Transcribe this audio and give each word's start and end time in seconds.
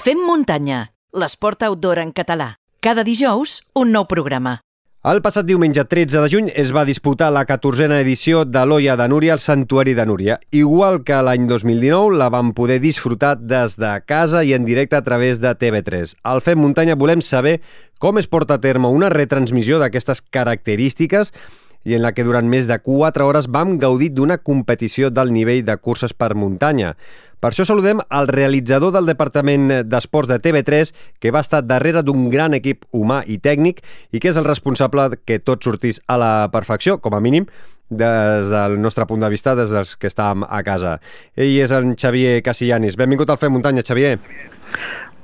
Fem 0.00 0.16
muntanya, 0.24 0.94
l'esport 1.12 1.60
outdoor 1.66 1.98
en 2.00 2.14
català. 2.16 2.54
Cada 2.80 3.02
dijous, 3.04 3.58
un 3.76 3.90
nou 3.92 4.06
programa. 4.08 4.54
El 5.04 5.20
passat 5.20 5.44
diumenge 5.44 5.82
13 5.90 6.22
de 6.24 6.30
juny 6.32 6.48
es 6.62 6.70
va 6.72 6.86
disputar 6.88 7.28
la 7.34 7.42
14a 7.44 7.98
edició 8.00 8.46
de 8.48 8.62
l'Olla 8.64 8.94
de 8.96 9.10
Núria 9.12 9.34
al 9.36 9.42
Santuari 9.44 9.92
de 9.92 10.06
Núria. 10.08 10.38
Igual 10.56 11.02
que 11.04 11.20
l'any 11.20 11.44
2019, 11.50 12.16
la 12.16 12.30
vam 12.32 12.54
poder 12.56 12.80
disfrutar 12.80 13.34
des 13.44 13.76
de 13.76 13.92
casa 14.08 14.40
i 14.40 14.54
en 14.56 14.64
directe 14.64 14.96
a 14.96 15.04
través 15.04 15.44
de 15.44 15.52
TV3. 15.52 16.16
Al 16.24 16.40
Fem 16.40 16.64
Muntanya 16.64 16.96
volem 16.96 17.20
saber 17.20 17.58
com 18.00 18.16
es 18.16 18.24
porta 18.28 18.56
a 18.56 18.64
terme 18.64 18.88
una 18.88 19.12
retransmissió 19.12 19.84
d'aquestes 19.84 20.24
característiques 20.32 21.34
i 21.84 21.96
en 21.96 22.02
la 22.04 22.12
que 22.12 22.24
durant 22.26 22.46
més 22.48 22.68
de 22.68 22.78
4 22.78 23.26
hores 23.26 23.48
vam 23.48 23.78
gaudir 23.78 24.10
d'una 24.14 24.38
competició 24.38 25.10
del 25.10 25.32
nivell 25.32 25.64
de 25.64 25.76
curses 25.76 26.12
per 26.12 26.34
muntanya. 26.34 26.94
Per 27.40 27.54
això 27.54 27.64
saludem 27.64 28.02
al 28.12 28.28
realitzador 28.28 28.92
del 28.92 29.08
Departament 29.08 29.70
d'Esports 29.88 30.28
de 30.28 30.36
TV3, 30.44 30.92
que 31.20 31.32
va 31.32 31.40
estar 31.40 31.62
darrere 31.64 32.02
d'un 32.04 32.28
gran 32.28 32.52
equip 32.52 32.84
humà 32.92 33.22
i 33.24 33.38
tècnic 33.40 33.80
i 34.12 34.20
que 34.20 34.28
és 34.28 34.36
el 34.36 34.44
responsable 34.44 35.08
que 35.24 35.38
tot 35.40 35.64
sortís 35.64 36.02
a 36.06 36.18
la 36.20 36.32
perfecció, 36.52 36.98
com 37.00 37.16
a 37.16 37.20
mínim, 37.24 37.48
des 37.88 38.52
del 38.52 38.76
nostre 38.80 39.06
punt 39.08 39.24
de 39.24 39.32
vista, 39.32 39.56
des 39.56 39.72
dels 39.72 39.96
que 39.96 40.12
estàvem 40.12 40.44
a 40.44 40.60
casa. 40.62 40.98
Ell 41.34 41.56
és 41.64 41.72
en 41.72 41.96
Xavier 41.96 42.42
Casillanis. 42.44 43.00
Benvingut 43.00 43.32
al 43.32 43.40
Fem 43.40 43.56
Muntanya, 43.56 43.82
Xavier. 43.82 44.18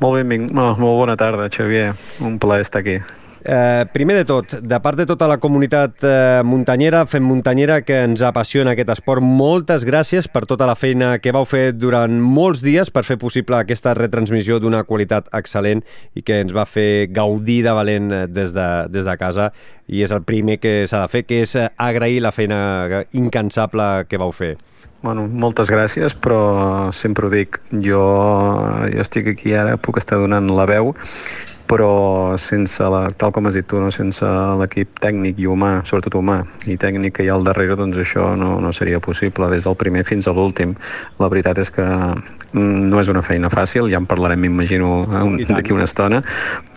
Molt 0.01 0.23
benvingut, 0.23 0.57
molt 0.57 0.81
bona 1.05 1.21
tarda, 1.21 1.53
Xavier. 1.53 1.93
Un 2.25 2.41
plaer 2.41 2.65
estar 2.65 2.81
aquí. 2.81 2.99
Eh, 3.49 3.87
primer 3.93 4.17
de 4.17 4.25
tot, 4.27 4.57
de 4.59 4.79
part 4.83 4.99
de 4.99 5.05
tota 5.07 5.29
la 5.31 5.37
comunitat 5.39 6.03
eh, 6.03 6.43
muntanyera, 6.43 7.05
fem 7.07 7.23
muntanyera, 7.23 7.77
que 7.87 8.01
ens 8.03 8.25
apassiona 8.27 8.73
aquest 8.75 8.91
esport, 8.97 9.23
moltes 9.23 9.85
gràcies 9.87 10.27
per 10.27 10.43
tota 10.51 10.67
la 10.67 10.75
feina 10.75 11.13
que 11.23 11.31
vau 11.31 11.47
fer 11.47 11.71
durant 11.79 12.11
molts 12.19 12.65
dies 12.65 12.91
per 12.91 13.05
fer 13.07 13.21
possible 13.23 13.61
aquesta 13.61 13.95
retransmissió 13.95 14.59
d'una 14.59 14.83
qualitat 14.83 15.31
excel·lent 15.31 15.85
i 16.19 16.27
que 16.27 16.41
ens 16.43 16.51
va 16.57 16.67
fer 16.67 17.07
gaudir 17.15 17.61
de 17.69 17.79
valent 17.79 18.11
eh, 18.11 18.27
des 18.27 18.51
de, 18.57 18.69
des 18.91 19.07
de 19.07 19.19
casa. 19.21 19.53
I 19.87 20.03
és 20.03 20.11
el 20.11 20.27
primer 20.27 20.59
que 20.59 20.81
s'ha 20.91 21.07
de 21.07 21.13
fer, 21.15 21.23
que 21.31 21.45
és 21.47 21.55
eh, 21.55 21.71
agrair 21.79 22.25
la 22.27 22.35
feina 22.35 23.05
incansable 23.15 24.09
que 24.11 24.19
vau 24.19 24.35
fer. 24.35 24.57
Bueno, 25.07 25.29
moltes 25.31 25.71
gràcies, 25.71 26.19
però 26.19 26.91
sempre 26.91 27.29
ho 27.29 27.31
dic, 27.31 27.61
jo, 27.71 28.03
jo 28.91 29.05
estic 29.07 29.37
aquí 29.37 29.55
ara, 29.55 29.79
puc 29.79 30.03
estar 30.03 30.19
donant 30.19 30.51
la 30.51 30.67
veu 30.67 30.97
però 31.67 32.37
sense 32.39 32.83
la, 32.91 33.11
tal 33.19 33.33
com 33.35 33.49
has 33.49 33.57
dit 33.59 33.67
tu, 33.67 33.81
no? 33.83 33.91
sense 33.95 34.27
l'equip 34.61 35.01
tècnic 35.03 35.41
i 35.43 35.49
humà, 35.51 35.81
sobretot 35.89 36.15
humà 36.19 36.41
i 36.71 36.77
tècnic 36.81 37.19
que 37.19 37.27
hi 37.27 37.31
ha 37.31 37.37
al 37.37 37.47
darrere, 37.47 37.77
doncs 37.79 37.99
això 38.03 38.31
no, 38.39 38.57
no 38.63 38.73
seria 38.77 39.01
possible, 39.03 39.51
des 39.53 39.67
del 39.67 39.77
primer 39.79 40.05
fins 40.07 40.29
a 40.29 40.35
l'últim. 40.37 40.77
La 41.21 41.29
veritat 41.33 41.59
és 41.63 41.73
que 41.75 41.85
mm, 41.87 42.87
no 42.91 43.03
és 43.03 43.11
una 43.13 43.25
feina 43.27 43.51
fàcil, 43.53 43.91
ja 43.93 44.01
en 44.01 44.09
parlarem, 44.09 44.47
m'imagino, 44.47 45.05
d'aquí 45.51 45.75
una 45.75 45.89
estona, 45.91 46.23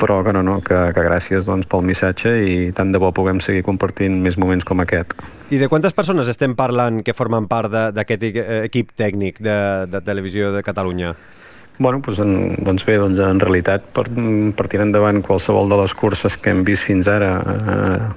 però 0.01 0.21
que 0.25 0.33
no, 0.35 0.43
no, 0.45 0.59
que, 0.65 0.77
que 0.95 1.05
gràcies 1.05 1.49
doncs, 1.49 1.69
pel 1.69 1.85
missatge 1.85 2.33
i 2.45 2.59
tant 2.75 2.93
de 2.93 3.01
bo 3.01 3.13
puguem 3.15 3.41
seguir 3.43 3.65
compartint 3.67 4.19
més 4.23 4.39
moments 4.41 4.65
com 4.65 4.81
aquest. 4.83 5.17
I 5.53 5.61
de 5.61 5.69
quantes 5.69 5.95
persones 5.97 6.29
estem 6.29 6.55
parlant 6.57 7.03
que 7.05 7.15
formen 7.17 7.47
part 7.49 7.71
d'aquest 7.95 8.25
equip 8.65 8.95
tècnic 8.97 9.41
de, 9.43 9.59
de 9.89 10.01
Televisió 10.05 10.53
de 10.55 10.65
Catalunya? 10.65 11.13
Bueno, 11.79 12.01
doncs, 12.03 12.19
en, 12.19 12.57
doncs 12.67 12.83
bé, 12.83 12.97
doncs 12.99 13.19
en 13.23 13.39
realitat 13.39 13.85
per, 13.95 14.03
per 14.11 14.65
tirar 14.67 14.89
endavant 14.89 15.21
qualsevol 15.23 15.71
de 15.71 15.77
les 15.79 15.93
curses 15.95 16.35
que 16.35 16.51
hem 16.51 16.65
vist 16.67 16.83
fins 16.83 17.07
ara 17.07 17.29
eh, 17.39 18.09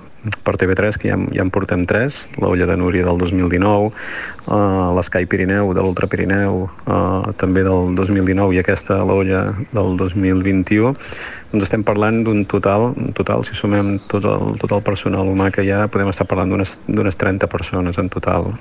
per 0.46 0.54
TV3, 0.60 0.98
que 1.00 1.10
ja, 1.10 1.18
ja 1.34 1.42
en 1.42 1.50
portem 1.50 1.84
tres, 1.88 2.26
l'Olla 2.38 2.66
de 2.68 2.76
Núria 2.78 3.06
del 3.08 3.18
2019, 3.18 3.90
uh, 3.90 4.54
l'Sky 4.96 5.26
Pirineu 5.26 5.72
de 5.74 5.82
l'Ultra 5.82 6.06
Pirineu, 6.10 6.68
uh, 6.86 7.32
també 7.40 7.64
del 7.66 7.94
2019 7.98 8.54
i 8.54 8.62
aquesta 8.62 9.00
l'Olla 9.02 9.42
del 9.74 9.96
2021, 9.98 10.94
doncs 11.52 11.66
estem 11.66 11.82
parlant 11.84 12.22
d'un 12.24 12.44
total, 12.48 12.92
total, 13.18 13.42
si 13.44 13.58
sumem 13.58 13.96
tot 14.10 14.26
el, 14.28 14.54
tot 14.62 14.72
el 14.72 14.84
personal 14.86 15.28
humà 15.28 15.50
que 15.52 15.66
hi 15.66 15.72
ha, 15.74 15.88
podem 15.92 16.12
estar 16.12 16.28
parlant 16.30 16.54
d'unes 16.54 17.18
30 17.18 17.50
persones 17.50 17.98
en 17.98 18.08
total. 18.12 18.52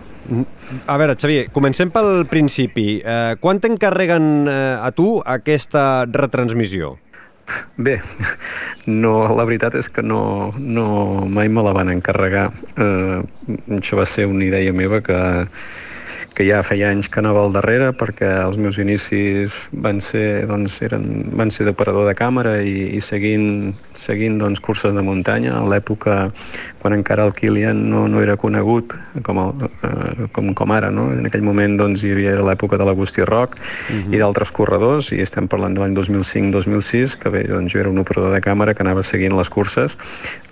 A 0.87 0.97
veure, 0.97 1.15
Xavier, 1.19 1.45
comencem 1.53 1.91
pel 1.93 2.25
principi. 2.29 2.99
Eh, 2.99 3.37
quan 3.41 3.61
t'encarreguen 3.61 4.27
eh, 4.49 4.75
a 4.81 4.91
tu 4.95 5.15
aquesta 5.25 6.05
retransmissió? 6.09 6.95
Bé, 7.77 7.97
no, 8.87 9.13
la 9.35 9.45
veritat 9.47 9.75
és 9.79 9.89
que 9.89 10.03
no, 10.05 10.53
no 10.57 10.87
mai 11.27 11.49
me 11.49 11.63
la 11.65 11.73
van 11.75 11.91
encarregar. 11.93 12.49
Eh, 12.75 13.21
això 13.79 13.99
va 13.99 14.07
ser 14.09 14.27
una 14.29 14.45
idea 14.47 14.73
meva 14.75 15.01
que, 15.05 15.19
que 16.35 16.45
ja 16.47 16.61
feia 16.63 16.89
anys 16.93 17.09
que 17.11 17.19
anava 17.19 17.41
al 17.43 17.51
darrere 17.51 17.91
perquè 17.97 18.29
els 18.45 18.57
meus 18.61 18.77
inicis 18.79 19.55
van 19.83 19.99
ser, 20.03 20.45
doncs, 20.47 20.77
eren, 20.85 21.05
van 21.35 21.51
ser 21.51 21.65
d'operador 21.67 22.07
de 22.07 22.13
càmera 22.15 22.55
i, 22.63 22.87
i 22.95 23.01
seguint, 23.03 23.73
seguint 23.97 24.37
doncs, 24.39 24.61
curses 24.63 24.95
de 24.95 25.03
muntanya 25.03 25.57
a 25.59 25.63
l'època 25.67 26.29
quan 26.81 26.95
encara 26.95 27.25
el 27.27 27.35
Kilian 27.35 27.83
no, 27.91 28.05
no 28.07 28.21
era 28.23 28.37
conegut 28.39 28.95
com, 29.27 29.41
el, 29.43 29.67
eh, 29.83 30.29
com, 30.31 30.53
com 30.55 30.71
ara. 30.71 30.91
No? 30.93 31.09
En 31.11 31.27
aquell 31.27 31.43
moment 31.45 31.75
doncs, 31.79 32.05
hi 32.05 32.13
havia 32.15 32.37
l'època 32.39 32.79
de 32.79 32.87
l'Agustí 32.87 33.27
Roc 33.27 33.57
uh 33.57 33.61
-huh. 33.61 34.13
i 34.15 34.17
d'altres 34.17 34.51
corredors 34.51 35.11
i 35.11 35.19
estem 35.21 35.47
parlant 35.47 35.75
de 35.75 35.81
l'any 35.81 35.95
2005-2006 35.95 37.17
que 37.19 37.29
bé, 37.29 37.43
doncs, 37.43 37.73
jo 37.73 37.79
era 37.79 37.89
un 37.89 37.99
operador 37.99 38.31
de 38.31 38.41
càmera 38.41 38.73
que 38.73 38.83
anava 38.83 39.03
seguint 39.03 39.35
les 39.37 39.49
curses 39.49 39.97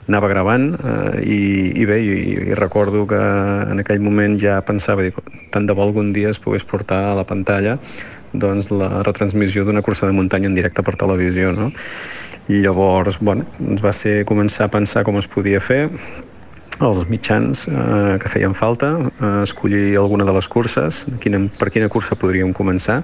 anava 0.09 0.29
gravant 0.31 0.71
eh, 0.75 1.19
i, 1.23 1.41
i 1.79 1.85
bé, 1.87 1.99
i, 2.01 2.15
i 2.49 2.57
recordo 2.57 3.05
que 3.09 3.19
en 3.19 3.81
aquell 3.83 4.01
moment 4.03 4.37
ja 4.41 4.59
pensava, 4.65 5.05
dic, 5.05 5.17
tant 5.53 5.69
de 5.69 5.75
bo 5.77 5.85
algun 5.85 6.11
dia 6.15 6.33
es 6.33 6.41
pogués 6.41 6.65
portar 6.67 7.03
a 7.11 7.17
la 7.19 7.27
pantalla 7.29 7.77
doncs, 8.33 8.69
la 8.73 9.03
retransmissió 9.05 9.63
d'una 9.65 9.81
cursa 9.85 10.09
de 10.09 10.13
muntanya 10.17 10.49
en 10.49 10.57
directe 10.57 10.83
per 10.85 10.95
televisió, 10.99 11.53
no? 11.55 11.71
I 12.49 12.61
llavors, 12.63 13.19
bueno, 13.21 13.45
ens 13.61 13.81
va 13.81 13.93
ser 13.93 14.23
començar 14.29 14.67
a 14.67 14.73
pensar 14.73 15.03
com 15.05 15.17
es 15.17 15.29
podia 15.29 15.61
fer, 15.61 15.87
els 16.79 17.01
mitjans 17.09 17.65
eh, 17.67 18.15
que 18.21 18.31
feien 18.31 18.55
falta, 18.55 18.93
eh, 19.11 19.31
escollir 19.43 19.97
alguna 19.99 20.25
de 20.25 20.35
les 20.37 20.47
curses, 20.47 21.03
quina, 21.21 21.41
per 21.59 21.69
quina 21.73 21.89
cursa 21.91 22.17
podríem 22.19 22.53
començar, 22.55 23.01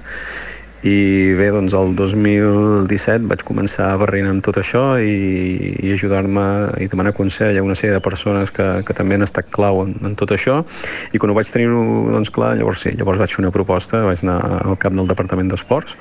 i 0.83 1.33
bé, 1.37 1.47
doncs 1.55 1.73
el 1.77 1.95
2017 1.97 3.29
vaig 3.29 3.45
començar 3.47 3.87
a 3.91 3.97
barrinar 4.01 4.33
amb 4.35 4.43
tot 4.45 4.59
això 4.61 4.83
i, 5.01 5.15
i 5.81 5.93
ajudar-me 5.95 6.43
i 6.83 6.89
demanar 6.91 7.15
consell 7.17 7.57
a 7.57 7.63
una 7.65 7.77
sèrie 7.79 7.95
de 7.95 8.03
persones 8.03 8.51
que, 8.53 8.67
que 8.85 8.97
també 8.97 9.17
han 9.17 9.25
estat 9.25 9.49
clau 9.55 9.81
en, 9.85 9.95
en 10.05 10.19
tot 10.19 10.35
això. 10.35 10.59
I 11.13 11.21
quan 11.21 11.31
ho 11.31 11.37
vaig 11.37 11.49
tenir 11.49 11.71
doncs, 11.71 12.29
clar, 12.35 12.53
llavors 12.59 12.85
sí, 12.85 12.93
llavors 12.99 13.21
vaig 13.23 13.33
fer 13.33 13.45
una 13.45 13.53
proposta, 13.55 14.03
vaig 14.05 14.21
anar 14.27 14.39
al 14.61 14.77
cap 14.81 14.93
del 14.93 15.09
Departament 15.09 15.49
d'Esports, 15.53 15.97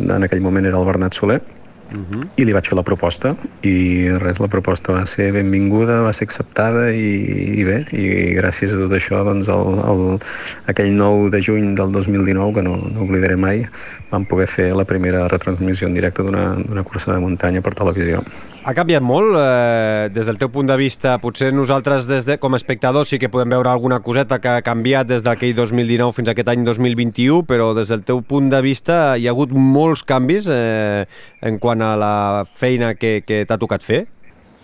en 0.00 0.24
aquell 0.24 0.44
moment 0.44 0.68
era 0.68 0.80
el 0.80 0.88
Bernat 0.88 1.16
Soler, 1.16 1.40
Uh 1.86 2.02
-huh. 2.02 2.24
i 2.36 2.44
li 2.44 2.52
vaig 2.52 2.66
fer 2.66 2.76
la 2.76 2.82
proposta 2.82 3.36
i 3.62 4.08
res, 4.18 4.40
la 4.40 4.48
proposta 4.48 4.92
va 4.92 5.06
ser 5.06 5.30
benvinguda, 5.32 6.02
va 6.02 6.12
ser 6.12 6.24
acceptada 6.26 6.90
i, 6.90 7.60
i 7.60 7.64
bé, 7.64 7.86
i 7.92 8.34
gràcies 8.34 8.74
a 8.74 8.80
tot 8.80 8.92
això 8.92 9.22
doncs 9.24 9.46
el, 9.48 9.78
el, 9.92 10.18
aquell 10.66 10.90
9 10.96 11.30
de 11.30 11.40
juny 11.40 11.74
del 11.76 11.92
2019 11.92 12.54
que 12.54 12.62
no, 12.62 12.76
no 12.76 13.02
oblidaré 13.02 13.36
mai 13.36 13.66
vam 14.10 14.24
poder 14.24 14.48
fer 14.48 14.74
la 14.74 14.84
primera 14.84 15.28
retransmissió 15.28 15.86
en 15.86 15.94
directe 15.94 16.22
d'una 16.22 16.82
cursa 16.82 17.12
de 17.12 17.20
muntanya 17.20 17.62
per 17.62 17.74
televisió. 17.74 18.24
Ha 18.66 18.72
canviat 18.74 19.04
molt 19.06 19.36
eh, 19.38 20.08
des 20.10 20.26
del 20.26 20.40
teu 20.40 20.48
punt 20.50 20.66
de 20.66 20.74
vista? 20.74 21.12
Potser 21.22 21.52
nosaltres 21.54 22.08
des 22.08 22.24
de, 22.26 22.34
com 22.42 22.50
a 22.50 22.58
espectadors 22.58 23.12
sí 23.12 23.20
que 23.22 23.28
podem 23.30 23.52
veure 23.54 23.70
alguna 23.70 24.00
coseta 24.02 24.40
que 24.42 24.56
ha 24.56 24.64
canviat 24.66 25.06
des 25.06 25.22
d'aquell 25.22 25.54
2019 25.54 26.16
fins 26.16 26.26
a 26.26 26.34
aquest 26.34 26.50
any 26.50 26.64
2021, 26.66 27.44
però 27.46 27.68
des 27.78 27.94
del 27.94 28.02
teu 28.02 28.24
punt 28.26 28.50
de 28.50 28.58
vista 28.66 28.96
hi 29.14 29.28
ha 29.28 29.36
hagut 29.36 29.54
molts 29.54 30.02
canvis 30.02 30.50
eh, 30.50 31.06
en 31.46 31.60
quant 31.62 31.78
a 31.78 31.92
la 31.94 32.16
feina 32.58 32.96
que, 32.98 33.20
que 33.22 33.44
t'ha 33.46 33.62
tocat 33.62 33.86
fer? 33.86 34.02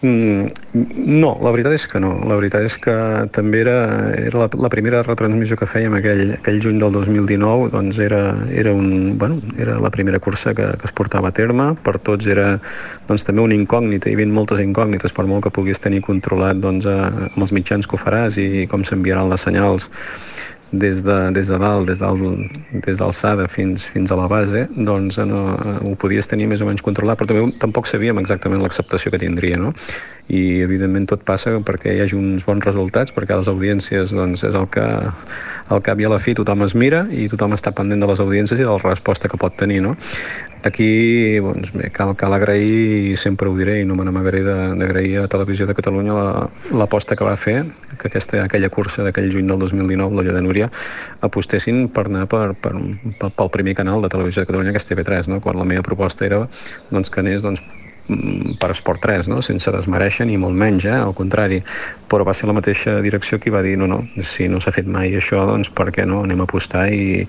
Mm, 0.03 0.49
no, 1.23 1.29
la 1.39 1.53
veritat 1.55 1.77
és 1.77 1.85
que 1.87 2.01
no. 2.03 2.17
La 2.27 2.35
veritat 2.35 2.65
és 2.67 2.75
que 2.83 2.95
també 3.31 3.61
era, 3.63 3.77
era 4.19 4.41
la, 4.41 4.49
la 4.65 4.71
primera 4.73 5.05
retransmissió 5.07 5.55
que 5.61 5.69
fèiem 5.71 5.95
aquell, 5.95 6.23
aquell 6.41 6.59
juny 6.65 6.81
del 6.83 6.91
2019, 6.97 7.69
doncs 7.71 8.01
era, 8.03 8.23
era, 8.51 8.73
un, 8.75 9.15
bueno, 9.19 9.39
era 9.63 9.79
la 9.79 9.93
primera 9.95 10.19
cursa 10.19 10.57
que, 10.59 10.67
que 10.81 10.91
es 10.91 10.95
portava 10.99 11.31
a 11.31 11.37
terme. 11.37 11.69
Per 11.87 12.01
tots 12.03 12.27
era 12.27 12.57
doncs, 13.07 13.29
també 13.29 13.47
una 13.47 13.55
incògnita, 13.55 14.11
hi 14.11 14.19
havia 14.19 14.33
moltes 14.35 14.65
incògnites, 14.65 15.15
per 15.15 15.29
molt 15.31 15.47
que 15.47 15.55
puguis 15.55 15.79
tenir 15.83 16.03
controlat 16.03 16.59
doncs, 16.59 16.91
a, 16.91 17.29
amb 17.31 17.47
els 17.47 17.55
mitjans 17.55 17.87
que 17.87 17.95
ho 17.95 18.03
faràs 18.03 18.41
i 18.43 18.67
com 18.73 18.83
s'enviaran 18.83 19.31
les 19.31 19.47
senyals 19.47 19.87
des 20.73 21.03
de, 21.05 21.17
des 21.37 21.49
de 21.53 21.59
dalt, 21.61 21.87
des 21.87 22.97
d'alçada 22.97 23.43
des 23.43 23.53
fins, 23.53 23.85
fins 23.93 24.11
a 24.11 24.17
la 24.17 24.27
base, 24.29 24.67
doncs 24.73 25.19
no, 25.29 25.43
ho 25.85 25.95
podies 26.01 26.27
tenir 26.27 26.49
més 26.49 26.65
o 26.65 26.69
menys 26.69 26.83
controlat, 26.85 27.21
però 27.21 27.29
també 27.29 27.53
tampoc 27.61 27.87
sabíem 27.87 28.19
exactament 28.23 28.65
l'acceptació 28.65 29.13
que 29.13 29.21
tindria, 29.21 29.61
no? 29.61 29.75
I 30.31 30.63
evidentment 30.63 31.09
tot 31.11 31.25
passa 31.27 31.57
perquè 31.67 31.97
hi 31.97 32.05
hagi 32.05 32.17
uns 32.17 32.47
bons 32.47 32.65
resultats, 32.65 33.13
perquè 33.13 33.37
les 33.37 33.51
audiències 33.51 34.15
doncs, 34.15 34.45
és 34.47 34.55
el 34.55 34.69
que 34.73 34.87
al 35.73 35.83
cap 35.83 36.01
i 36.01 36.07
a 36.07 36.11
la 36.13 36.21
fi 36.23 36.35
tothom 36.37 36.65
es 36.67 36.75
mira 36.79 37.05
i 37.11 37.29
tothom 37.33 37.57
està 37.57 37.73
pendent 37.75 38.03
de 38.03 38.09
les 38.11 38.21
audiències 38.23 38.61
i 38.61 38.65
de 38.65 38.71
la 38.71 38.81
resposta 38.83 39.29
que 39.29 39.41
pot 39.41 39.55
tenir, 39.59 39.81
no? 39.85 39.97
Aquí 40.63 41.41
doncs, 41.43 41.73
bé, 41.75 41.91
cal, 41.95 42.13
cal 42.19 42.37
agrair, 42.37 42.69
i 43.13 43.17
sempre 43.19 43.51
ho 43.51 43.57
diré, 43.59 43.81
i 43.83 43.87
no 43.89 43.97
me 43.99 44.07
n'amagaré 44.07 44.45
d'agrair 44.47 45.25
a 45.25 45.27
Televisió 45.33 45.67
de 45.67 45.75
Catalunya 45.75 46.15
l'aposta 46.71 47.17
la, 47.17 47.19
que 47.19 47.27
va 47.27 47.35
fer, 47.37 47.57
que 47.99 48.11
aquesta, 48.13 48.45
aquella 48.45 48.71
cursa 48.71 49.03
d'aquell 49.03 49.33
juny 49.35 49.51
del 49.51 49.59
2019, 49.65 50.15
l'Olla 50.15 50.37
de 50.39 50.45
Núria, 50.45 50.71
apostessin 51.21 51.89
per 51.91 52.07
anar 52.07 52.29
per, 52.31 52.53
per, 52.55 52.77
pel 53.27 53.55
primer 53.55 53.75
canal 53.79 54.07
de 54.07 54.13
Televisió 54.13 54.45
de 54.45 54.53
Catalunya, 54.53 54.75
que 54.77 54.83
és 54.83 54.91
TV3, 54.91 55.33
no? 55.35 55.43
quan 55.43 55.59
la 55.59 55.67
meva 55.67 55.83
proposta 55.87 56.29
era 56.29 56.45
doncs, 56.93 57.11
que 57.11 57.25
anés 57.25 57.43
doncs, 57.43 57.65
per 58.61 58.71
Esport 58.75 59.03
3, 59.03 59.29
no? 59.31 59.41
sense 59.45 59.73
desmereixer 59.75 60.27
ni 60.29 60.39
molt 60.41 60.57
menys, 60.59 60.87
eh? 60.89 60.97
al 60.97 61.15
contrari, 61.17 61.63
però 62.11 62.27
va 62.29 62.35
ser 62.37 62.49
la 62.51 62.57
mateixa 62.57 62.99
direcció 63.05 63.39
qui 63.43 63.53
va 63.53 63.63
dir 63.65 63.77
no, 63.81 63.89
no, 63.91 64.03
si 64.27 64.49
no 64.53 64.61
s'ha 64.61 64.75
fet 64.75 64.89
mai 64.91 65.15
això, 65.19 65.45
doncs 65.49 65.73
per 65.75 65.91
què 65.95 66.07
no, 66.09 66.23
anem 66.27 66.45
a 66.45 66.49
apostar 66.49 66.87
i, 66.93 67.27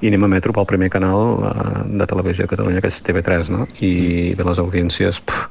i 0.00 0.10
anem 0.10 0.28
a 0.28 0.32
metro 0.36 0.54
pel 0.56 0.68
primer 0.70 0.90
canal 0.92 1.38
uh, 1.38 1.82
de 1.86 2.08
televisió 2.08 2.46
de 2.46 2.52
Catalunya, 2.54 2.82
que 2.82 2.92
és 2.92 3.02
TV3, 3.04 3.52
no? 3.52 3.68
i 3.80 3.92
bé, 4.38 4.46
les 4.48 4.62
audiències, 4.62 5.22
puf, 5.26 5.48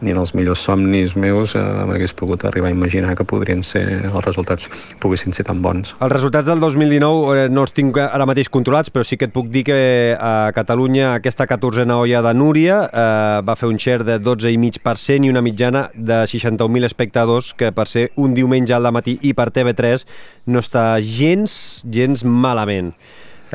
ni 0.00 0.12
en 0.14 0.20
els 0.20 0.34
millors 0.36 0.62
somnis 0.62 1.14
meus 1.18 1.54
eh, 1.58 1.62
m'hagués 1.88 2.14
pogut 2.16 2.44
arribar 2.46 2.70
a 2.70 2.74
imaginar 2.74 3.16
que 3.18 3.26
podrien 3.28 3.64
ser 3.66 3.84
els 4.08 4.24
resultats 4.24 4.68
poguessin 5.02 5.34
ser 5.36 5.46
tan 5.48 5.62
bons. 5.62 5.94
Els 5.98 6.12
resultats 6.12 6.46
del 6.48 6.60
2019 6.62 7.34
eh, 7.44 7.48
no 7.50 7.64
els 7.66 7.74
tinc 7.76 7.98
ara 8.02 8.26
mateix 8.28 8.50
controlats, 8.52 8.92
però 8.94 9.06
sí 9.06 9.18
que 9.18 9.28
et 9.28 9.34
puc 9.34 9.50
dir 9.52 9.64
que 9.68 9.78
a 10.14 10.50
Catalunya 10.56 11.14
aquesta 11.16 11.48
14a 11.50 11.98
olla 11.98 12.22
de 12.24 12.34
Núria 12.34 12.80
eh, 12.86 13.38
va 13.46 13.56
fer 13.58 13.70
un 13.70 13.78
share 13.78 14.06
de 14.06 14.18
12,5% 14.22 15.26
i 15.26 15.32
una 15.32 15.44
mitjana 15.44 15.88
de 15.94 16.22
61.000 16.30 16.88
espectadors, 16.88 17.52
que 17.58 17.72
per 17.72 17.88
ser 17.90 18.08
un 18.16 18.34
diumenge 18.34 18.74
al 18.74 18.90
matí 18.94 19.18
i 19.22 19.34
per 19.34 19.50
TV3 19.54 20.04
no 20.48 20.62
està 20.62 20.90
gens, 21.02 21.82
gens 21.84 22.24
malament. 22.24 22.94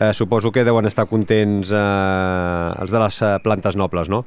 Eh, 0.01 0.13
suposo 0.13 0.51
que 0.51 0.63
deuen 0.65 0.89
estar 0.89 1.05
contents 1.05 1.69
eh, 1.69 2.81
els 2.81 2.93
de 2.93 3.01
les 3.01 3.19
eh, 3.21 3.35
plantes 3.43 3.77
nobles, 3.77 4.09
no? 4.09 4.23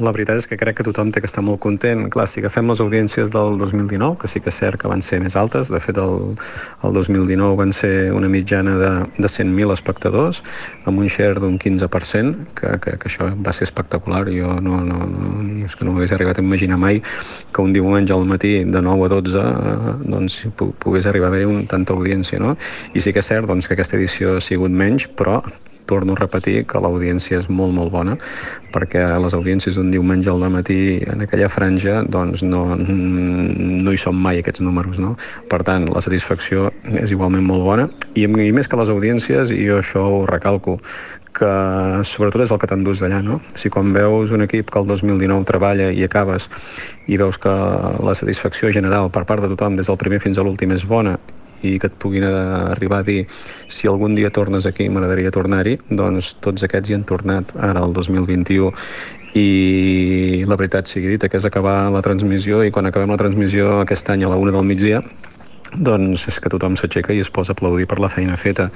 La 0.00 0.12
veritat 0.14 0.40
és 0.40 0.46
que 0.48 0.58
crec 0.60 0.78
que 0.78 0.86
tothom 0.86 1.10
té 1.12 1.20
que 1.22 1.28
estar 1.28 1.42
molt 1.44 1.60
content. 1.62 2.06
Clar, 2.12 2.26
si 2.30 2.40
agafem 2.42 2.68
les 2.70 2.80
audiències 2.82 3.32
del 3.34 3.58
2019, 3.60 4.18
que 4.20 4.30
sí 4.30 4.40
que 4.40 4.52
és 4.52 4.60
cert 4.60 4.80
que 4.80 4.90
van 4.90 5.02
ser 5.04 5.20
més 5.22 5.36
altes, 5.36 5.70
de 5.72 5.80
fet 5.82 5.98
el, 6.00 6.34
el 6.84 6.96
2019 6.96 7.58
van 7.60 7.74
ser 7.76 8.12
una 8.16 8.30
mitjana 8.32 8.76
de, 8.80 8.92
de 9.18 9.30
100.000 9.30 9.74
espectadors, 9.74 10.42
amb 10.84 11.02
un 11.02 11.10
share 11.12 11.42
d'un 11.42 11.58
15%, 11.60 12.54
que, 12.58 12.72
que, 12.84 12.96
que 13.02 13.10
això 13.10 13.30
va 13.34 13.54
ser 13.56 13.68
espectacular. 13.68 14.24
Jo 14.32 14.56
no, 14.64 14.80
no, 14.86 15.04
no, 15.10 15.44
és 15.66 15.76
que 15.76 15.86
no 15.86 15.94
m'hagués 15.94 16.14
arribat 16.16 16.40
a 16.40 16.46
imaginar 16.46 16.80
mai 16.80 17.02
que 17.04 17.62
un 17.62 17.74
diumenge 17.76 18.14
al 18.14 18.26
matí 18.28 18.56
de 18.64 18.82
9 18.82 19.06
a 19.06 19.12
12 19.14 19.44
eh, 19.44 19.94
doncs, 20.04 20.40
pogués 20.82 21.06
arribar 21.06 21.30
a 21.30 21.34
haver-hi 21.34 21.64
tanta 21.70 21.94
audiència. 21.94 22.40
No? 22.42 22.56
I 22.94 23.04
sí 23.04 23.12
que 23.12 23.22
és 23.24 23.30
cert 23.30 23.50
doncs, 23.50 23.68
que 23.68 23.76
aquesta 23.78 23.98
edició 24.00 24.38
ha 24.38 24.44
sigut 24.44 24.74
menys, 24.74 25.08
però 25.18 25.42
torno 25.86 26.14
a 26.14 26.20
repetir 26.20 26.64
que 26.68 26.80
l'audiència 26.80 27.40
és 27.40 27.48
molt, 27.48 27.74
molt 27.76 27.92
bona, 27.92 28.16
perquè 28.74 29.04
les 29.22 29.36
audiències 29.36 29.76
d'un 29.78 29.90
diumenge 29.92 30.30
al 30.30 30.46
matí 30.52 31.00
en 31.06 31.24
aquella 31.24 31.50
franja 31.52 32.02
doncs 32.04 32.42
no, 32.42 32.64
no 32.76 33.92
hi 33.92 34.00
són 34.00 34.16
mai 34.20 34.40
aquests 34.40 34.64
números. 34.64 35.00
No? 35.02 35.14
Per 35.50 35.62
tant, 35.66 35.88
la 35.92 36.02
satisfacció 36.04 36.70
és 36.94 37.12
igualment 37.14 37.44
molt 37.44 37.66
bona 37.66 37.88
i, 38.14 38.24
i 38.24 38.52
més 38.54 38.68
que 38.68 38.80
les 38.80 38.92
audiències, 38.92 39.52
i 39.54 39.66
jo 39.68 39.80
això 39.82 40.04
ho 40.04 40.24
recalco, 40.28 40.78
que 41.34 41.50
sobretot 42.06 42.44
és 42.44 42.52
el 42.54 42.60
que 42.62 42.68
t'endús 42.70 43.02
d'allà, 43.02 43.18
no? 43.26 43.40
Si 43.58 43.70
quan 43.72 43.90
veus 43.94 44.30
un 44.34 44.44
equip 44.46 44.70
que 44.70 44.78
el 44.78 44.86
2019 44.86 45.48
treballa 45.48 45.90
i 45.90 46.04
acabes 46.06 46.46
i 47.10 47.18
veus 47.20 47.40
que 47.42 47.50
la 47.50 48.14
satisfacció 48.14 48.70
general 48.72 49.10
per 49.10 49.24
part 49.26 49.42
de 49.42 49.50
tothom 49.50 49.74
des 49.76 49.90
del 49.90 49.98
primer 50.00 50.22
fins 50.22 50.38
a 50.38 50.46
l'últim 50.46 50.72
és 50.76 50.86
bona 50.86 51.16
i 51.64 51.74
que 51.80 51.90
et 51.90 51.98
puguin 51.98 52.26
arribar 52.28 53.02
a 53.02 53.06
dir 53.06 53.24
si 53.66 53.88
algun 53.90 54.14
dia 54.18 54.30
tornes 54.30 54.66
aquí 54.66 54.88
m'agradaria 54.88 55.34
tornar-hi, 55.34 55.78
doncs 55.90 56.34
tots 56.44 56.64
aquests 56.66 56.90
hi 56.90 56.98
han 56.98 57.04
tornat 57.08 57.54
ara 57.56 57.84
el 57.84 57.94
2021 57.96 58.72
i 59.34 60.44
la 60.46 60.56
veritat 60.56 60.90
sigui 60.90 61.10
dita 61.16 61.28
que 61.28 61.40
és 61.40 61.46
acabar 61.48 61.90
la 61.90 62.02
transmissió 62.06 62.62
i 62.62 62.70
quan 62.70 62.86
acabem 62.86 63.10
la 63.10 63.20
transmissió 63.20 63.80
aquest 63.80 64.10
any 64.14 64.24
a 64.24 64.30
la 64.30 64.38
una 64.40 64.54
del 64.54 64.68
migdia 64.68 65.02
doncs 65.74 66.28
és 66.30 66.38
que 66.38 66.50
tothom 66.52 66.76
s'aixeca 66.78 67.14
i 67.14 67.20
es 67.24 67.30
posa 67.34 67.50
a 67.52 67.56
aplaudir 67.56 67.88
per 67.90 67.98
la 67.98 68.10
feina 68.12 68.36
feta. 68.38 68.68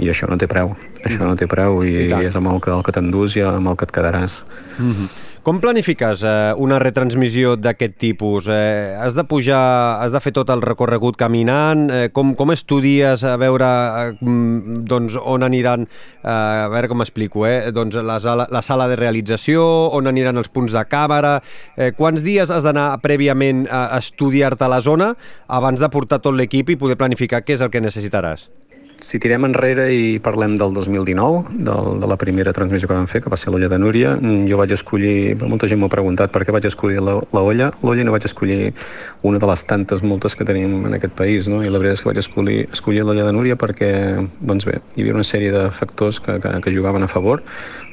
I 0.00 0.08
això 0.08 0.28
no 0.30 0.38
té 0.40 0.48
preu, 0.48 0.72
això 1.04 1.26
no 1.26 1.36
té 1.36 1.48
preu 1.50 1.82
i, 1.84 2.08
I 2.08 2.28
és 2.30 2.36
amb 2.38 2.48
el 2.48 2.62
que, 2.64 2.72
el 2.72 2.84
que 2.86 2.94
t'endús 2.96 3.36
i 3.36 3.44
amb 3.44 3.68
el 3.68 3.76
que 3.76 3.84
et 3.84 3.92
quedaràs. 3.92 4.40
Mm 4.78 4.92
-hmm. 4.92 5.25
Com 5.46 5.60
planifiques 5.62 6.24
eh, 6.26 6.30
una 6.58 6.80
retransmissió 6.82 7.52
d'aquest 7.54 7.92
tipus? 8.02 8.48
Eh, 8.50 8.96
has 8.98 9.14
de 9.14 9.22
pujar, 9.30 10.00
has 10.02 10.10
de 10.10 10.18
fer 10.18 10.32
tot 10.34 10.48
el 10.50 10.58
recorregut 10.64 11.14
caminant? 11.20 11.84
Eh, 11.86 12.08
com, 12.10 12.32
com 12.34 12.50
estudies 12.50 13.22
a 13.22 13.36
veure 13.38 13.68
eh, 13.68 14.16
mm, 14.16 14.80
doncs, 14.90 15.14
on 15.22 15.46
aniran, 15.46 15.86
eh, 15.86 16.26
a 16.32 16.66
veure 16.74 16.90
com 16.90 17.06
explico, 17.06 17.46
eh, 17.46 17.70
doncs 17.70 17.94
la, 17.94 18.18
sala, 18.18 18.48
la 18.50 18.64
sala 18.66 18.90
de 18.90 18.98
realització, 18.98 19.62
on 19.94 20.10
aniran 20.10 20.42
els 20.42 20.50
punts 20.50 20.74
de 20.74 20.82
càmera? 20.90 21.36
Eh, 21.76 21.92
quants 21.94 22.26
dies 22.26 22.50
has 22.50 22.66
d'anar 22.66 22.88
prèviament 23.06 23.68
a 23.70 23.86
estudiar-te 24.00 24.66
la 24.66 24.82
zona 24.82 25.12
abans 25.46 25.78
de 25.78 25.94
portar 25.94 26.18
tot 26.26 26.34
l'equip 26.34 26.74
i 26.74 26.80
poder 26.82 26.98
planificar 26.98 27.46
què 27.46 27.54
és 27.54 27.62
el 27.62 27.70
que 27.70 27.86
necessitaràs? 27.86 28.48
Si 28.98 29.18
tirem 29.20 29.44
enrere 29.44 29.90
i 29.92 30.16
parlem 30.24 30.54
del 30.56 30.72
2019, 30.72 31.58
del, 31.66 31.88
de 32.00 32.08
la 32.08 32.16
primera 32.16 32.52
transmissió 32.56 32.88
que 32.88 32.96
vam 32.96 33.08
fer, 33.10 33.20
que 33.20 33.28
va 33.32 33.36
ser 33.36 33.52
l'olla 33.52 33.68
de 33.68 33.78
Núria, 33.78 34.14
mm, 34.16 34.46
jo 34.48 34.56
vaig 34.56 34.72
escollir, 34.72 35.36
molta 35.42 35.68
gent 35.68 35.82
m'ha 35.82 35.90
preguntat 35.92 36.32
per 36.32 36.46
què 36.46 36.54
vaig 36.54 36.64
escollir 36.70 37.02
l'olla, 37.04 37.68
l'olla 37.82 38.06
no 38.08 38.14
vaig 38.14 38.24
escollir 38.24 38.72
una 39.20 39.42
de 39.42 39.50
les 39.52 39.64
tantes 39.68 40.00
moltes 40.00 40.34
que 40.34 40.48
tenim 40.48 40.86
en 40.88 40.96
aquest 40.96 41.12
país, 41.12 41.48
no? 41.52 41.60
i 41.60 41.68
la 41.68 41.82
veritat 41.82 41.98
és 41.98 42.04
que 42.04 42.10
vaig 42.10 42.22
escollir, 42.24 42.58
escollir 42.72 43.04
l'olla 43.04 43.28
de 43.28 43.36
Núria 43.36 43.60
perquè, 43.60 43.92
doncs 44.40 44.64
bé, 44.64 44.80
hi 44.96 45.04
havia 45.04 45.18
una 45.18 45.28
sèrie 45.28 45.52
de 45.52 45.68
factors 45.76 46.22
que, 46.24 46.40
que, 46.40 46.56
que 46.64 46.72
jugaven 46.72 47.04
a 47.04 47.12
favor, 47.12 47.44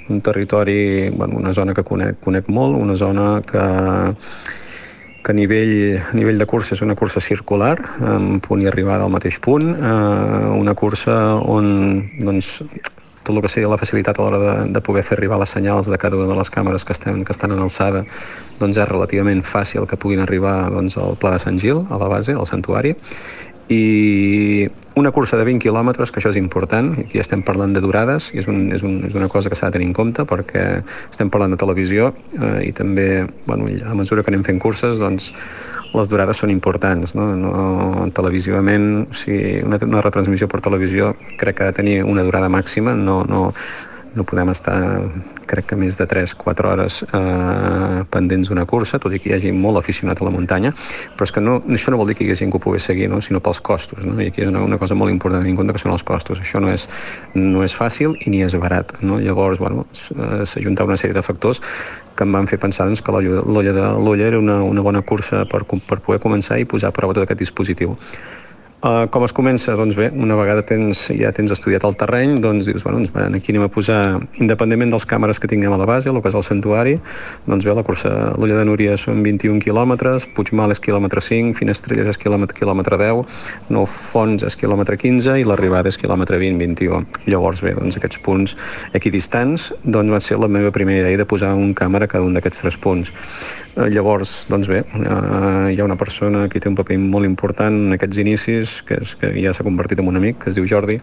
un 0.07 0.21
territori, 0.23 1.09
bueno, 1.09 1.35
una 1.35 1.51
zona 1.53 1.75
que 1.75 1.83
conec, 1.83 2.21
conec 2.23 2.47
molt, 2.47 2.79
una 2.79 2.95
zona 2.95 3.41
que 3.43 3.67
que 5.23 5.31
a 5.31 5.35
nivell, 5.35 6.01
a 6.11 6.15
nivell 6.17 6.41
de 6.41 6.45
cursa 6.45 6.75
és 6.75 6.81
una 6.83 6.97
cursa 6.99 7.21
circular, 7.23 7.77
amb 8.03 8.43
punt 8.43 8.61
i 8.61 8.67
arribada 8.67 9.07
al 9.07 9.13
mateix 9.13 9.39
punt, 9.43 9.69
eh, 9.71 10.49
una 10.59 10.75
cursa 10.75 11.15
on 11.39 11.69
doncs, 12.19 12.57
tot 13.23 13.31
el 13.31 13.41
que 13.41 13.51
sigui 13.51 13.69
la 13.71 13.79
facilitat 13.79 14.19
a 14.19 14.25
l'hora 14.25 14.39
de, 14.41 14.55
de 14.75 14.81
poder 14.83 15.05
fer 15.07 15.15
arribar 15.17 15.39
les 15.39 15.53
senyals 15.55 15.87
de 15.87 15.97
cada 15.97 16.19
una 16.19 16.27
de 16.27 16.35
les 16.35 16.51
càmeres 16.51 16.83
que 16.83 16.91
estan, 16.91 17.23
que 17.23 17.31
estan 17.31 17.55
en 17.55 17.63
alçada 17.63 18.03
doncs 18.59 18.77
és 18.77 18.89
relativament 18.89 19.41
fàcil 19.47 19.87
que 19.87 19.95
puguin 19.97 20.19
arribar 20.19 20.57
doncs, 20.73 20.99
al 20.99 21.15
Pla 21.19 21.37
de 21.37 21.39
Sant 21.39 21.59
Gil, 21.63 21.85
a 21.89 21.99
la 22.01 22.11
base, 22.11 22.35
al 22.35 22.49
santuari 22.49 22.97
i 23.71 24.69
una 24.95 25.11
cursa 25.11 25.37
de 25.37 25.45
20 25.47 25.63
quilòmetres, 25.63 26.11
que 26.11 26.19
això 26.21 26.29
és 26.33 26.37
important, 26.37 26.91
aquí 27.05 27.17
estem 27.21 27.41
parlant 27.45 27.73
de 27.73 27.81
durades, 27.81 28.29
i 28.33 28.41
és, 28.43 28.47
un, 28.51 28.67
és, 28.75 28.83
un, 28.85 28.99
és 29.07 29.15
una 29.17 29.29
cosa 29.31 29.49
que 29.49 29.57
s'ha 29.57 29.71
de 29.71 29.77
tenir 29.79 29.87
en 29.89 29.95
compte 29.97 30.25
perquè 30.29 30.65
estem 31.09 31.31
parlant 31.33 31.55
de 31.55 31.57
televisió 31.57 32.11
eh, 32.37 32.67
i 32.67 32.71
també, 32.77 33.25
bueno, 33.47 33.69
a 33.89 33.95
mesura 33.97 34.21
que 34.21 34.29
anem 34.33 34.45
fent 34.45 34.61
curses, 34.61 34.99
doncs 35.01 35.31
les 35.93 36.09
durades 36.09 36.37
són 36.41 36.53
importants, 36.53 37.15
no? 37.17 37.31
no 37.37 38.05
televisivament, 38.13 39.07
o 39.07 39.17
sigui, 39.17 39.63
una, 39.65 39.79
una 39.87 40.03
retransmissió 40.05 40.49
per 40.49 40.61
televisió 40.61 41.13
crec 41.41 41.57
que 41.57 41.65
ha 41.65 41.71
de 41.71 41.79
tenir 41.81 41.97
una 42.03 42.25
durada 42.25 42.49
màxima, 42.49 42.93
no, 42.97 43.21
no, 43.29 43.47
no 44.15 44.25
podem 44.27 44.51
estar, 44.53 44.75
crec 45.49 45.71
que 45.71 45.77
més 45.79 45.97
de 45.97 46.05
3-4 46.09 46.69
hores 46.69 46.99
eh, 47.07 48.03
pendents 48.13 48.51
d'una 48.51 48.65
cursa, 48.69 48.99
tot 49.01 49.13
i 49.13 49.19
que 49.21 49.31
hi 49.31 49.35
hagi 49.37 49.53
molt 49.55 49.79
aficionat 49.81 50.21
a 50.21 50.27
la 50.27 50.33
muntanya, 50.33 50.73
però 51.17 51.27
és 51.27 51.33
que 51.33 51.43
no, 51.43 51.59
això 51.73 51.93
no 51.93 51.99
vol 52.01 52.11
dir 52.11 52.17
que 52.19 52.27
hi 52.27 52.31
hagi 52.31 52.43
gent 52.43 52.53
que 52.53 52.61
pogués 52.61 52.85
seguir, 52.89 53.09
no? 53.11 53.21
sinó 53.25 53.41
pels 53.43 53.61
costos, 53.65 54.03
no? 54.05 54.19
i 54.21 54.29
aquí 54.31 54.45
és 54.45 54.51
una, 54.51 54.63
una 54.65 54.79
cosa 54.81 54.97
molt 54.97 55.13
important 55.13 55.45
en 55.45 55.57
compte 55.57 55.75
que 55.75 55.83
són 55.83 55.95
els 55.95 56.05
costos, 56.05 56.41
això 56.43 56.61
no 56.63 56.71
és, 56.73 56.87
no 57.37 57.63
és 57.65 57.75
fàcil 57.77 58.17
i 58.21 58.33
ni 58.33 58.43
és 58.45 58.57
barat, 58.61 58.95
no? 59.01 59.19
llavors, 59.23 59.61
bueno, 59.63 59.87
eh, 60.13 60.43
s'ajunta 60.45 60.87
una 60.87 60.99
sèrie 60.99 61.17
de 61.17 61.25
factors 61.25 61.61
que 62.13 62.27
em 62.27 62.37
van 62.37 62.47
fer 62.49 62.59
pensar 62.61 62.87
doncs, 62.89 63.01
que 63.01 63.13
l'olla 63.13 63.73
de 63.73 63.89
l'olla 63.97 64.29
era 64.29 64.39
una, 64.39 64.61
una 64.63 64.85
bona 64.85 65.01
cursa 65.01 65.45
per, 65.49 65.63
per 65.65 65.99
poder 65.99 66.21
començar 66.21 66.59
i 66.61 66.69
posar 66.69 66.91
a 66.91 66.95
prova 66.95 67.17
tot 67.17 67.25
aquest 67.25 67.41
dispositiu. 67.41 67.97
Uh, 68.83 69.05
com 69.07 69.23
es 69.23 69.31
comença? 69.31 69.77
Doncs 69.79 69.95
bé, 69.95 70.09
una 70.11 70.35
vegada 70.35 70.59
tens, 70.67 71.05
ja 71.15 71.29
tens 71.31 71.53
estudiat 71.55 71.85
el 71.87 71.93
terreny, 71.95 72.33
doncs 72.43 72.65
dius, 72.67 72.83
bueno, 72.83 72.99
doncs, 72.99 73.37
aquí 73.37 73.53
anem 73.53 73.63
a 73.63 73.69
posar, 73.71 73.99
independentment 74.43 74.91
dels 74.91 75.05
càmeres 75.07 75.39
que 75.39 75.47
tinguem 75.47 75.71
a 75.71 75.77
la 75.79 75.85
base, 75.87 76.11
el 76.11 76.19
que 76.19 76.27
és 76.27 76.35
el 76.35 76.43
santuari, 76.43 76.97
doncs 77.47 77.63
bé, 77.63 77.71
la 77.77 77.85
cursa 77.87 78.11
l'Ulla 78.35 78.57
de 78.59 78.65
Núria 78.67 78.97
són 78.99 79.21
21 79.23 79.63
quilòmetres, 79.63 80.25
Puigmal 80.35 80.75
és 80.75 80.83
quilòmetre 80.83 81.23
5, 81.23 81.55
Finestrelles 81.61 82.09
és 82.11 82.19
quilòmetre, 82.19 82.57
quilòmetre 82.57 82.99
10, 82.99 83.39
Nou 83.71 83.87
Fons 83.87 84.43
és 84.43 84.59
quilòmetre 84.59 84.99
15 84.99 85.37
i 85.39 85.47
l'arribada 85.47 85.87
és 85.87 85.99
quilòmetre 86.01 86.41
20-21. 86.43 87.23
Llavors 87.31 87.63
bé, 87.63 87.77
doncs 87.79 88.01
aquests 88.01 88.19
punts 88.27 88.57
equidistants 88.99 89.69
doncs 89.79 90.11
va 90.11 90.19
ser 90.27 90.41
la 90.43 90.51
meva 90.51 90.75
primera 90.75 91.07
idea 91.07 91.23
de 91.23 91.29
posar 91.29 91.53
un 91.55 91.71
càmera 91.71 92.11
a 92.11 92.11
cada 92.17 92.27
un 92.27 92.35
d'aquests 92.35 92.65
tres 92.65 92.81
punts. 92.83 93.15
Uh, 93.79 93.87
llavors, 93.87 94.43
doncs 94.51 94.67
bé, 94.67 94.83
uh, 94.83 95.71
hi 95.71 95.79
ha 95.79 95.87
una 95.87 95.95
persona 95.95 96.49
que 96.51 96.59
té 96.59 96.67
un 96.67 96.75
paper 96.75 96.99
molt 96.99 97.31
important 97.31 97.79
en 97.87 97.95
aquests 97.95 98.19
inicis 98.27 98.72
que, 98.81 98.97
és, 99.03 99.15
que 99.19 99.29
ja 99.37 99.53
s'ha 99.53 99.65
convertit 99.65 100.01
en 100.01 100.09
un 100.09 100.17
amic, 100.17 100.39
que 100.41 100.49
es 100.49 100.57
diu 100.57 100.65
Jordi, 100.69 100.99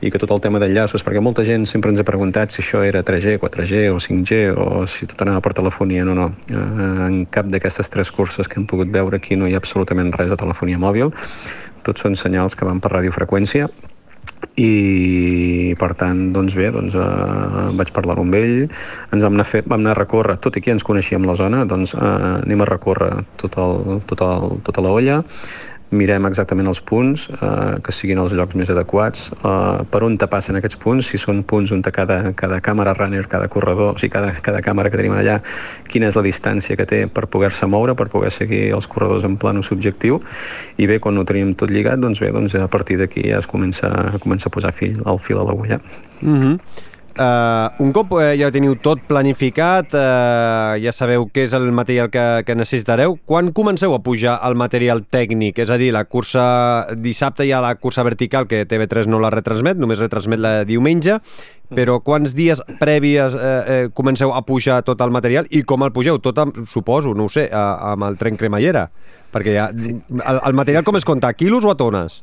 i 0.00 0.08
que 0.08 0.18
tot 0.20 0.30
el 0.32 0.40
tema 0.40 0.60
d'enllaços, 0.60 1.04
perquè 1.04 1.20
molta 1.20 1.44
gent 1.44 1.66
sempre 1.68 1.92
ens 1.92 2.00
ha 2.00 2.06
preguntat 2.08 2.54
si 2.54 2.62
això 2.62 2.80
era 2.86 3.02
3G, 3.04 3.36
4G 3.42 3.82
o 3.92 3.98
5G 4.00 4.40
o 4.56 4.86
si 4.88 5.08
tot 5.10 5.26
anava 5.26 5.42
per 5.44 5.52
telefonia, 5.58 6.06
no, 6.08 6.16
no. 6.16 6.30
Eh, 6.48 7.06
en 7.08 7.20
cap 7.28 7.50
d'aquestes 7.52 7.92
tres 7.92 8.12
curses 8.14 8.48
que 8.48 8.60
hem 8.60 8.66
pogut 8.70 8.88
veure 8.92 9.20
aquí 9.20 9.36
no 9.36 9.48
hi 9.48 9.56
ha 9.56 9.60
absolutament 9.60 10.12
res 10.16 10.32
de 10.32 10.40
telefonia 10.40 10.80
mòbil, 10.80 11.12
tots 11.84 12.06
són 12.06 12.16
senyals 12.16 12.56
que 12.56 12.68
van 12.68 12.80
per 12.80 12.94
radiofreqüència. 12.96 13.68
I 14.60 15.74
per 15.80 15.92
tant, 16.00 16.18
doncs 16.32 16.54
bé, 16.56 16.70
doncs, 16.72 16.96
eh, 16.96 17.64
vaig 17.76 17.92
parlar 17.96 18.16
amb 18.20 18.34
ell, 18.36 18.68
ens 19.12 19.22
vam 19.24 19.36
anar, 19.36 19.46
fer, 19.48 19.62
vam 19.68 19.80
anar 19.80 19.94
a 19.94 19.98
recórrer, 20.00 20.36
tot 20.40 20.56
i 20.56 20.62
que 20.64 20.72
ens 20.72 20.84
coneixíem 20.84 21.24
la 21.28 21.36
zona, 21.36 21.64
doncs 21.68 21.94
eh, 21.96 22.00
anem 22.40 22.64
a 22.64 22.68
recórrer 22.68 23.12
tot 23.40 23.56
el, 23.60 24.00
tot 24.08 24.24
el, 24.24 24.56
tota 24.64 24.84
la 24.84 24.92
olla, 24.96 25.20
mirem 25.90 26.26
exactament 26.28 26.68
els 26.70 26.80
punts, 26.86 27.26
eh, 27.30 27.78
que 27.82 27.92
siguin 27.92 28.18
els 28.22 28.32
llocs 28.36 28.54
més 28.54 28.70
adequats, 28.70 29.30
eh, 29.32 29.84
per 29.90 30.02
on 30.06 30.16
te 30.18 30.26
passen 30.30 30.56
aquests 30.56 30.78
punts, 30.78 31.06
si 31.10 31.18
són 31.18 31.42
punts 31.42 31.72
on 31.72 31.82
cada, 31.82 32.32
cada 32.32 32.60
càmera 32.60 32.94
runner, 32.96 33.26
cada 33.28 33.48
corredor, 33.48 33.94
o 33.94 33.98
sigui, 33.98 34.12
cada, 34.12 34.32
cada 34.40 34.60
càmera 34.60 34.90
que 34.90 34.96
tenim 34.96 35.12
allà, 35.12 35.40
quina 35.88 36.06
és 36.06 36.16
la 36.16 36.22
distància 36.22 36.76
que 36.76 36.86
té 36.86 37.06
per 37.08 37.26
poder-se 37.26 37.66
moure, 37.66 37.94
per 37.94 38.08
poder 38.08 38.30
seguir 38.30 38.72
els 38.72 38.86
corredors 38.86 39.24
en 39.24 39.36
plano 39.36 39.62
subjectiu, 39.62 40.20
i 40.78 40.86
bé, 40.86 41.00
quan 41.00 41.18
ho 41.18 41.24
tenim 41.24 41.54
tot 41.54 41.70
lligat, 41.70 41.98
doncs 41.98 42.20
bé, 42.20 42.30
doncs 42.30 42.54
a 42.54 42.68
partir 42.68 42.98
d'aquí 42.98 43.26
ja 43.28 43.38
es 43.38 43.46
comença, 43.50 43.90
comença 44.20 44.48
a 44.48 44.54
posar 44.54 44.72
fil, 44.72 45.02
el 45.04 45.18
fil 45.18 45.38
a 45.38 45.44
l'agulla. 45.44 45.80
Mm 46.22 46.38
-hmm. 46.38 46.86
Uh, 47.10 47.82
un 47.82 47.90
cop 47.96 48.12
uh, 48.14 48.30
ja 48.38 48.52
teniu 48.54 48.76
tot 48.78 49.02
planificat, 49.08 49.94
uh, 49.98 50.76
ja 50.78 50.92
sabeu 50.94 51.26
què 51.34 51.44
és 51.48 51.54
el 51.56 51.66
material 51.74 52.10
que, 52.12 52.24
que 52.46 52.54
necessitareu, 52.54 53.16
quan 53.26 53.50
comenceu 53.56 53.94
a 53.96 54.02
pujar 54.04 54.36
el 54.46 54.54
material 54.58 55.02
tècnic? 55.02 55.58
És 55.64 55.72
a 55.74 55.78
dir, 55.80 55.90
la 55.96 56.04
cursa 56.06 56.44
dissabte 56.94 57.46
hi 57.46 57.50
ha 57.52 57.62
la 57.64 57.74
cursa 57.74 58.06
vertical 58.06 58.46
que 58.50 58.62
TV3 58.68 59.10
no 59.10 59.18
la 59.22 59.32
retransmet, 59.34 59.80
només 59.80 59.98
retransmet 59.98 60.40
la 60.40 60.54
diumenge, 60.68 61.18
però 61.70 62.00
quants 62.02 62.34
dies 62.34 62.60
prèvies 62.80 63.34
eh, 63.34 63.46
eh, 63.46 63.84
comenceu 63.94 64.34
a 64.34 64.42
pujar 64.46 64.80
tot 64.86 65.00
el 65.04 65.12
material 65.14 65.46
i 65.54 65.62
com 65.62 65.84
el 65.86 65.92
pugeu? 65.94 66.18
Tot, 66.22 66.38
amb, 66.42 66.64
suposo, 66.70 67.14
no 67.14 67.28
ho 67.28 67.32
sé, 67.32 67.46
a, 67.52 67.92
amb 67.92 68.08
el 68.08 68.18
tren 68.18 68.38
cremallera. 68.38 68.88
Perquè 69.30 69.54
ja, 69.54 69.68
sí. 69.78 69.94
el, 69.94 70.40
el 70.50 70.58
material 70.58 70.86
com 70.86 70.98
es 70.98 71.06
compta, 71.06 71.30
a 71.30 71.38
quilos 71.38 71.64
o 71.64 71.70
a 71.70 71.78
tones? 71.78 72.20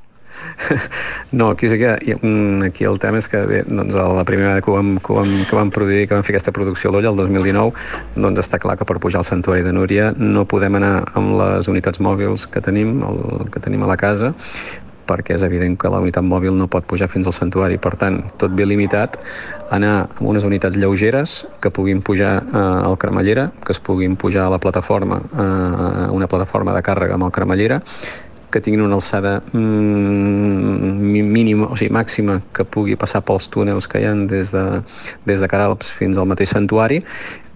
No, 1.32 1.50
aquí 1.50 1.70
sí 1.70 1.78
que 1.78 1.90
aquí 1.90 2.84
el 2.88 3.00
tema 3.00 3.20
és 3.20 3.28
que 3.28 3.42
bé, 3.50 3.62
doncs, 3.68 3.94
la 3.94 4.24
primera 4.26 4.56
vegada 4.56 4.64
que 4.64 4.72
vam, 4.72 4.96
que, 5.04 5.14
vam, 5.14 5.34
que 5.50 5.56
vam 5.56 5.72
produir, 5.76 6.08
que 6.08 6.16
vam 6.16 6.24
fer 6.24 6.36
aquesta 6.36 6.54
producció 6.56 6.90
a 6.90 6.96
l'Olla, 6.96 7.12
el 7.12 7.20
2019, 7.20 7.74
doncs 8.16 8.46
està 8.46 8.60
clar 8.64 8.78
que 8.80 8.88
per 8.88 9.00
pujar 9.04 9.22
al 9.22 9.28
Santuari 9.28 9.66
de 9.66 9.76
Núria 9.76 10.14
no 10.18 10.48
podem 10.50 10.80
anar 10.80 10.96
amb 11.20 11.36
les 11.42 11.70
unitats 11.72 12.02
mòbils 12.04 12.48
que 12.52 12.64
tenim, 12.64 13.00
el, 13.04 13.48
que 13.52 13.64
tenim 13.64 13.84
a 13.84 13.92
la 13.92 14.00
casa, 14.00 14.34
perquè 15.08 15.38
és 15.38 15.44
evident 15.48 15.78
que 15.80 15.90
la 15.92 16.02
unitat 16.04 16.26
mòbil 16.28 16.56
no 16.60 16.68
pot 16.72 16.86
pujar 16.88 17.08
fins 17.12 17.30
al 17.30 17.36
santuari. 17.36 17.80
Per 17.82 17.94
tant, 18.00 18.20
tot 18.40 18.54
ve 18.58 18.68
limitat 18.68 19.18
anar 19.74 19.96
amb 20.04 20.28
unes 20.34 20.46
unitats 20.48 20.78
lleugeres 20.80 21.40
que 21.64 21.72
puguin 21.74 22.04
pujar 22.06 22.34
eh, 22.44 22.60
al 22.60 22.98
cremallera, 23.00 23.50
que 23.64 23.74
es 23.76 23.80
puguin 23.84 24.18
pujar 24.20 24.48
a 24.48 24.54
la 24.54 24.60
plataforma, 24.64 25.22
eh, 25.24 26.10
una 26.14 26.28
plataforma 26.28 26.76
de 26.76 26.84
càrrega 26.84 27.18
amb 27.18 27.30
el 27.30 27.34
cremallera, 27.36 27.80
que 28.52 28.62
tinguin 28.64 28.84
una 28.86 28.96
alçada 28.96 29.42
mm, 29.52 31.24
mínima, 31.28 31.68
o 31.68 31.78
sigui, 31.80 31.92
màxima, 31.94 32.40
que 32.56 32.64
pugui 32.64 32.96
passar 33.00 33.22
pels 33.26 33.50
túnels 33.52 33.90
que 33.92 34.02
hi 34.02 34.08
ha 34.08 34.14
des 34.30 34.54
de, 34.56 34.66
des 35.28 35.44
de 35.44 35.50
Caralps 35.52 35.92
fins 35.98 36.18
al 36.18 36.30
mateix 36.30 36.54
santuari 36.56 37.04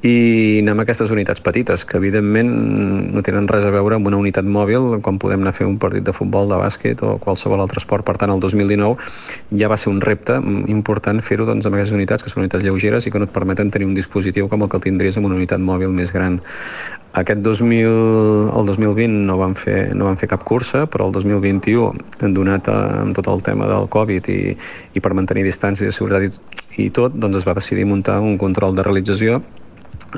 i 0.01 0.62
anem 0.63 0.79
a 0.79 0.84
aquestes 0.88 1.12
unitats 1.13 1.43
petites, 1.46 1.84
que 1.86 2.00
evidentment 2.00 2.50
no 3.13 3.22
tenen 3.22 3.46
res 3.50 3.67
a 3.67 3.74
veure 3.74 4.00
amb 4.00 4.08
una 4.10 4.17
unitat 4.17 4.48
mòbil 4.50 4.96
quan 5.05 5.20
podem 5.22 5.43
anar 5.43 5.53
a 5.53 5.58
fer 5.60 5.67
un 5.70 5.77
partit 5.77 6.01
de 6.08 6.13
futbol, 6.17 6.50
de 6.50 6.58
bàsquet 6.58 7.03
o 7.05 7.20
qualsevol 7.22 7.62
altre 7.62 7.77
esport. 7.84 8.05
Per 8.08 8.15
tant, 8.17 8.34
el 8.34 8.41
2019 8.41 8.98
ja 9.62 9.70
va 9.70 9.77
ser 9.77 9.91
un 9.93 10.01
repte 10.01 10.39
important 10.74 11.22
fer-ho 11.22 11.46
doncs, 11.46 11.70
amb 11.70 11.77
aquestes 11.77 11.93
unitats, 11.93 12.25
que 12.25 12.34
són 12.34 12.41
unitats 12.41 12.65
lleugeres 12.65 13.05
i 13.05 13.13
que 13.13 13.22
no 13.22 13.29
et 13.29 13.36
permeten 13.36 13.70
tenir 13.70 13.86
un 13.91 13.93
dispositiu 13.93 14.50
com 14.50 14.65
el 14.65 14.74
que 14.74 14.81
el 14.81 14.86
tindries 14.88 15.22
amb 15.22 15.29
una 15.29 15.38
unitat 15.38 15.62
mòbil 15.62 15.93
més 15.93 16.10
gran. 16.15 16.41
Aquest 17.13 17.46
2000, 17.46 17.86
el 18.58 18.74
2020 18.74 19.22
no 19.29 19.38
vam, 19.38 19.53
fer, 19.53 19.93
no 19.93 20.10
vam 20.10 20.17
fer 20.17 20.31
cap 20.34 20.41
cursa, 20.48 20.88
però 20.89 21.12
el 21.12 21.13
2021, 21.13 21.93
hem 22.25 22.34
donat 22.34 22.74
amb 22.74 23.13
tot 23.13 23.29
el 23.29 23.46
tema 23.46 23.70
del 23.70 23.86
Covid 23.91 24.34
i, 24.34 24.41
i 24.96 25.00
per 25.03 25.13
mantenir 25.13 25.46
distància 25.46 25.86
de 25.86 25.93
seguretat 25.93 26.25
i, 26.25 26.86
i 26.88 26.89
tot, 26.89 27.13
doncs 27.13 27.43
es 27.43 27.46
va 27.46 27.53
decidir 27.53 27.86
muntar 27.86 28.17
un 28.24 28.39
control 28.41 28.74
de 28.74 28.88
realització 28.88 29.43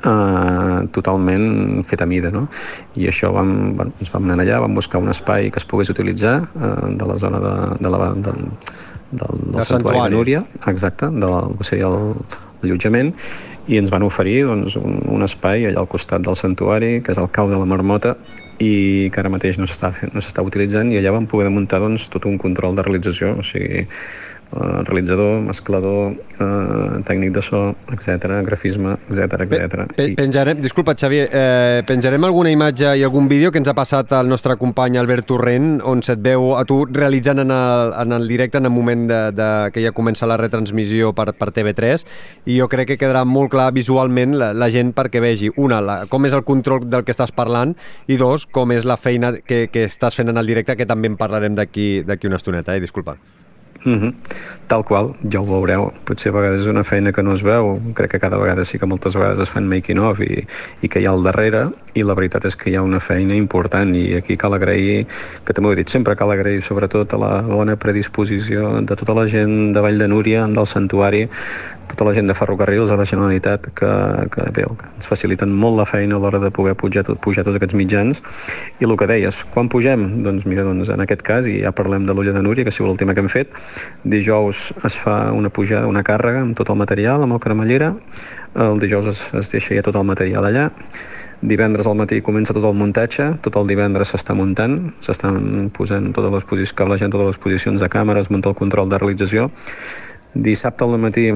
eh, 0.02 0.80
totalment 0.96 1.84
fet 1.90 2.02
a 2.02 2.08
mida 2.10 2.32
no? 2.34 2.48
i 2.96 3.08
això 3.12 3.32
vam, 3.36 3.54
bueno, 3.78 3.96
ens 4.00 4.12
vam 4.14 4.30
anar 4.30 4.46
allà 4.46 4.62
vam 4.66 4.76
buscar 4.78 5.02
un 5.02 5.12
espai 5.14 5.52
que 5.52 5.62
es 5.62 5.68
pogués 5.70 5.92
utilitzar 5.94 6.36
eh, 6.44 6.92
de 6.98 7.10
la 7.10 7.18
zona 7.22 7.42
de, 7.44 7.56
de 7.80 7.94
la, 7.94 8.12
de, 8.14 8.22
del, 8.28 8.46
del, 9.12 9.42
del 9.56 9.66
santuari 9.68 10.04
de 10.04 10.16
Núria 10.18 10.46
exacte, 10.68 11.10
del 11.10 11.58
que 11.58 11.68
seria 11.68 11.92
l'allotjament 11.92 13.14
i 13.72 13.80
ens 13.80 13.92
van 13.94 14.04
oferir 14.04 14.42
doncs, 14.50 14.76
un, 14.80 15.00
un 15.14 15.24
espai 15.24 15.70
allà 15.70 15.84
al 15.84 15.92
costat 15.92 16.24
del 16.26 16.36
santuari 16.40 16.98
que 17.04 17.14
és 17.16 17.22
el 17.22 17.30
cau 17.32 17.52
de 17.52 17.60
la 17.60 17.68
Marmota 17.70 18.18
i 18.62 19.10
que 19.12 19.22
ara 19.22 19.32
mateix 19.34 19.58
no 19.60 19.68
s'està 19.68 19.94
no 20.14 20.46
utilitzant 20.46 20.92
i 20.92 21.00
allà 21.00 21.14
vam 21.16 21.28
poder 21.32 21.50
muntar 21.54 21.80
doncs, 21.84 22.10
tot 22.12 22.28
un 22.30 22.38
control 22.42 22.76
de 22.76 22.86
realització 22.86 23.38
o 23.40 23.46
sigui, 23.48 23.86
eh, 24.54 24.84
realitzador, 24.86 25.42
mesclador, 25.42 26.14
eh, 26.14 27.02
tècnic 27.08 27.34
de 27.34 27.42
so, 27.42 27.64
etc, 27.92 28.42
grafisme, 28.46 28.98
etc 29.10 29.46
etc. 29.46 29.86
Pe, 29.88 29.96
pe, 29.96 30.08
penjarem, 30.18 30.62
disculpa 30.62 30.96
Xavier, 30.96 31.28
eh, 31.32 31.84
penjarem 31.88 32.24
alguna 32.24 32.52
imatge 32.54 32.96
i 32.98 33.04
algun 33.04 33.28
vídeo 33.28 33.52
que 33.52 33.62
ens 33.62 33.70
ha 33.70 33.76
passat 33.78 34.12
el 34.20 34.30
nostre 34.30 34.56
company 34.58 34.98
Albert 34.98 35.28
Torrent, 35.32 35.82
on 35.84 36.04
se't 36.04 36.22
veu 36.24 36.54
a 36.58 36.64
tu 36.66 36.84
realitzant 36.86 37.44
en 37.44 37.52
el, 37.52 37.94
en 38.02 38.18
el 38.18 38.28
directe 38.28 38.58
en 38.58 38.66
el 38.66 38.72
moment 38.72 39.08
de, 39.10 39.22
de, 39.36 39.50
que 39.74 39.84
ja 39.84 39.94
comença 39.96 40.30
la 40.30 40.38
retransmissió 40.38 41.14
per, 41.18 41.32
per 41.38 41.52
TV3 41.56 42.06
i 42.46 42.58
jo 42.60 42.70
crec 42.72 42.94
que 42.94 43.00
quedarà 43.02 43.24
molt 43.26 43.52
clar 43.54 43.72
visualment 43.76 44.38
la, 44.40 44.52
la 44.54 44.70
gent 44.74 44.94
perquè 44.96 45.22
vegi, 45.24 45.52
una, 45.58 45.82
la, 45.82 46.00
com 46.10 46.26
és 46.26 46.36
el 46.36 46.46
control 46.48 46.88
del 46.90 47.06
que 47.06 47.16
estàs 47.16 47.34
parlant 47.36 47.76
i 48.08 48.18
dos, 48.20 48.46
com 48.46 48.72
és 48.76 48.88
la 48.88 48.98
feina 48.98 49.34
que, 49.42 49.68
que 49.72 49.88
estàs 49.90 50.18
fent 50.18 50.32
en 50.32 50.40
el 50.40 50.50
directe, 50.50 50.78
que 50.78 50.90
també 50.90 51.12
en 51.12 51.20
parlarem 51.20 51.56
d'aquí 51.58 52.04
una 52.28 52.40
estoneta, 52.40 52.76
eh? 52.76 52.84
disculpa. 52.84 53.18
Mm 53.86 54.00
-hmm. 54.00 54.14
Tal 54.68 54.84
qual, 54.84 55.16
ja 55.30 55.40
ho 55.40 55.46
veureu. 55.46 55.92
Potser 56.06 56.32
a 56.32 56.36
vegades 56.36 56.62
és 56.62 56.68
una 56.68 56.84
feina 56.84 57.12
que 57.12 57.22
no 57.22 57.34
es 57.34 57.44
veu, 57.44 57.82
crec 57.94 58.12
que 58.12 58.20
cada 58.20 58.38
vegada 58.38 58.64
sí 58.64 58.80
que 58.80 58.86
moltes 58.86 59.14
vegades 59.14 59.40
es 59.40 59.50
fan 59.50 59.68
making 59.68 60.00
of 60.00 60.20
i, 60.20 60.48
i 60.82 60.88
que 60.88 61.00
hi 61.00 61.06
ha 61.06 61.12
al 61.12 61.24
darrere, 61.24 61.72
i 61.94 62.04
la 62.04 62.14
veritat 62.14 62.46
és 62.46 62.56
que 62.56 62.70
hi 62.70 62.76
ha 62.76 62.82
una 62.82 63.00
feina 63.00 63.36
important 63.36 63.96
i 63.96 64.16
aquí 64.16 64.38
cal 64.38 64.54
agrair, 64.54 65.06
que 65.46 65.54
també 65.54 65.70
ho 65.70 65.74
he 65.74 65.76
dit 65.76 65.90
sempre, 65.90 66.16
cal 66.16 66.32
agrair 66.32 66.62
sobretot 66.62 67.14
a 67.14 67.18
la 67.18 67.42
bona 67.42 67.76
predisposició 67.76 68.82
de 68.82 68.96
tota 68.96 69.14
la 69.14 69.28
gent 69.28 69.74
de 69.74 69.82
Vall 69.82 69.98
de 69.98 70.08
Núria, 70.08 70.48
del 70.48 70.66
santuari, 70.66 71.30
tota 71.88 72.06
la 72.06 72.14
gent 72.14 72.28
de 72.28 72.34
ferrocarrils 72.34 72.90
de 72.90 72.98
la 72.98 73.06
Generalitat 73.06 73.68
que, 73.76 73.92
que, 74.34 74.50
bé, 74.56 74.66
ens 74.66 75.08
faciliten 75.08 75.52
molt 75.54 75.78
la 75.78 75.86
feina 75.86 76.16
a 76.16 76.20
l'hora 76.20 76.40
de 76.40 76.50
poder 76.52 76.76
pujar, 76.80 77.04
tot, 77.06 77.20
pujar 77.22 77.44
tots 77.46 77.60
aquests 77.60 77.78
mitjans 77.78 78.24
i 78.80 78.88
el 78.88 78.96
que 78.98 79.08
deies, 79.08 79.44
quan 79.54 79.70
pugem? 79.70 80.24
Doncs 80.26 80.48
mira, 80.50 80.66
doncs 80.66 80.90
en 80.90 81.04
aquest 81.06 81.22
cas, 81.22 81.46
i 81.46 81.60
ja 81.62 81.74
parlem 81.76 82.08
de 82.08 82.16
l'Ulla 82.16 82.34
de 82.34 82.42
Núria 82.42 82.66
que 82.66 82.74
ha 82.74 82.76
sigut 82.76 82.90
l'última 82.94 83.14
que 83.14 83.22
hem 83.22 83.30
fet, 83.30 83.54
Dijous 84.04 84.72
es 84.84 84.96
fa 85.00 85.32
una 85.32 85.50
pujada, 85.54 85.88
una 85.88 86.04
càrrega 86.04 86.42
amb 86.44 86.58
tot 86.58 86.70
el 86.74 86.80
material, 86.80 87.24
amb 87.24 87.38
el 87.38 87.42
cremallera. 87.44 87.94
El 88.54 88.80
dijous 88.82 89.10
es, 89.12 89.22
es 89.40 89.52
deixa 89.54 89.78
ja 89.78 89.84
tot 89.86 89.98
el 90.00 90.08
material 90.08 90.46
allà. 90.50 90.70
Divendres 91.44 91.88
al 91.88 91.98
matí 92.00 92.22
comença 92.24 92.56
tot 92.56 92.64
el 92.70 92.78
muntatge, 92.80 93.34
tot 93.44 93.58
el 93.60 93.68
divendres 93.68 94.14
s'està 94.14 94.36
muntant, 94.36 94.78
s'estan 95.04 95.70
posant 95.76 96.12
totes 96.16 96.32
les 96.38 96.48
posicions, 96.48 96.78
cablejant 96.80 97.12
totes 97.12 97.34
les 97.34 97.42
posicions 97.46 97.84
de 97.84 97.90
càmeres, 97.92 98.32
munta 98.32 98.52
el 98.54 98.60
control 98.60 98.92
de 98.92 99.00
realització 99.02 99.50
Dissabte 100.34 100.82
al 100.82 100.98
matí 100.98 101.28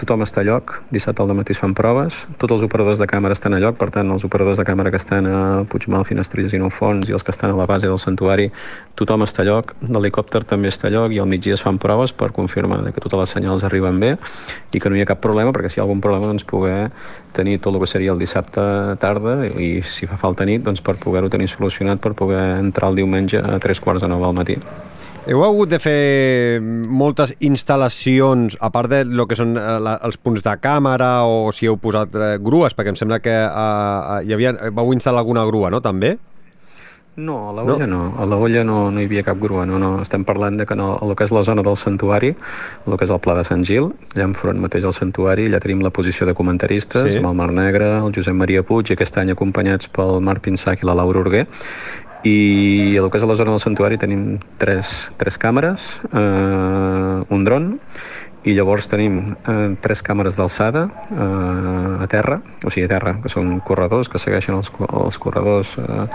tothom 0.00 0.22
està 0.24 0.40
a 0.40 0.46
lloc, 0.46 0.78
dissabte 0.88 1.20
al 1.20 1.34
matí 1.36 1.52
es 1.52 1.58
fan 1.60 1.74
proves, 1.76 2.22
tots 2.40 2.54
els 2.54 2.62
operadors 2.64 3.00
de 3.02 3.04
càmera 3.10 3.34
estan 3.36 3.52
a 3.52 3.58
lloc, 3.60 3.76
per 3.76 3.90
tant 3.92 4.08
els 4.14 4.24
operadors 4.24 4.56
de 4.56 4.64
càmera 4.64 4.88
que 4.94 4.96
estan 4.96 5.26
a 5.28 5.40
Puigmal, 5.68 6.06
Finestrelles 6.08 6.54
i 6.56 6.60
Nou 6.62 6.70
Fons 6.72 7.10
i 7.10 7.12
els 7.12 7.26
que 7.26 7.34
estan 7.34 7.52
a 7.52 7.58
la 7.58 7.66
base 7.68 7.90
del 7.90 8.00
santuari, 8.00 8.46
tothom 8.96 9.26
està 9.26 9.42
a 9.44 9.48
lloc, 9.50 9.74
l'helicòpter 9.84 10.46
també 10.48 10.72
està 10.72 10.88
a 10.88 10.94
lloc 10.94 11.12
i 11.12 11.20
al 11.20 11.28
migdia 11.28 11.58
es 11.58 11.64
fan 11.66 11.76
proves 11.82 12.16
per 12.16 12.30
confirmar 12.32 12.80
que 12.88 13.04
totes 13.04 13.20
les 13.20 13.36
senyals 13.36 13.68
arriben 13.68 14.00
bé 14.00 14.14
i 14.72 14.80
que 14.80 14.88
no 14.88 14.96
hi 14.96 15.04
ha 15.04 15.10
cap 15.12 15.20
problema, 15.20 15.52
perquè 15.52 15.68
si 15.68 15.80
hi 15.80 15.82
ha 15.82 15.84
algun 15.84 16.00
problema 16.00 16.30
doncs 16.32 16.48
poder 16.48 16.88
tenir 17.36 17.58
tot 17.60 17.74
el 17.74 17.82
que 17.84 17.90
seria 17.90 18.14
el 18.16 18.22
dissabte 18.22 18.62
tarda 19.02 19.42
i 19.50 19.82
si 19.84 20.08
fa 20.08 20.16
falta 20.16 20.48
nit 20.48 20.64
doncs 20.64 20.80
per 20.80 20.96
poder-ho 20.96 21.28
tenir 21.28 21.50
solucionat 21.52 22.00
per 22.00 22.14
poder 22.16 22.62
entrar 22.62 22.94
el 22.94 23.02
diumenge 23.02 23.44
a 23.44 23.58
tres 23.60 23.82
quarts 23.82 24.00
de 24.00 24.08
nou 24.08 24.24
al 24.24 24.40
matí. 24.40 24.56
Heu 25.28 25.42
hagut 25.44 25.68
de 25.68 25.76
fer 25.76 26.60
moltes 26.88 27.34
instal·lacions, 27.44 28.56
a 28.64 28.70
part 28.72 28.88
de 28.88 29.02
lo 29.04 29.26
que 29.28 29.36
són 29.36 29.58
eh, 29.60 29.76
la, 29.84 29.98
els 30.08 30.16
punts 30.16 30.40
de 30.44 30.54
càmera 30.62 31.10
o 31.28 31.52
si 31.52 31.68
heu 31.68 31.76
posat 31.76 32.16
eh, 32.16 32.30
grues, 32.40 32.72
perquè 32.72 32.94
em 32.94 32.96
sembla 32.96 33.20
que 33.20 33.34
uh, 33.36 34.22
hi 34.24 34.32
havia, 34.32 34.54
vau 34.72 34.94
instal·lar 34.96 35.20
alguna 35.20 35.44
grua, 35.50 35.68
no, 35.74 35.82
també? 35.84 36.16
No, 37.18 37.50
a 37.50 37.52
la 37.52 37.64
olla 37.66 37.86
no. 37.86 37.98
no. 38.06 38.22
A 38.22 38.24
la 38.30 38.36
olla 38.40 38.62
no, 38.64 38.78
no 38.94 39.02
hi 39.02 39.08
havia 39.10 39.24
cap 39.26 39.36
grua, 39.42 39.66
no, 39.66 39.76
no. 39.82 39.96
Estem 40.00 40.24
parlant 40.24 40.56
de 40.60 40.64
que 40.70 40.76
no, 40.78 40.92
el 41.02 41.12
que 41.18 41.26
és 41.26 41.34
la 41.34 41.42
zona 41.44 41.64
del 41.66 41.76
santuari, 41.76 42.30
el 42.86 42.96
que 42.96 43.04
és 43.04 43.12
el 43.12 43.20
Pla 43.20 43.34
de 43.36 43.44
Sant 43.44 43.66
Gil, 43.68 43.90
allà 44.14 44.28
enfront 44.30 44.62
mateix 44.62 44.86
al 44.88 44.94
santuari, 44.96 45.48
allà 45.50 45.60
tenim 45.60 45.82
la 45.84 45.92
posició 45.92 46.30
de 46.30 46.36
comentaristes, 46.38 47.10
sí. 47.10 47.20
amb 47.20 47.34
el 47.34 47.40
Mar 47.42 47.50
Negre, 47.52 47.90
el 47.98 48.14
Josep 48.16 48.38
Maria 48.38 48.62
Puig, 48.64 48.94
aquest 48.94 49.18
any 49.20 49.34
acompanyats 49.34 49.90
pel 49.92 50.22
Marc 50.24 50.46
Pinsac 50.46 50.86
i 50.86 50.88
la 50.88 50.96
Laura 51.02 51.26
Urguer, 51.26 51.48
i 52.26 52.96
el 52.98 53.10
que 53.10 53.18
és 53.20 53.24
a 53.24 53.30
la 53.30 53.36
zona 53.38 53.54
del 53.54 53.62
santuari 53.62 53.98
tenim 54.00 54.38
tres, 54.58 55.10
tres 55.20 55.38
càmeres, 55.38 56.00
eh, 56.10 57.34
un 57.34 57.44
dron, 57.46 57.76
i 58.48 58.54
llavors 58.56 58.88
tenim 58.90 59.18
eh, 59.34 59.74
tres 59.82 60.02
càmeres 60.02 60.38
d'alçada 60.38 60.86
eh, 61.12 62.04
a 62.04 62.06
terra, 62.10 62.40
o 62.64 62.70
sigui 62.70 62.86
a 62.86 62.92
terra, 62.94 63.16
que 63.22 63.30
són 63.32 63.58
corredors 63.66 64.10
que 64.10 64.20
segueixen 64.22 64.56
els, 64.58 64.70
els 64.88 65.18
corredors 65.22 65.76
eh, 65.78 66.06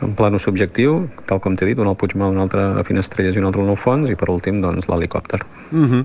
en 0.00 0.14
plano 0.16 0.40
subjectiu, 0.40 1.08
tal 1.28 1.40
com 1.44 1.56
t'he 1.56 1.68
dit, 1.68 1.80
un 1.80 1.90
al 1.90 1.96
Puigmal, 2.00 2.32
un 2.32 2.40
altre 2.44 2.64
a 2.80 2.84
Finestrelles 2.86 3.36
i 3.36 3.42
un 3.42 3.48
altre 3.48 3.60
al 3.60 3.68
Nou 3.68 3.76
Fons, 3.76 4.08
i 4.08 4.16
per 4.16 4.30
últim, 4.32 4.62
doncs, 4.64 4.88
l'helicòpter. 4.88 5.42
Mm 5.72 5.86
-hmm. 5.86 6.04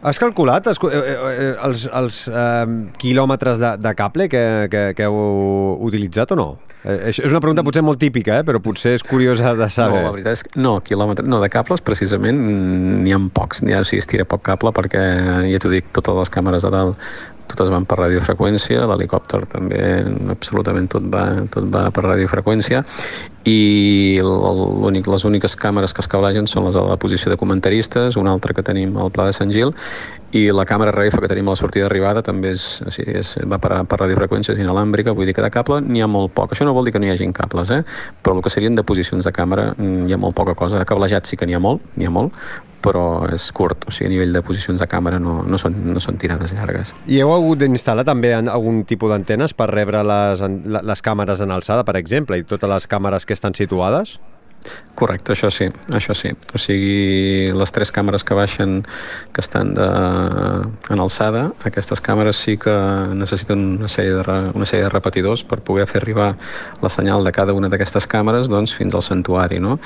Has 0.00 0.16
calculat 0.16 0.64
els, 0.70 0.78
eh, 0.88 0.98
eh, 1.12 1.48
els, 1.66 1.82
els 1.92 2.14
eh, 2.32 2.66
quilòmetres 3.02 3.58
de, 3.60 3.72
de 3.84 3.90
cable 3.98 4.30
que, 4.32 4.42
que, 4.72 4.84
que 4.96 5.08
heu 5.08 5.18
utilitzat 5.84 6.32
o 6.32 6.38
no? 6.40 6.46
Eh, 6.88 7.10
és 7.12 7.20
una 7.28 7.42
pregunta 7.42 7.64
potser 7.66 7.82
molt 7.84 8.00
típica, 8.00 8.38
eh, 8.40 8.46
però 8.48 8.62
potser 8.64 8.94
és 8.96 9.04
curiosa 9.04 9.52
de 9.58 9.68
saber. 9.68 10.00
No, 10.00 10.06
la 10.08 10.14
veritat 10.14 10.38
és 10.38 10.44
que 10.46 10.54
no, 10.56 10.78
quilòmetres, 10.86 11.28
no, 11.28 11.42
de 11.44 11.50
cables 11.52 11.84
precisament 11.84 12.40
n'hi 13.02 13.12
ha 13.12 13.20
pocs, 13.36 13.60
ha, 13.68 13.82
o 13.84 13.90
sigui, 13.90 14.00
es 14.00 14.08
tira 14.08 14.24
poc 14.28 14.46
cable 14.48 14.72
perquè, 14.76 15.04
ja 15.50 15.60
t'ho 15.60 15.72
dic, 15.74 15.92
totes 15.92 16.16
les 16.22 16.32
càmeres 16.32 16.64
de 16.64 16.72
dalt 16.72 17.12
totes 17.50 17.70
van 17.72 17.86
per 17.88 17.98
radiofreqüència, 17.98 18.84
l'helicòpter 18.86 19.42
també 19.50 19.80
absolutament 20.32 20.86
tot 20.92 21.06
va, 21.10 21.24
tot 21.50 21.66
va 21.72 21.88
per 21.94 22.04
radiofreqüència 22.06 22.84
i 23.48 24.20
l'únic, 24.20 25.06
les 25.08 25.24
úniques 25.24 25.54
càmeres 25.56 25.94
que 25.96 26.02
es 26.04 26.08
cablegen 26.10 26.48
són 26.50 26.66
les 26.66 26.76
de 26.76 26.82
la 26.84 26.98
posició 27.00 27.30
de 27.32 27.38
comentaristes, 27.40 28.18
una 28.20 28.34
altra 28.34 28.52
que 28.52 28.64
tenim 28.66 28.96
al 29.00 29.12
Pla 29.14 29.30
de 29.30 29.36
Sant 29.36 29.52
Gil 29.54 29.72
i 30.36 30.44
la 30.54 30.66
càmera 30.68 30.92
RF 30.92 31.22
que 31.24 31.30
tenim 31.30 31.48
a 31.48 31.56
la 31.56 31.58
sortida 31.58 31.88
d'arribada 31.88 32.22
també 32.22 32.52
és, 32.54 32.64
o 32.86 32.92
sigui, 32.94 33.16
és, 33.18 33.32
va 33.50 33.58
per, 33.62 33.72
per 33.88 33.98
radiofreqüències 34.04 34.60
inalàmbrica, 34.60 35.14
vull 35.16 35.26
dir 35.26 35.34
que 35.34 35.42
de 35.42 35.50
cable 35.50 35.80
n'hi 35.82 36.04
ha 36.04 36.10
molt 36.10 36.34
poc. 36.36 36.54
Això 36.54 36.68
no 36.68 36.74
vol 36.76 36.86
dir 36.86 36.94
que 36.94 37.02
no 37.02 37.08
hi 37.08 37.14
hagin 37.14 37.32
cables, 37.34 37.72
eh? 37.74 37.82
però 38.22 38.36
el 38.36 38.44
que 38.44 38.52
serien 38.52 38.76
de 38.78 38.86
posicions 38.86 39.26
de 39.26 39.32
càmera 39.34 39.70
mm, 39.72 40.06
hi 40.06 40.14
ha 40.14 40.20
molt 40.20 40.36
poca 40.36 40.54
cosa. 40.54 40.78
De 40.78 40.86
cablejat 40.86 41.26
sí 41.26 41.40
que 41.40 41.48
n'hi 41.48 41.56
ha 41.58 41.62
molt, 41.62 41.82
n'hi 41.96 42.06
ha 42.06 42.14
molt, 42.14 42.36
però 42.80 43.26
és 43.32 43.44
curt, 43.56 43.84
o 43.88 43.92
sigui, 43.92 44.08
a 44.08 44.12
nivell 44.14 44.32
de 44.34 44.42
posicions 44.44 44.80
de 44.80 44.86
càmera 44.88 45.20
no, 45.22 45.40
no, 45.46 45.58
són, 45.60 45.76
no 45.92 46.00
són 46.02 46.18
tirades 46.20 46.54
llargues. 46.56 46.94
I 47.10 47.20
heu 47.22 47.32
hagut 47.34 47.60
d'instal·lar 47.60 48.06
també 48.08 48.32
algun 48.38 48.82
tipus 48.88 49.12
d'antenes 49.12 49.54
per 49.56 49.68
rebre 49.72 50.02
les, 50.06 50.42
les 50.78 51.04
càmeres 51.04 51.42
en 51.44 51.52
alçada, 51.54 51.84
per 51.86 51.96
exemple, 52.00 52.38
i 52.40 52.46
totes 52.48 52.70
les 52.70 52.88
càmeres 52.90 53.28
que 53.30 53.38
estan 53.38 53.54
situades? 53.54 54.18
Correcte, 54.98 55.32
això 55.32 55.48
sí, 55.54 55.70
això 55.96 56.12
sí. 56.18 56.32
O 56.52 56.58
sigui, 56.60 57.48
les 57.56 57.72
tres 57.72 57.88
càmeres 57.94 58.24
que 58.26 58.36
baixen, 58.36 58.80
que 59.32 59.40
estan 59.40 59.72
de, 59.76 59.86
en 60.92 61.00
alçada, 61.00 61.46
aquestes 61.64 62.02
càmeres 62.04 62.42
sí 62.44 62.58
que 62.60 62.74
necessiten 63.16 63.62
una 63.78 63.88
sèrie 63.88 64.18
de, 64.18 64.36
una 64.52 64.68
sèrie 64.68 64.84
de 64.84 64.92
repetidors 64.92 65.46
per 65.48 65.62
poder 65.64 65.86
fer 65.88 66.02
arribar 66.02 66.34
la 66.82 66.92
senyal 66.92 67.24
de 67.24 67.32
cada 67.32 67.56
una 67.56 67.70
d'aquestes 67.72 68.10
càmeres 68.10 68.52
doncs, 68.52 68.74
fins 68.76 68.98
al 68.98 69.06
santuari. 69.06 69.62
No? 69.64 69.78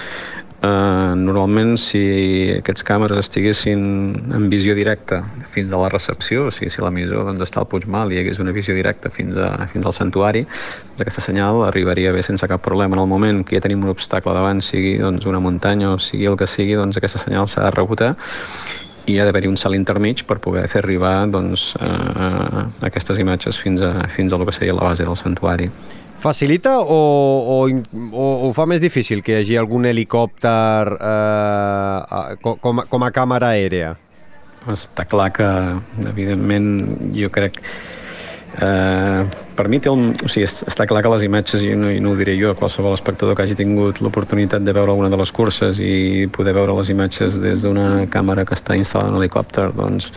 Uh, 0.65 1.13
normalment, 1.19 1.75
si 1.77 2.01
aquests 2.55 2.85
càmeres 2.87 3.19
estiguessin 3.21 3.81
en 4.33 4.47
visió 4.49 4.73
directa 4.77 5.19
fins 5.53 5.73
a 5.75 5.81
la 5.83 5.91
recepció, 5.93 6.47
o 6.49 6.53
sigui, 6.55 6.71
si 6.73 6.81
l'emissor 6.81 7.27
doncs, 7.27 7.43
està 7.45 7.61
al 7.61 7.67
Puigmal 7.69 8.13
i 8.13 8.17
hi 8.17 8.21
hagués 8.23 8.41
una 8.41 8.55
visió 8.55 8.73
directa 8.77 9.11
fins, 9.13 9.37
a, 9.37 9.67
fins 9.73 9.85
al 9.85 9.93
santuari, 9.97 10.45
doncs 10.47 11.03
aquesta 11.05 11.25
senyal 11.27 11.61
arribaria 11.67 12.15
bé 12.17 12.23
sense 12.25 12.49
cap 12.49 12.63
problema. 12.65 12.97
En 12.97 13.03
el 13.03 13.11
moment 13.11 13.43
que 13.45 13.59
ja 13.59 13.65
tenim 13.67 13.83
un 13.85 13.93
obstacle 13.93 14.33
davant, 14.33 14.63
sigui 14.65 14.95
doncs, 15.03 15.27
una 15.29 15.43
muntanya 15.43 15.91
o 15.93 15.99
sigui 16.01 16.31
el 16.31 16.39
que 16.41 16.49
sigui, 16.49 16.79
doncs 16.81 16.97
aquesta 17.03 17.21
senyal 17.27 17.51
s'ha 17.51 17.67
de 17.67 17.75
rebotar 17.75 18.15
i 19.11 19.19
ha 19.19 19.27
d'haver-hi 19.27 19.51
un 19.51 19.59
salt 19.61 19.77
intermig 19.77 20.23
per 20.25 20.39
poder 20.41 20.65
fer 20.73 20.81
arribar 20.81 21.27
doncs, 21.29 21.75
uh, 21.77 22.65
aquestes 22.89 23.21
imatges 23.21 23.61
fins 23.61 23.85
a, 23.85 24.07
fins 24.15 24.33
a 24.33 24.41
lo 24.41 24.49
que 24.49 24.57
seria 24.57 24.79
la 24.79 24.89
base 24.89 25.05
del 25.05 25.21
santuari. 25.21 25.69
Facilita 26.25 26.79
o, 26.81 27.01
o, 27.55 27.57
o, 27.69 28.29
o 28.49 28.53
fa 28.57 28.65
més 28.71 28.81
difícil 28.81 29.21
que 29.21 29.35
hi 29.35 29.43
hagi 29.43 29.59
algun 29.61 29.85
helicòpter 29.85 30.95
eh, 30.97 32.39
com, 32.41 32.81
com 32.89 33.05
a 33.05 33.11
càmera 33.13 33.53
aèrea? 33.53 33.93
Està 34.73 35.05
clar 35.05 35.29
que, 35.37 35.51
evidentment, 36.09 36.73
jo 37.13 37.29
crec 37.35 37.61
Eh, 38.55 39.27
per 39.57 39.69
mi 39.71 39.81
té 39.83 39.91
el, 39.93 40.11
o 40.15 40.31
sigui, 40.31 40.47
està 40.47 40.87
clar 40.91 41.03
que 41.05 41.13
les 41.13 41.25
imatges, 41.27 41.65
i 41.67 41.73
no, 41.79 41.91
i 41.93 42.03
no 42.03 42.13
ho 42.13 42.19
diré 42.19 42.37
jo, 42.41 42.55
qualsevol 42.59 42.97
espectador 42.97 43.37
que 43.37 43.47
hagi 43.47 43.57
tingut 43.59 44.03
l'oportunitat 44.05 44.65
de 44.67 44.75
veure 44.77 44.95
alguna 44.95 45.11
de 45.13 45.21
les 45.21 45.33
curses 45.35 45.81
i 45.81 46.27
poder 46.35 46.57
veure 46.57 46.77
les 46.79 46.91
imatges 46.95 47.41
des 47.43 47.65
d'una 47.65 48.07
càmera 48.13 48.47
que 48.49 48.57
està 48.59 48.79
instal·lada 48.79 49.15
en 49.15 49.21
helicòpter, 49.23 49.71
doncs 49.77 50.11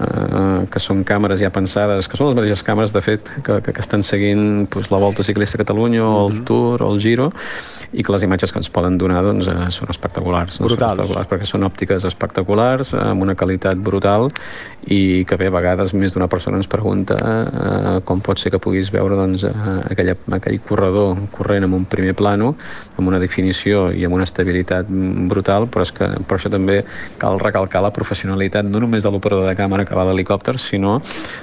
eh, 0.00 0.66
que 0.70 0.82
són 0.82 1.02
càmeres 1.06 1.40
ja 1.42 1.50
pensades, 1.54 2.08
que 2.08 2.18
són 2.18 2.30
les 2.30 2.38
mateixes 2.38 2.64
càmeres, 2.66 2.94
de 2.94 3.02
fet, 3.04 3.30
que, 3.46 3.58
que, 3.64 3.74
que 3.74 3.82
estan 3.82 4.04
seguint 4.06 4.66
pues, 4.72 4.90
la 4.92 5.00
Volta 5.02 5.24
Ciclista 5.26 5.58
a 5.58 5.62
Catalunya 5.62 6.02
o 6.04 6.26
el 6.28 6.38
mhm. 6.38 6.44
Tour 6.48 6.84
o 6.86 6.90
el 6.92 7.00
Giro, 7.02 7.30
i 7.92 8.02
que 8.02 8.14
les 8.14 8.26
imatges 8.26 8.52
que 8.52 8.60
ens 8.60 8.70
poden 8.74 8.98
donar 8.98 9.22
doncs, 9.26 9.48
eh, 9.50 9.70
són 9.74 9.92
espectaculars. 9.94 10.60
No? 10.60 10.68
Brutals. 10.68 10.80
Són 10.80 11.04
espectaculars 11.04 11.32
perquè 11.32 11.50
són 11.50 11.68
òptiques 11.68 12.08
espectaculars, 12.10 12.94
amb 12.98 13.26
una 13.26 13.36
qualitat 13.38 13.80
brutal, 13.80 14.30
i 14.90 15.24
que 15.28 15.38
bé, 15.40 15.50
a 15.50 15.54
vegades 15.54 15.94
més 15.96 16.16
d'una 16.16 16.28
persona 16.32 16.60
ens 16.60 16.70
pregunta 16.70 17.18
eh, 17.18 17.98
com 18.06 18.22
pot 18.24 18.40
ser 18.40 18.52
que 18.54 18.62
puguis 18.64 18.90
veure 18.92 19.18
doncs, 19.18 19.44
eh, 19.44 19.76
aquella, 19.92 20.16
aquell 20.38 20.58
corredor 20.64 21.18
corrent 21.34 21.66
amb 21.66 21.76
un 21.76 21.84
primer 21.90 22.14
plano, 22.16 22.54
amb 22.96 23.10
una 23.10 23.20
definició 23.20 23.90
i 23.92 24.06
amb 24.08 24.16
una 24.16 24.24
estabilitat 24.24 24.88
brutal, 25.30 25.68
però 25.68 25.84
és 25.84 25.92
que 25.94 26.08
per 26.24 26.38
això 26.38 26.50
també 26.52 26.80
cal 27.20 27.38
recalcar 27.42 27.82
la 27.84 27.92
professionalitat 27.94 28.66
no 28.68 28.80
només 28.82 29.04
de 29.04 29.12
l'operador 29.12 29.48
de 29.48 29.56
càmera 29.58 29.84
que 29.84 29.96
va 29.96 30.06
l'helicòpter, 30.08 30.56
sinó 30.58 30.96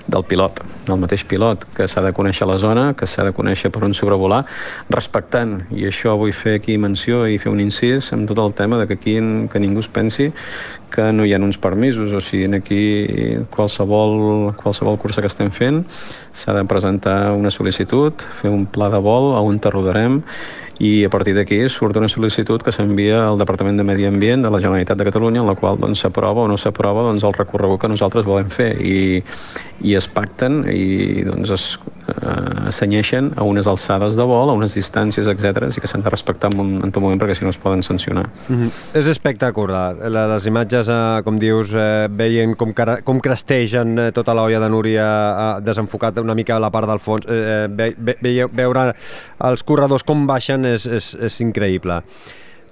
del 0.08 0.26
pilot, 0.26 0.64
del 0.88 1.02
mateix 1.02 1.26
pilot, 1.30 1.68
que 1.78 1.88
s'ha 1.88 2.04
de 2.06 2.14
conèixer 2.18 2.50
la 2.50 2.58
zona, 2.62 2.92
que 2.98 3.08
s'ha 3.08 3.26
de 3.28 3.36
conèixer 3.36 3.72
per 3.72 3.84
on 3.86 3.96
sobrevolar, 3.98 4.44
respectant, 4.90 5.60
i 5.72 5.86
això 5.90 6.18
vull 6.20 6.34
fer 6.36 6.58
aquí 6.60 6.78
menció 6.82 7.26
i 7.30 7.38
fer 7.42 7.52
un 7.54 7.62
incís 7.62 8.12
amb 8.16 8.30
tot 8.30 8.42
el 8.42 8.56
tema 8.58 8.82
de 8.82 8.88
que 8.90 9.00
aquí 9.00 9.20
que 9.52 9.62
ningú 9.62 9.84
es 9.84 9.90
pensi 9.92 10.32
que 10.92 11.10
no 11.16 11.26
hi 11.26 11.34
ha 11.34 11.40
uns 11.42 11.60
permisos, 11.62 12.12
o 12.12 12.22
sigui, 12.22 12.50
aquí 12.56 12.82
qualsevol, 13.54 14.52
qualsevol 14.60 15.00
cursa 15.02 15.24
que 15.24 15.32
estem 15.32 15.52
fent 15.52 15.86
s'ha 16.36 16.56
de 16.58 16.66
presentar 16.68 17.32
una 17.38 17.52
sol·licitud, 17.54 18.26
fer 18.42 18.52
un 18.52 18.68
pla 18.70 18.92
de 18.92 19.00
vol 19.04 19.32
on 19.40 19.60
te 19.60 19.72
rodarem 19.72 20.22
i 20.82 21.04
a 21.06 21.12
partir 21.14 21.36
d'aquí 21.38 21.60
surt 21.70 21.98
una 22.00 22.10
sol·licitud 22.10 22.64
que 22.66 22.74
s'envia 22.74 23.20
al 23.28 23.38
Departament 23.38 23.78
de 23.78 23.86
Medi 23.86 24.08
Ambient 24.10 24.42
de 24.42 24.50
la 24.50 24.60
Generalitat 24.64 24.98
de 24.98 25.06
Catalunya 25.06 25.44
en 25.44 25.50
la 25.50 25.56
qual 25.60 25.78
doncs, 25.78 26.02
s'aprova 26.02 26.42
o 26.42 26.50
no 26.50 26.58
s'aprova 26.58 27.04
doncs, 27.06 27.26
el 27.28 27.36
recorregut 27.38 27.84
que 27.84 27.92
nosaltres 27.92 28.26
volem 28.26 28.50
fer. 28.50 28.72
I, 28.82 29.22
i 29.86 29.94
es 30.00 30.08
pacten 30.10 30.64
i 30.74 31.22
doncs, 31.28 31.54
es 31.54 31.68
eh, 32.12 32.72
senyeixen 32.72 33.32
a 33.36 33.46
unes 33.48 33.68
alçades 33.68 34.18
de 34.20 34.26
vol, 34.28 34.52
a 34.52 34.56
unes 34.58 34.76
distàncies, 34.78 35.28
etc 35.32 35.70
i 35.72 35.82
que 35.82 35.90
s'han 35.90 36.04
de 36.06 36.12
respectar 36.14 36.52
en, 36.54 36.78
en 36.84 36.92
tot 36.92 37.02
moment 37.04 37.20
perquè 37.22 37.36
si 37.38 37.46
no 37.46 37.52
es 37.54 37.60
poden 37.62 37.84
sancionar. 37.84 38.28
Mm 38.50 38.56
-hmm. 38.56 38.72
És 38.94 39.06
espectacular. 39.08 39.96
Les 40.10 40.46
imatges, 40.46 40.88
eh, 40.88 41.22
com 41.24 41.40
dius, 41.40 41.74
eh, 41.74 42.56
com, 42.58 42.74
com 43.04 43.20
crestegen 43.20 43.98
eh, 44.00 44.12
tota 44.12 44.34
l'olla 44.34 44.60
de 44.60 44.70
Núria 44.70 45.08
eh, 45.58 45.62
desenfocat 45.62 46.18
una 46.20 46.36
mica 46.36 46.56
a 46.56 46.60
la 46.60 46.70
part 46.70 46.88
del 46.88 47.00
fons, 47.00 47.26
eh, 47.28 47.68
ve, 47.70 47.96
ve, 47.98 48.48
veure 48.52 48.96
els 49.40 49.64
corredors 49.64 50.04
com 50.04 50.28
baixen 50.28 50.66
és, 50.66 50.86
és, 50.86 51.16
és 51.20 51.40
increïble. 51.42 52.02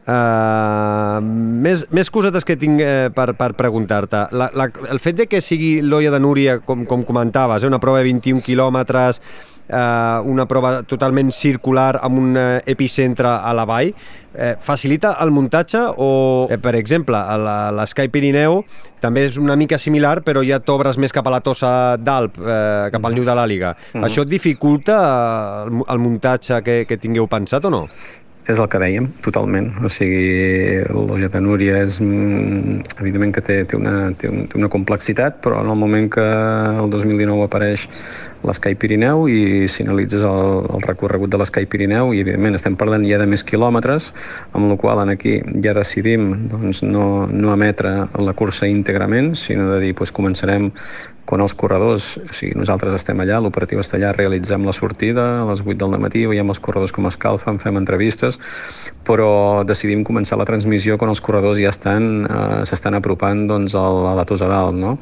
Uh, 0.09 1.19
més, 1.21 1.83
més 1.93 2.09
cosetes 2.09 2.45
que 2.47 2.55
tinc 2.57 2.81
eh, 2.81 3.09
per, 3.13 3.33
per 3.37 3.51
preguntar-te. 3.57 4.23
El 4.33 5.01
fet 5.03 5.19
de 5.19 5.27
que 5.29 5.41
sigui 5.43 5.83
l'Olla 5.85 6.15
de 6.15 6.21
Núria, 6.23 6.57
com, 6.65 6.81
com 6.89 7.03
comentaves, 7.05 7.61
eh, 7.61 7.69
una 7.69 7.81
prova 7.83 8.01
de 8.01 8.07
21 8.07 8.41
quilòmetres, 8.41 9.19
eh, 9.69 10.21
una 10.25 10.47
prova 10.49 10.79
totalment 10.87 11.29
circular 11.35 11.99
amb 12.01 12.23
un 12.23 12.39
eh, 12.39 12.47
epicentre 12.65 13.29
a 13.29 13.51
la 13.53 13.65
vall, 13.69 13.91
eh, 14.33 14.55
facilita 14.61 15.15
el 15.21 15.33
muntatge 15.35 15.81
o, 15.97 16.09
eh, 16.49 16.57
per 16.57 16.73
exemple, 16.79 17.19
l'Sky 17.77 18.09
Pirineu 18.09 18.63
també 19.03 19.27
és 19.29 19.37
una 19.37 19.55
mica 19.59 19.77
similar, 19.77 20.23
però 20.25 20.41
ja 20.45 20.59
t'obres 20.59 20.97
més 20.97 21.13
cap 21.15 21.27
a 21.27 21.35
la 21.35 21.41
tossa 21.45 21.97
d'Alp, 21.97 22.39
eh, 22.39 22.89
cap 22.95 23.05
al 23.05 23.13
niu 23.13 23.27
de 23.27 23.35
l'Àliga. 23.35 23.75
Mm 23.75 23.99
-hmm. 23.99 24.05
Això 24.09 24.25
dificulta 24.25 25.65
el, 25.67 25.83
el 25.87 25.99
muntatge 25.99 26.63
que, 26.63 26.85
que 26.85 26.97
tingueu 26.97 27.27
pensat 27.27 27.65
o 27.65 27.69
no? 27.69 27.87
És 28.49 28.57
el 28.57 28.65
que 28.65 28.79
dèiem, 28.81 29.05
totalment. 29.21 29.67
O 29.85 29.91
sigui, 29.93 30.79
l'Olla 30.89 31.27
de 31.29 31.41
Núria 31.43 31.83
és, 31.83 31.99
mm, 32.01 32.79
evidentment 32.99 33.33
que 33.35 33.43
té, 33.45 33.57
té, 33.65 33.77
una, 33.77 34.09
té, 34.17 34.27
un, 34.27 34.47
té 34.49 34.57
una 34.57 34.69
complexitat, 34.73 35.37
però 35.43 35.59
en 35.61 35.69
el 35.69 35.77
moment 35.77 36.09
que 36.09 36.23
el 36.23 36.89
2019 36.89 37.45
apareix 37.45 37.85
l'Escai 38.41 38.73
Pirineu 38.73 39.27
i 39.29 39.67
sinalitzes 39.67 40.23
el, 40.25 40.65
el 40.65 40.81
recorregut 40.81 41.29
de 41.29 41.37
l'Escai 41.37 41.67
Pirineu 41.69 42.13
i 42.15 42.23
evidentment 42.23 42.57
estem 42.57 42.75
parlant 42.79 43.05
ja 43.05 43.19
de 43.21 43.27
més 43.29 43.45
quilòmetres, 43.45 44.09
amb 44.53 44.71
la 44.71 44.79
qual 44.81 45.03
en 45.03 45.13
aquí 45.13 45.37
ja 45.61 45.75
decidim 45.77 46.31
doncs, 46.49 46.81
no, 46.81 47.27
no 47.29 47.53
emetre 47.53 48.07
la 48.17 48.33
cursa 48.33 48.65
íntegrament, 48.65 49.35
sinó 49.37 49.69
de 49.75 49.79
dir 49.83 49.93
doncs, 49.93 50.15
començarem 50.15 50.71
quan 51.29 51.43
els 51.45 51.53
corredors, 51.53 52.15
o 52.17 52.33
sigui, 52.33 52.55
nosaltres 52.57 52.95
estem 52.97 53.19
allà, 53.21 53.37
l'operatiu 53.43 53.81
està 53.83 53.99
allà, 53.99 54.15
realitzem 54.15 54.65
la 54.65 54.73
sortida 54.73 55.25
a 55.43 55.45
les 55.51 55.61
8 55.61 55.77
del 55.83 56.01
matí, 56.01 56.23
veiem 56.31 56.49
els 56.49 56.61
corredors 56.65 56.93
com 56.95 57.05
escalfen, 57.05 57.61
fem 57.61 57.77
entrevistes, 57.77 58.39
però 59.05 59.61
decidim 59.69 60.01
començar 60.07 60.39
la 60.41 60.49
transmissió 60.49 60.97
quan 60.97 61.13
els 61.13 61.21
corredors 61.21 61.61
ja 61.61 61.69
estan 61.69 62.09
eh, 62.25 62.65
s'estan 62.65 62.97
apropant 62.97 63.45
doncs, 63.51 63.77
a 63.77 63.85
la 64.17 64.25
Tosa 64.25 64.49
dalt, 64.49 64.81
no? 64.81 64.97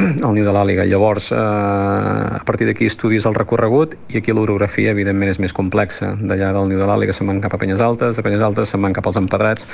al 0.26 0.34
niu 0.34 0.46
de 0.46 0.54
l'àliga. 0.54 0.86
Llavors, 0.88 1.30
eh, 1.32 1.36
a 1.36 2.42
partir 2.46 2.68
d'aquí 2.68 2.88
estudis 2.90 3.26
el 3.28 3.36
recorregut 3.36 3.96
i 4.10 4.20
aquí 4.20 4.34
l'orografia, 4.34 4.94
evidentment, 4.94 5.30
és 5.32 5.40
més 5.42 5.56
complexa. 5.56 6.14
D'allà 6.20 6.52
del 6.56 6.72
niu 6.72 6.80
de 6.80 6.88
l'àliga 6.88 7.16
se'n 7.16 7.30
van 7.30 7.40
cap 7.44 7.54
a 7.54 7.60
Penyes 7.62 7.82
Altes, 7.84 8.16
de 8.16 8.26
Penyes 8.26 8.44
Altes 8.44 8.72
se'n 8.72 8.82
van 8.82 8.96
cap 8.96 9.06
als 9.10 9.20
empedrats 9.20 9.66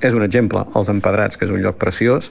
és 0.00 0.16
un 0.16 0.24
exemple, 0.24 0.62
els 0.76 0.88
Empedrats, 0.88 1.36
que 1.36 1.44
és 1.44 1.50
un 1.52 1.60
lloc 1.60 1.76
preciós, 1.80 2.30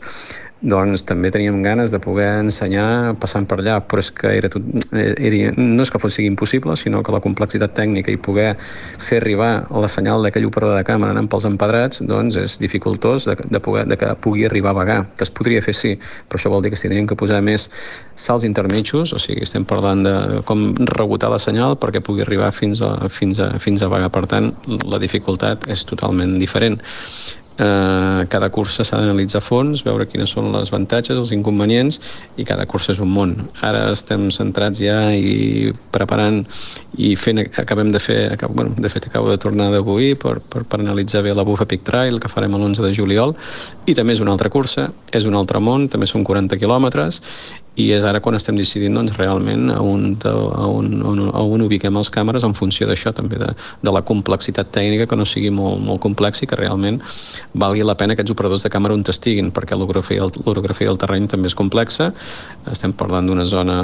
doncs 0.59 1.05
també 1.07 1.29
teníem 1.31 1.61
ganes 1.63 1.93
de 1.93 1.99
poder 2.03 2.27
ensenyar 2.41 3.13
passant 3.21 3.45
per 3.47 3.59
allà, 3.61 3.77
però 3.85 4.01
és 4.01 4.09
que 4.11 4.31
era 4.35 4.49
tot, 4.51 4.65
eh, 4.91 5.13
era, 5.15 5.53
no 5.55 5.85
és 5.85 5.91
que 5.93 6.01
fos 6.01 6.17
sigui 6.17 6.27
impossible, 6.27 6.75
sinó 6.75 7.03
que 7.03 7.13
la 7.13 7.21
complexitat 7.23 7.75
tècnica 7.77 8.11
i 8.11 8.17
poder 8.17 8.55
fer 8.97 9.21
arribar 9.21 9.51
la 9.69 9.87
senyal 9.87 10.25
d'aquell 10.25 10.49
operador 10.49 10.81
de 10.81 10.87
càmera 10.87 11.13
anant 11.15 11.29
pels 11.31 11.45
empedrats, 11.47 12.01
doncs 12.01 12.39
és 12.41 12.57
dificultós 12.59 13.29
de, 13.29 13.37
de, 13.45 13.61
poder, 13.63 13.85
de 13.87 13.99
que 14.01 14.11
pugui 14.19 14.47
arribar 14.49 14.73
a 14.73 14.79
vagar, 14.81 14.99
que 15.15 15.23
es 15.23 15.31
podria 15.31 15.61
fer 15.63 15.77
sí, 15.77 15.93
però 16.27 16.41
això 16.41 16.51
vol 16.51 16.65
dir 16.65 16.73
que 16.73 16.79
s'hi 16.79 16.89
que 16.89 17.15
posar 17.19 17.41
més 17.45 17.67
salts 18.19 18.47
intermitjos, 18.47 19.13
o 19.15 19.19
sigui, 19.21 19.43
estem 19.45 19.67
parlant 19.67 20.05
de 20.05 20.15
com 20.47 20.71
rebotar 20.93 21.31
la 21.33 21.41
senyal 21.41 21.77
perquè 21.79 22.03
pugui 22.05 22.25
arribar 22.25 22.53
fins 22.55 22.83
a, 22.85 22.95
fins 23.11 23.41
a, 23.43 23.51
fins 23.61 23.83
a 23.83 23.91
vagar. 23.91 24.11
Per 24.15 24.25
tant, 24.31 24.53
la 24.87 25.01
dificultat 25.01 25.67
és 25.71 25.85
totalment 25.87 26.37
diferent 26.39 26.79
eh, 27.59 28.25
cada 28.31 28.49
cursa 28.49 28.85
s'ha 28.87 28.99
d'analitzar 29.01 29.41
a 29.41 29.45
fons, 29.45 29.83
veure 29.85 30.07
quines 30.09 30.31
són 30.31 30.49
les 30.53 30.71
avantatges, 30.71 31.17
els 31.17 31.33
inconvenients, 31.35 31.99
i 32.39 32.45
cada 32.47 32.65
cursa 32.69 32.93
és 32.95 33.01
un 33.03 33.11
món. 33.13 33.35
Ara 33.65 33.89
estem 33.93 34.29
centrats 34.33 34.81
ja 34.81 35.11
i 35.13 35.73
preparant 35.93 36.41
i 36.97 37.13
fent, 37.19 37.43
acabem 37.61 37.91
de 37.93 38.01
fer, 38.03 38.19
acabo, 38.33 38.55
bueno, 38.55 38.75
de 38.77 38.91
fet 38.91 39.09
acabo 39.11 39.29
de 39.29 39.37
tornar 39.41 39.69
d'avui 39.73 40.13
per, 40.19 40.39
per, 40.41 40.65
per 40.65 40.81
analitzar 40.81 41.23
bé 41.25 41.35
la 41.35 41.45
Bufa 41.47 41.67
Peak 41.69 41.85
Trail, 41.87 42.19
que 42.19 42.31
farem 42.31 42.55
l'11 42.57 42.85
de 42.85 42.93
juliol, 42.95 43.35
i 43.85 43.95
també 43.97 44.15
és 44.15 44.23
una 44.23 44.35
altra 44.35 44.51
cursa, 44.53 44.89
és 45.11 45.27
un 45.27 45.35
altre 45.35 45.61
món, 45.63 45.89
també 45.91 46.07
són 46.09 46.25
40 46.27 46.59
quilòmetres, 46.59 47.21
i 47.79 47.89
és 47.95 48.05
ara 48.07 48.21
quan 48.23 48.35
estem 48.37 48.57
decidint 48.59 48.95
doncs, 48.97 49.15
realment 49.17 49.69
a 49.73 49.79
on, 49.81 50.13
a, 50.27 50.33
on, 50.67 50.91
on, 51.05 51.23
a 51.31 51.43
on 51.43 51.65
ubiquem 51.65 51.95
els 51.99 52.11
càmeres 52.13 52.45
en 52.45 52.55
funció 52.57 52.87
d'això 52.89 53.13
també, 53.15 53.39
de, 53.41 53.49
de 53.81 53.93
la 53.93 54.03
complexitat 54.05 54.71
tècnica 54.75 55.07
que 55.09 55.19
no 55.19 55.27
sigui 55.27 55.51
molt, 55.53 55.79
molt 55.83 56.01
complex 56.03 56.43
i 56.43 56.49
que 56.49 56.59
realment 56.59 56.99
valgui 57.53 57.85
la 57.87 57.95
pena 57.99 58.15
aquests 58.17 58.35
operadors 58.35 58.65
de 58.65 58.73
càmera 58.73 58.97
on 58.97 59.05
estiguin, 59.09 59.49
perquè 59.55 59.77
l'orografia 59.79 60.89
del 60.89 60.99
terreny 61.01 61.27
també 61.31 61.49
és 61.49 61.57
complexa, 61.57 62.11
estem 62.69 62.93
parlant 62.93 63.25
d'una 63.29 63.45
zona 63.49 63.79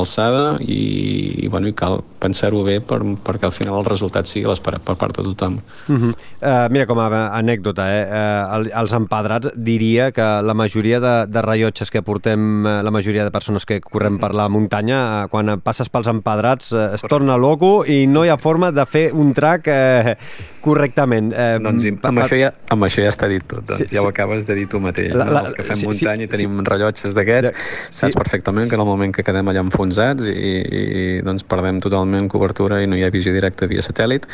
alçada 0.00 0.56
i, 0.60 1.44
i, 1.44 1.48
bueno, 1.52 1.70
i 1.70 1.76
cal 1.76 2.00
pensar-ho 2.22 2.62
bé 2.66 2.78
per, 2.84 3.00
perquè 3.26 3.48
al 3.48 3.54
final 3.54 3.80
el 3.80 3.88
resultat 3.88 4.28
sigui 4.30 4.48
l'esperat 4.48 4.84
per 4.86 4.96
part 5.00 5.16
de 5.18 5.26
tothom. 5.26 5.58
Uh 5.88 5.96
-huh. 5.96 6.12
uh, 6.14 6.66
mira, 6.70 6.86
com 6.86 6.98
a 6.98 7.08
anècdota, 7.36 7.88
eh, 7.88 8.06
uh, 8.08 8.80
els 8.80 8.92
empadrats 8.92 9.52
diria 9.56 10.12
que 10.12 10.22
la 10.42 10.54
majoria 10.54 11.00
de, 11.00 11.26
de 11.26 11.42
rellotges 11.42 11.90
que 11.90 12.02
portem, 12.02 12.64
uh, 12.64 12.82
la 12.82 12.90
majoria 12.90 13.24
de 13.24 13.30
persones 13.40 13.66
que 13.66 13.80
correm 13.80 14.20
per 14.20 14.32
la 14.36 14.46
muntanya, 14.52 15.00
uh, 15.00 15.28
quan 15.32 15.56
passes 15.64 15.88
pels 15.90 16.10
empadrats 16.12 16.70
uh, 16.76 16.90
es 16.96 17.04
torna 17.08 17.38
loco 17.40 17.80
i 17.88 18.04
no 18.10 18.24
hi 18.26 18.30
ha 18.30 18.36
forma 18.40 18.70
de 18.74 18.84
fer 18.86 19.08
un 19.16 19.32
track 19.36 19.70
uh, 19.72 20.14
correctament. 20.60 21.32
Uh, 21.32 21.56
doncs 21.64 21.88
amb, 21.88 22.20
això 22.22 22.38
ja, 22.38 22.52
amb 22.70 22.86
això 22.86 23.04
ja 23.04 23.12
està 23.12 23.30
dit 23.30 23.44
tot, 23.48 23.64
doncs 23.66 23.88
sí, 23.88 23.96
ja 23.96 24.04
ho 24.04 24.10
acabes 24.10 24.46
de 24.48 24.56
dir 24.58 24.66
tu 24.70 24.80
mateix. 24.82 25.14
La, 25.16 25.26
la, 25.26 25.44
no? 25.44 25.50
Els 25.50 25.56
que 25.56 25.66
fem 25.66 25.80
sí, 25.80 25.88
muntanya 25.88 26.26
sí, 26.26 26.28
i 26.28 26.32
tenim 26.34 26.58
sí. 26.60 26.66
rellotges 26.68 27.16
d'aquests, 27.16 27.66
saps 27.88 28.14
sí. 28.14 28.18
perfectament 28.18 28.68
que 28.70 28.78
en 28.78 28.84
el 28.84 28.88
moment 28.88 29.14
que 29.16 29.24
quedem 29.26 29.52
allà 29.52 29.64
enfonsats 29.64 30.28
i, 30.28 30.34
i, 30.36 30.84
i 30.84 31.06
doncs 31.26 31.46
perdem 31.48 31.80
totalment 31.82 32.28
cobertura 32.32 32.82
i 32.84 32.90
no 32.90 32.98
hi 32.98 33.04
ha 33.06 33.12
visió 33.12 33.32
directa 33.34 33.68
via 33.70 33.84
satèl·lit 33.84 34.28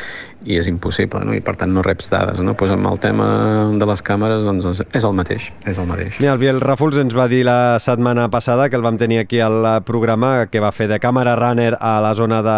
i 0.47 0.59
és 0.59 0.69
impossible, 0.71 1.23
no? 1.27 1.37
i 1.37 1.43
per 1.45 1.57
tant 1.61 1.73
no 1.73 1.85
reps 1.87 2.11
dades. 2.13 2.43
No? 2.45 2.57
Pues 2.59 2.75
amb 2.75 2.91
el 2.91 3.01
tema 3.03 3.29
de 3.77 3.89
les 3.89 4.03
càmeres 4.07 4.45
doncs 4.47 4.83
és 4.87 5.07
el 5.07 5.17
mateix, 5.17 5.51
és 5.67 5.79
el 5.79 5.89
mateix. 5.89 6.21
Mira, 6.21 6.35
el 6.35 6.43
Biel 6.43 6.61
Ràfols 6.63 6.99
ens 7.01 7.15
va 7.17 7.29
dir 7.31 7.45
la 7.47 7.79
setmana 7.83 8.29
passada 8.33 8.69
que 8.71 8.79
el 8.79 8.85
vam 8.85 8.96
tenir 8.99 9.19
aquí 9.21 9.41
al 9.41 9.65
programa 9.85 10.47
que 10.51 10.61
va 10.61 10.73
fer 10.73 10.89
de 10.91 10.99
càmera 11.03 11.37
runner 11.39 11.77
a 11.81 12.01
la 12.05 12.15
zona 12.15 12.43
de 12.43 12.57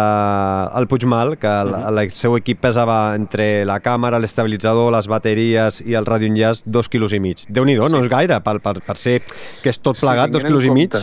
el 0.79 0.87
Puigmal, 0.87 1.37
que 1.37 1.47
el, 1.47 1.73
el 1.89 2.11
seu 2.15 2.37
equip 2.39 2.61
pesava 2.63 3.15
entre 3.15 3.65
la 3.65 3.79
càmera, 3.83 4.19
l'estabilitzador, 4.19 4.91
les 4.95 5.07
bateries 5.07 5.81
i 5.85 5.97
el 5.99 6.09
radioenllaç 6.09 6.63
dos 6.65 6.89
quilos 6.89 7.13
i 7.13 7.19
mig. 7.23 7.45
déu 7.49 7.65
nhi 7.65 7.77
sí. 7.79 7.91
no 7.91 8.03
és 8.03 8.11
gaire, 8.11 8.41
per, 8.43 8.59
per, 8.59 8.79
per 8.85 8.97
ser 8.97 9.19
que 9.63 9.73
és 9.73 9.79
tot 9.79 9.99
plegat, 9.99 10.29
sí, 10.29 10.37
dos 10.37 10.47
quilos 10.47 10.65
i 10.65 10.75
mig. 10.75 10.99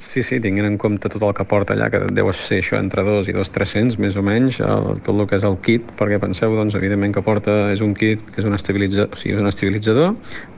Sí, 0.00 0.22
sí, 0.24 0.38
tinguent 0.40 0.64
en 0.64 0.76
compte 0.80 1.10
tot 1.12 1.22
el 1.26 1.34
que 1.36 1.44
porta 1.44 1.74
allà, 1.74 1.90
que 1.92 1.98
deu 2.16 2.30
ser 2.32 2.62
això 2.62 2.78
entre 2.80 3.04
2 3.04 3.28
i 3.28 3.34
2.300, 3.36 3.98
més 4.00 4.16
o 4.16 4.22
menys, 4.24 4.58
el, 4.64 5.02
tot 5.04 5.12
el 5.12 5.26
que 5.28 5.36
és 5.36 5.44
el 5.44 5.58
kit, 5.64 5.90
perquè 5.98 6.16
penseu, 6.22 6.54
doncs, 6.56 6.76
evidentment 6.78 7.12
que 7.12 7.24
porta, 7.24 7.58
és 7.74 7.82
un 7.84 7.92
kit 7.98 8.22
que 8.32 8.40
és 8.40 8.48
un 8.48 8.56
estabilitzador, 8.56 9.12
o 9.12 9.20
sigui, 9.20 9.34
és 9.36 9.42
un 9.42 9.50
estabilitzador, 9.50 10.14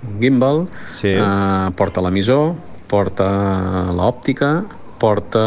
un 0.06 0.20
gimbal, 0.22 0.68
sí. 1.00 1.16
eh, 1.16 1.72
porta 1.74 2.04
l'emissor, 2.06 2.54
porta 2.90 3.28
l'òptica, 3.94 4.64
porta 5.00 5.44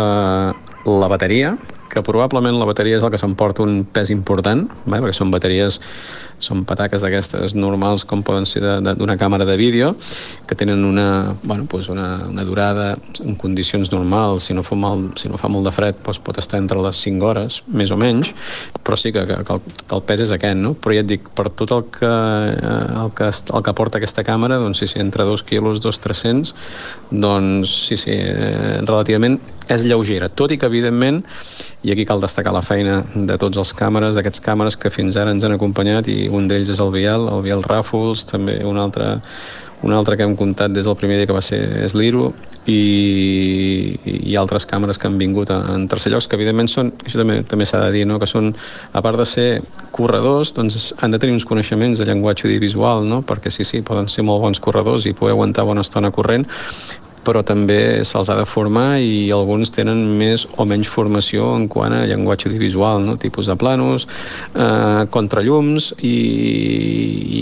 la 0.87 1.09
bateria, 1.11 1.55
que 1.91 2.03
probablement 2.03 2.57
la 2.59 2.67
bateria 2.67 2.99
és 2.99 3.03
el 3.05 3.11
que 3.13 3.19
s'emporta 3.19 3.63
un 3.63 3.81
pes 3.85 4.11
important, 4.13 4.65
eh? 4.67 4.99
perquè 4.99 5.15
són 5.15 5.31
bateries 5.33 5.79
són 6.39 6.63
pataques 6.69 7.01
d'aquestes 7.01 7.55
normals 7.57 8.05
com 8.07 8.21
poden 8.25 8.45
ser 8.45 8.61
d'una 8.85 9.17
càmera 9.17 9.45
de 9.45 9.57
vídeo 9.57 9.95
que 10.47 10.55
tenen 10.55 10.85
una, 10.85 11.35
bueno, 11.43 11.65
pues 11.65 11.89
una, 11.89 12.27
una 12.29 12.43
durada 12.45 12.97
en 13.23 13.35
condicions 13.35 13.91
normals. 13.91 14.47
Si 14.47 14.53
no, 14.53 14.63
fa 14.63 14.75
molt, 14.77 15.17
si 15.19 15.29
no 15.29 15.37
fa 15.37 15.49
molt 15.51 15.67
de 15.67 15.73
fred 15.73 15.97
doncs 16.03 16.21
pot 16.23 16.37
estar 16.37 16.59
entre 16.61 16.79
les 16.81 16.99
5 17.03 17.25
hores, 17.25 17.61
més 17.67 17.91
o 17.91 17.97
menys. 17.97 18.33
Però 18.83 18.97
sí 18.99 19.11
que, 19.11 19.25
que, 19.27 19.41
que, 19.43 19.57
el, 19.57 19.61
que 19.87 19.95
el 19.97 20.05
pes 20.07 20.23
és 20.27 20.31
aquest 20.33 20.57
no? 20.57 20.73
però 20.77 20.95
ja 20.95 21.03
et 21.03 21.09
dic, 21.09 21.27
per 21.35 21.49
tot 21.57 21.73
el 21.75 21.83
que, 21.91 22.07
eh, 22.07 23.01
el 23.03 23.11
que, 23.17 23.27
el 23.27 23.65
que 23.65 23.75
porta 23.77 23.99
aquesta 23.99 24.23
càmera 24.27 24.59
doncs 24.61 24.83
sí, 24.83 24.89
sí, 24.91 25.01
entre 25.03 25.25
2 25.27 25.43
quilos, 25.47 25.81
2, 25.83 25.99
300 26.03 26.53
doncs 27.11 27.73
sí, 27.89 27.97
sí, 27.99 28.15
eh, 28.15 28.79
relativament 28.85 29.39
és 29.67 29.83
lleugera, 29.83 30.29
tot 30.31 30.53
i 30.53 30.57
que 30.59 30.67
evidentment 30.69 31.19
i 31.83 31.91
aquí 31.91 32.05
cal 32.07 32.21
destacar 32.23 32.53
la 32.55 32.63
feina 32.63 33.01
de 33.13 33.37
tots 33.39 33.59
els 33.59 33.73
càmeres, 33.75 34.15
d'aquests 34.15 34.43
càmeres 34.43 34.79
que 34.79 34.91
fins 34.93 35.17
ara 35.19 35.33
ens 35.35 35.43
han 35.43 35.55
acompanyat 35.57 36.07
i 36.11 36.26
un 36.29 36.49
d'ells 36.49 36.69
és 36.73 36.81
el 36.83 36.91
Biel, 36.93 37.29
el 37.31 37.45
Biel 37.45 37.63
Ràfols, 37.65 38.25
també 38.29 38.59
un 38.65 38.77
altre, 38.81 39.17
un 39.83 39.93
altre 39.93 40.17
que 40.17 40.25
hem 40.25 40.35
comptat 40.35 40.73
des 40.73 40.85
del 40.85 40.97
primer 40.97 41.17
dia 41.19 41.29
que 41.29 41.35
va 41.35 41.43
ser 41.45 41.59
és 41.85 41.93
l'Iro 41.97 42.31
i, 42.67 43.97
i 44.03 44.35
altres 44.39 44.65
càmeres 44.67 44.99
que 44.99 45.07
han 45.07 45.17
vingut 45.19 45.51
en 45.53 45.87
tercer 45.87 46.11
llocs, 46.11 46.27
que 46.27 46.35
evidentment 46.39 46.69
són, 46.71 46.91
això 47.05 47.21
també 47.21 47.39
també 47.47 47.67
s'ha 47.69 47.83
de 47.85 47.93
dir, 47.95 48.05
no? 48.09 48.19
que 48.19 48.27
són, 48.29 48.51
a 48.91 49.03
part 49.05 49.21
de 49.21 49.27
ser 49.29 49.47
corredors, 49.95 50.53
doncs 50.57 50.91
han 50.99 51.13
de 51.13 51.19
tenir 51.21 51.37
uns 51.37 51.47
coneixements 51.47 52.01
de 52.01 52.09
llenguatge 52.09 52.47
audiovisual, 52.49 53.05
no? 53.07 53.21
perquè 53.27 53.53
sí, 53.53 53.67
sí, 53.67 53.83
poden 53.85 54.09
ser 54.11 54.25
molt 54.27 54.43
bons 54.43 54.63
corredors 54.63 55.07
i 55.07 55.15
poder 55.17 55.37
aguantar 55.37 55.67
bona 55.69 55.85
estona 55.85 56.11
corrent, 56.11 56.47
però 57.27 57.43
també 57.43 58.05
se'ls 58.07 58.31
ha 58.31 58.37
de 58.39 58.45
formar 58.47 59.01
i 59.03 59.27
alguns 59.35 59.73
tenen 59.75 59.99
més 60.19 60.45
o 60.55 60.65
menys 60.69 60.87
formació 60.87 61.49
en 61.57 61.67
quant 61.71 61.93
a 61.93 62.05
llenguatge 62.07 62.47
audiovisual, 62.47 63.03
no? 63.03 63.17
tipus 63.19 63.49
de 63.51 63.57
planos, 63.59 64.07
eh, 64.55 65.03
contrallums 65.11 65.91
i, 65.99 66.15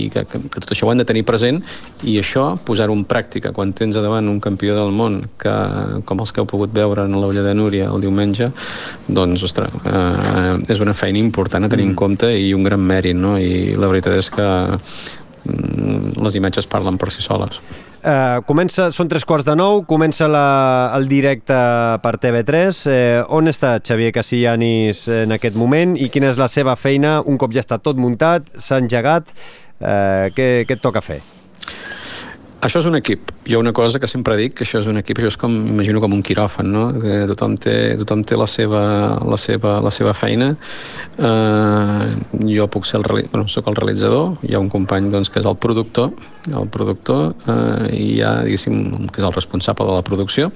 que, 0.10 0.24
que, 0.26 0.42
que 0.50 0.64
tot 0.64 0.74
això 0.74 0.88
ho 0.88 0.92
han 0.92 1.02
de 1.02 1.06
tenir 1.08 1.22
present 1.28 1.62
i 2.02 2.16
això, 2.20 2.48
posar-ho 2.66 2.96
en 2.96 3.06
pràctica 3.06 3.54
quan 3.54 3.74
tens 3.76 3.98
davant 4.00 4.26
un 4.32 4.42
campió 4.42 4.74
del 4.76 4.90
món 4.96 5.20
que, 5.38 5.54
com 6.08 6.22
els 6.24 6.34
que 6.34 6.42
heu 6.42 6.50
pogut 6.50 6.74
veure 6.74 7.06
en 7.06 7.14
l'Olla 7.20 7.46
de 7.46 7.54
Núria 7.54 7.90
el 7.92 8.02
diumenge, 8.02 8.50
doncs, 9.06 9.46
ostres, 9.46 9.74
eh, 9.86 10.54
és 10.72 10.82
una 10.82 10.96
feina 10.96 11.22
important 11.22 11.64
a 11.64 11.70
tenir 11.70 11.86
mm. 11.86 11.94
en 11.94 11.98
compte 11.98 12.32
i 12.34 12.52
un 12.56 12.66
gran 12.66 12.82
mèrit, 12.82 13.16
no? 13.16 13.36
I 13.38 13.76
la 13.78 13.90
veritat 13.92 14.18
és 14.18 14.30
que 14.34 14.46
mm, 14.46 16.16
les 16.22 16.40
imatges 16.40 16.66
parlen 16.70 16.98
per 16.98 17.12
si 17.14 17.22
soles. 17.24 17.62
Uh, 18.06 18.38
comença, 18.46 18.84
són 18.94 19.08
tres 19.10 19.24
quarts 19.26 19.42
de 19.42 19.56
nou, 19.58 19.80
comença 19.90 20.28
la, 20.30 20.44
el 20.94 21.08
directe 21.10 21.56
per 22.04 22.12
TV3. 22.22 22.82
Eh, 22.86 23.24
on 23.34 23.50
està 23.50 23.72
Xavier 23.82 24.12
Cassianis 24.14 25.08
en 25.24 25.34
aquest 25.34 25.58
moment 25.58 25.96
i 25.98 26.06
quina 26.14 26.30
és 26.30 26.38
la 26.38 26.46
seva 26.46 26.76
feina 26.78 27.18
un 27.26 27.34
cop 27.34 27.56
ja 27.56 27.66
està 27.66 27.82
tot 27.82 27.98
muntat, 27.98 28.46
s'ha 28.62 28.78
engegat? 28.78 29.34
Eh, 29.80 30.30
què, 30.38 30.52
què 30.68 30.78
et 30.78 30.86
toca 30.86 31.02
fer? 31.02 31.18
Això 32.66 32.80
és 32.82 32.86
un 32.88 32.98
equip. 32.98 33.30
Jo 33.46 33.60
una 33.62 33.70
cosa 33.70 34.00
que 34.02 34.08
sempre 34.10 34.34
dic, 34.40 34.56
que 34.58 34.64
això 34.66 34.80
és 34.80 34.88
un 34.90 34.98
equip, 34.98 35.20
això 35.20 35.30
és 35.30 35.36
com, 35.38 35.52
imagino 35.70 36.00
com 36.02 36.16
un 36.16 36.22
quiròfan, 36.26 36.66
no? 36.74 36.88
Que 36.98 37.20
tothom 37.30 37.54
té, 37.62 37.74
tothom 38.00 38.24
té 38.26 38.38
la, 38.38 38.48
seva, 38.50 38.80
la, 39.22 39.38
seva, 39.38 39.76
la 39.84 39.92
seva 39.94 40.14
feina. 40.18 40.48
Eh, 41.14 42.08
jo 42.56 42.66
puc 42.74 42.88
ser 42.88 42.98
el, 42.98 43.06
bueno, 43.30 43.46
soc 43.52 43.70
el 43.70 43.78
realitzador, 43.78 44.34
hi 44.42 44.56
ha 44.56 44.62
un 44.64 44.72
company 44.72 45.12
doncs, 45.14 45.30
que 45.30 45.38
és 45.38 45.46
el 45.46 45.60
productor, 45.62 46.10
el 46.50 46.66
productor, 46.74 47.36
eh, 47.46 47.92
i 47.94 48.04
hi 48.16 48.22
ha, 48.26 48.40
diguéssim, 48.48 48.82
que 49.12 49.22
és 49.22 49.28
el 49.30 49.36
responsable 49.38 49.86
de 49.86 50.00
la 50.00 50.06
producció, 50.10 50.50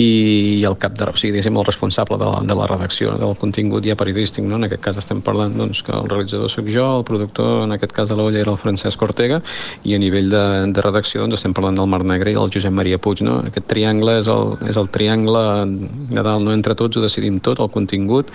i 0.00 0.64
el 0.64 0.76
cap 0.80 0.94
de, 0.96 1.04
o 1.04 1.16
sigui, 1.18 1.34
diguéssim, 1.34 1.56
el 1.58 1.66
responsable 1.66 2.16
de 2.16 2.24
la, 2.24 2.40
de 2.48 2.54
la 2.56 2.66
redacció 2.70 3.12
del 3.20 3.34
contingut 3.36 3.84
ja 3.84 3.96
periodístic, 3.98 4.44
no? 4.48 4.56
en 4.56 4.64
aquest 4.64 4.80
cas 4.84 4.98
estem 5.02 5.20
parlant 5.24 5.52
doncs, 5.58 5.82
que 5.84 5.92
el 5.92 6.08
realitzador 6.08 6.48
sóc 6.50 6.68
jo, 6.72 6.86
el 6.98 7.04
productor 7.04 7.66
en 7.66 7.76
aquest 7.76 7.92
cas 7.92 8.08
de 8.08 8.16
l'Olla 8.16 8.40
era 8.40 8.54
el 8.54 8.60
Francesc 8.60 9.02
Ortega 9.04 9.42
i 9.84 9.94
a 9.94 10.00
nivell 10.00 10.30
de, 10.32 10.44
de 10.72 10.84
redacció 10.84 11.26
doncs, 11.26 11.36
estem 11.40 11.52
parlant 11.56 11.76
del 11.76 11.90
Mar 11.92 12.00
Negre 12.08 12.32
i 12.32 12.38
el 12.40 12.52
Josep 12.54 12.72
Maria 12.72 12.98
Puig 13.02 13.20
no? 13.26 13.42
aquest 13.50 13.68
triangle 13.68 14.16
és 14.22 14.30
el, 14.32 14.54
és 14.72 14.80
el 14.80 14.88
triangle 14.94 15.44
de 15.68 16.24
dalt, 16.24 16.46
no? 16.46 16.56
entre 16.56 16.76
tots 16.78 16.96
ho 16.96 17.04
decidim 17.04 17.42
tot 17.44 17.60
el 17.60 17.68
contingut 17.74 18.32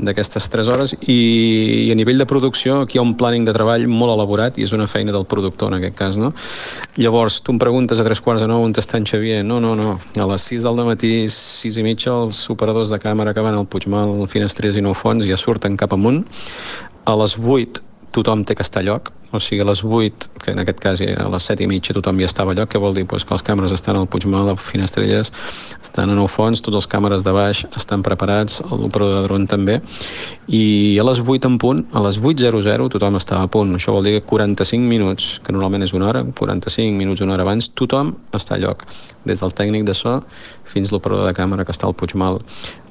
d'aquestes 0.00 0.48
3 0.56 0.72
hores 0.72 0.96
i, 1.02 1.20
i 1.84 1.92
a 1.92 1.98
nivell 2.00 2.22
de 2.22 2.28
producció 2.30 2.80
aquí 2.86 2.96
hi 2.96 3.02
ha 3.02 3.04
un 3.04 3.16
planning 3.20 3.44
de 3.44 3.52
treball 3.56 3.84
molt 3.92 4.16
elaborat 4.16 4.56
i 4.56 4.64
és 4.64 4.72
una 4.72 4.88
feina 4.88 5.12
del 5.12 5.28
productor 5.28 5.68
en 5.68 5.82
aquest 5.82 6.00
cas 6.00 6.16
no? 6.20 6.32
llavors 6.96 7.42
tu 7.44 7.52
em 7.52 7.60
preguntes 7.60 8.00
a 8.00 8.08
tres 8.08 8.24
quarts 8.24 8.40
de 8.40 8.48
nou 8.48 8.64
on 8.64 8.72
està 8.72 8.96
en 8.96 9.04
Xavier 9.08 9.44
no, 9.44 9.60
no, 9.60 9.74
no, 9.76 9.98
a 10.00 10.32
les 10.32 10.50
6 10.54 10.64
del 10.64 10.84
matí 10.84 10.93
matí 10.94 11.26
6 11.28 11.80
i 11.80 11.84
mitja 11.84 12.12
els 12.14 12.38
operadors 12.52 12.92
de 12.92 12.98
càmera 13.02 13.34
que 13.34 13.42
van 13.42 13.56
al 13.58 13.66
Puigmal, 13.66 14.14
Finestrés 14.30 14.78
i 14.78 14.84
Nou 14.84 14.94
Fons 14.94 15.26
ja 15.26 15.38
surten 15.40 15.78
cap 15.80 15.92
amunt. 15.96 16.22
A 17.04 17.16
les 17.18 17.34
8 17.36 17.82
tothom 18.14 18.44
té 18.46 18.54
que 18.54 18.62
estar 18.62 18.82
a 18.82 18.86
lloc, 18.86 19.10
o 19.34 19.40
sigui 19.42 19.64
a 19.64 19.66
les 19.66 19.82
8, 19.82 20.28
que 20.42 20.52
en 20.52 20.62
aquest 20.62 20.80
cas 20.82 21.00
a 21.02 21.26
les 21.32 21.46
7 21.50 21.64
i 21.64 21.68
mitja 21.70 21.94
tothom 21.96 22.20
ja 22.22 22.28
estava 22.28 22.54
allò, 22.54 22.66
que 22.70 22.78
vol 22.78 22.94
dir? 22.94 23.04
Pues, 23.10 23.24
que 23.26 23.34
les 23.34 23.42
càmeres 23.42 23.74
estan 23.74 23.98
al 23.98 24.06
Puigmal, 24.10 24.52
a 24.52 24.54
Finestrelles, 24.56 25.32
estan 25.82 26.12
en 26.14 26.20
el 26.22 26.28
fons, 26.30 26.62
tots 26.62 26.78
els 26.78 26.88
càmeres 26.90 27.26
de 27.26 27.34
baix 27.34 27.64
estan 27.76 28.04
preparats, 28.06 28.60
l'operador 28.70 29.18
de 29.18 29.24
dron 29.26 29.48
també, 29.50 29.80
i 30.46 30.62
a 31.02 31.06
les 31.08 31.22
8 31.24 31.50
en 31.50 31.58
punt, 31.58 31.82
a 31.92 32.04
les 32.06 32.20
8.00 32.22 32.88
tothom 32.94 33.18
estava 33.18 33.48
a 33.48 33.50
punt, 33.50 33.74
això 33.74 33.96
vol 33.96 34.06
dir 34.06 34.20
que 34.20 34.26
45 34.30 34.86
minuts, 34.86 35.40
que 35.42 35.56
normalment 35.56 35.82
és 35.88 35.96
una 35.96 36.08
hora, 36.12 36.24
45 36.24 36.94
minuts, 36.94 37.24
una 37.26 37.34
hora 37.34 37.48
abans, 37.48 37.72
tothom 37.74 38.14
està 38.32 38.54
a 38.54 38.62
lloc, 38.62 38.86
des 39.26 39.42
del 39.42 39.56
tècnic 39.56 39.88
de 39.88 39.98
so 39.98 40.20
fins 40.68 40.92
l'operador 40.92 41.26
de 41.26 41.34
càmera 41.36 41.66
que 41.66 41.74
està 41.74 41.88
al 41.88 41.98
Puigmal 41.98 42.38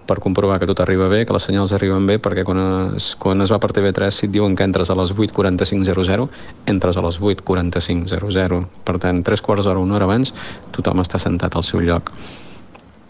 per 0.07 0.19
comprovar 0.23 0.59
que 0.61 0.67
tot 0.69 0.81
arriba 0.83 1.07
bé, 1.11 1.23
que 1.25 1.35
les 1.35 1.45
senyals 1.47 1.73
arriben 1.75 2.05
bé, 2.09 2.19
perquè 2.21 2.45
quan 2.47 2.59
es, 2.97 3.13
quan 3.19 3.41
es 3.43 3.51
va 3.53 3.59
per 3.63 3.71
TV3 3.75 4.11
si 4.11 4.27
et 4.27 4.33
diuen 4.35 4.55
que 4.55 4.67
entres 4.67 4.91
a 4.91 4.97
les 4.99 5.13
8.45.00, 5.15 6.29
entres 6.73 6.99
a 6.99 7.03
les 7.05 7.19
8.45.00. 7.19 8.63
Per 8.83 8.97
tant, 8.99 9.23
tres 9.23 9.41
quarts 9.41 9.67
d'hora, 9.67 9.83
una 9.83 9.99
hora 9.99 10.09
abans, 10.09 10.33
tothom 10.75 11.03
està 11.03 11.21
sentat 11.21 11.55
al 11.55 11.67
seu 11.67 11.83
lloc. 11.83 12.13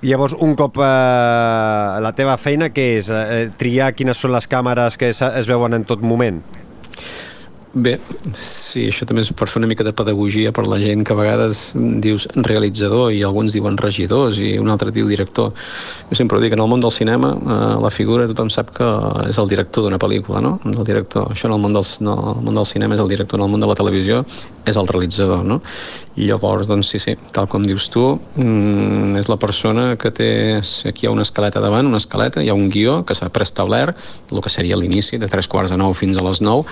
Llavors, 0.03 0.33
un 0.43 0.51
cop 0.59 0.81
eh, 0.83 1.99
la 2.03 2.11
teva 2.15 2.35
feina, 2.35 2.67
què 2.75 2.89
és? 2.97 3.07
Eh, 3.07 3.45
triar 3.55 3.93
quines 3.95 4.19
són 4.19 4.33
les 4.35 4.49
càmeres 4.51 4.99
que 4.99 5.13
es, 5.13 5.21
es 5.23 5.47
veuen 5.47 5.77
en 5.77 5.87
tot 5.87 6.03
moment? 6.03 6.41
Bé, 7.73 7.95
sí, 8.37 8.83
això 8.85 9.07
també 9.09 9.23
és 9.23 9.31
per 9.33 9.47
fer 9.49 9.57
una 9.57 9.65
mica 9.65 9.81
de 9.81 9.95
pedagogia 9.97 10.51
per 10.53 10.67
la 10.69 10.77
gent 10.77 11.01
que 11.01 11.15
a 11.15 11.17
vegades 11.17 11.61
dius 12.03 12.27
realitzador 12.35 13.09
i 13.09 13.23
alguns 13.25 13.55
diuen 13.55 13.79
regidors 13.81 14.37
i 14.37 14.51
un 14.61 14.69
altre 14.69 14.91
diu 14.93 15.07
director. 15.09 15.49
Jo 16.11 16.17
sempre 16.19 16.37
ho 16.37 16.43
dic, 16.43 16.53
en 16.53 16.61
el 16.61 16.69
món 16.69 16.83
del 16.85 16.93
cinema 16.93 17.31
eh, 17.33 17.57
la 17.81 17.89
figura 17.89 18.27
tothom 18.29 18.51
sap 18.53 18.69
que 18.77 18.89
és 19.25 19.41
el 19.41 19.49
director 19.49 19.87
d'una 19.87 19.97
pel·lícula, 19.97 20.43
no? 20.45 20.59
El 20.69 20.85
director. 20.85 21.31
Això 21.33 21.49
en 21.49 21.57
el 21.57 21.63
món, 21.65 21.73
del, 21.73 21.89
no, 22.05 22.13
el 22.35 22.45
món 22.45 22.61
del 22.61 22.69
cinema 22.69 22.93
és 22.93 23.01
el 23.01 23.09
director, 23.09 23.41
en 23.41 23.47
el 23.47 23.55
món 23.55 23.65
de 23.65 23.71
la 23.73 23.79
televisió 23.81 24.21
és 24.69 24.77
el 24.77 24.87
realitzador, 24.87 25.41
no? 25.43 25.57
I 26.13 26.29
llavors, 26.29 26.69
doncs 26.69 26.93
sí, 26.93 27.01
sí, 27.01 27.17
tal 27.33 27.49
com 27.49 27.65
dius 27.65 27.89
tu, 27.89 28.05
mm, 28.37 29.17
és 29.17 29.33
la 29.33 29.41
persona 29.41 29.95
que 29.97 30.13
té... 30.13 30.31
Aquí 30.93 31.07
hi 31.07 31.09
ha 31.09 31.11
una 31.15 31.25
escaleta 31.25 31.59
davant, 31.63 31.89
una 31.89 31.97
escaleta, 31.97 32.43
hi 32.43 32.53
ha 32.53 32.55
un 32.55 32.69
guió 32.69 33.01
que 33.03 33.17
s'ha 33.17 33.33
preestablert, 33.33 33.97
el 34.29 34.45
que 34.45 34.53
seria 34.53 34.77
l'inici, 34.77 35.17
de 35.17 35.27
tres 35.31 35.49
quarts 35.49 35.73
de 35.73 35.81
nou 35.81 35.97
fins 35.97 36.21
a 36.21 36.23
les 36.23 36.39
nou, 36.45 36.67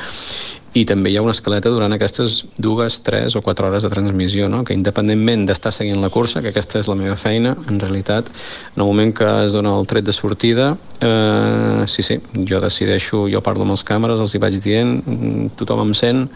i 0.73 0.85
també 0.87 1.11
hi 1.11 1.17
ha 1.19 1.23
una 1.23 1.33
escaleta 1.35 1.71
durant 1.71 1.91
aquestes 1.91 2.45
dues, 2.55 3.01
tres 3.03 3.35
o 3.35 3.41
quatre 3.43 3.67
hores 3.67 3.83
de 3.83 3.89
transmissió, 3.91 4.47
no? 4.49 4.63
que 4.63 4.75
independentment 4.77 5.43
d'estar 5.49 5.73
seguint 5.75 5.99
la 5.99 6.09
cursa, 6.13 6.39
que 6.41 6.53
aquesta 6.53 6.79
és 6.79 6.87
la 6.87 6.95
meva 6.95 7.17
feina, 7.19 7.55
en 7.67 7.79
realitat, 7.81 8.29
en 8.75 8.79
el 8.79 8.87
moment 8.87 9.11
que 9.17 9.27
es 9.43 9.55
dona 9.57 9.75
el 9.79 9.89
tret 9.91 10.07
de 10.07 10.15
sortida, 10.15 10.71
eh, 11.03 11.83
sí, 11.91 12.05
sí, 12.07 12.21
jo 12.47 12.63
decideixo, 12.63 13.25
jo 13.31 13.43
parlo 13.43 13.67
amb 13.67 13.75
els 13.75 13.83
càmeres, 13.87 14.23
els 14.23 14.35
hi 14.35 14.43
vaig 14.43 14.59
dient, 14.63 15.01
mm, 15.03 15.55
tothom 15.59 15.89
em 15.89 15.95
sent, 15.97 16.27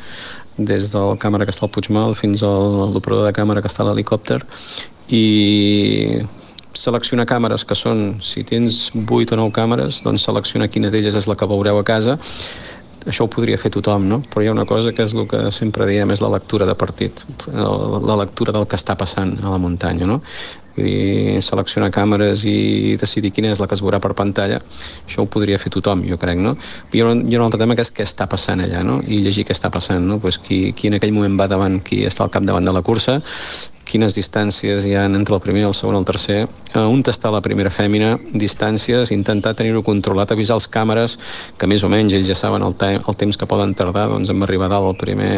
des 0.57 0.91
del 0.91 1.15
càmera 1.19 1.47
que 1.47 1.55
està 1.55 1.67
al 1.67 1.71
Puigmal 1.71 2.15
fins 2.15 2.43
a 2.43 2.51
l'operador 2.91 3.27
de 3.27 3.35
càmera 3.35 3.63
que 3.63 3.71
està 3.71 3.83
a 3.83 3.91
l'helicòpter, 3.91 4.41
i 5.15 6.25
seleccionar 6.75 7.23
càmeres 7.23 7.63
que 7.63 7.75
són, 7.75 8.17
si 8.19 8.43
tens 8.43 8.89
8 8.91 9.35
o 9.35 9.39
9 9.39 9.51
càmeres, 9.55 10.01
doncs 10.03 10.25
seleccionar 10.27 10.67
quina 10.67 10.91
d'elles 10.91 11.15
és 11.15 11.27
la 11.27 11.37
que 11.39 11.47
veureu 11.47 11.79
a 11.79 11.85
casa 11.87 12.17
això 13.05 13.25
ho 13.25 13.31
podria 13.31 13.57
fer 13.61 13.71
tothom, 13.73 14.07
no? 14.09 14.21
però 14.29 14.43
hi 14.43 14.49
ha 14.49 14.55
una 14.55 14.65
cosa 14.65 14.93
que 14.93 15.05
és 15.05 15.13
el 15.13 15.27
que 15.29 15.47
sempre 15.55 15.87
diem, 15.89 16.11
és 16.11 16.21
la 16.23 16.31
lectura 16.33 16.65
de 16.65 16.75
partit, 16.75 17.25
la 17.53 18.19
lectura 18.21 18.53
del 18.55 18.67
que 18.67 18.79
està 18.79 18.97
passant 18.97 19.37
a 19.43 19.53
la 19.53 19.61
muntanya. 19.61 20.07
No? 20.09 20.21
Vull 20.75 20.87
dir, 20.89 21.41
seleccionar 21.45 21.87
càmeres 21.95 22.43
i 22.49 22.97
decidir 22.99 23.31
quina 23.31 23.53
és 23.53 23.61
la 23.61 23.67
que 23.69 23.77
es 23.77 23.83
veurà 23.83 24.01
per 24.03 24.11
pantalla, 24.17 24.57
això 25.05 25.23
ho 25.23 25.29
podria 25.31 25.59
fer 25.61 25.71
tothom, 25.71 26.03
jo 26.09 26.17
crec, 26.19 26.41
no? 26.43 26.55
Hi 26.91 26.99
ha 26.99 27.13
un, 27.13 27.21
hi 27.29 27.37
ha 27.37 27.39
un 27.39 27.45
altre 27.45 27.61
tema 27.61 27.77
que 27.79 27.85
és 27.85 27.93
què 27.95 28.03
està 28.03 28.27
passant 28.27 28.59
allà, 28.65 28.81
no? 28.83 28.97
I 29.07 29.21
llegir 29.23 29.45
què 29.47 29.55
està 29.55 29.71
passant, 29.71 30.03
no? 30.03 30.19
Pues 30.19 30.37
qui, 30.41 30.73
qui 30.75 30.91
en 30.91 30.97
aquell 30.99 31.15
moment 31.15 31.39
va 31.39 31.47
davant, 31.47 31.79
qui 31.79 32.03
està 32.09 32.25
al 32.25 32.33
capdavant 32.33 32.67
de 32.67 32.75
la 32.75 32.83
cursa, 32.83 33.21
quines 33.85 34.17
distàncies 34.17 34.85
hi 34.85 34.95
ha 34.97 35.05
entre 35.05 35.35
el 35.37 35.41
primer, 35.43 35.65
el 35.69 35.75
segon 35.77 35.97
el 35.99 36.05
tercer, 36.07 36.41
eh, 36.73 36.79
on 36.81 37.03
està 37.05 37.31
la 37.31 37.41
primera 37.45 37.71
fèmina, 37.71 38.15
distàncies, 38.33 39.13
intentar 39.15 39.55
tenir-ho 39.55 39.83
controlat, 39.85 40.31
avisar 40.31 40.57
els 40.59 40.67
càmeres 40.71 41.17
que 41.57 41.69
més 41.69 41.83
o 41.83 41.89
menys 41.91 42.17
ells 42.17 42.27
ja 42.27 42.35
saben 42.35 42.65
el, 42.65 42.75
te 42.75 42.95
el 42.97 43.19
temps 43.19 43.37
que 43.37 43.49
poden 43.49 43.75
tardar 43.77 44.09
doncs, 44.11 44.33
en 44.33 44.43
arribar 44.43 44.69
dalt 44.73 44.91
el 44.91 44.97
primer 44.99 45.35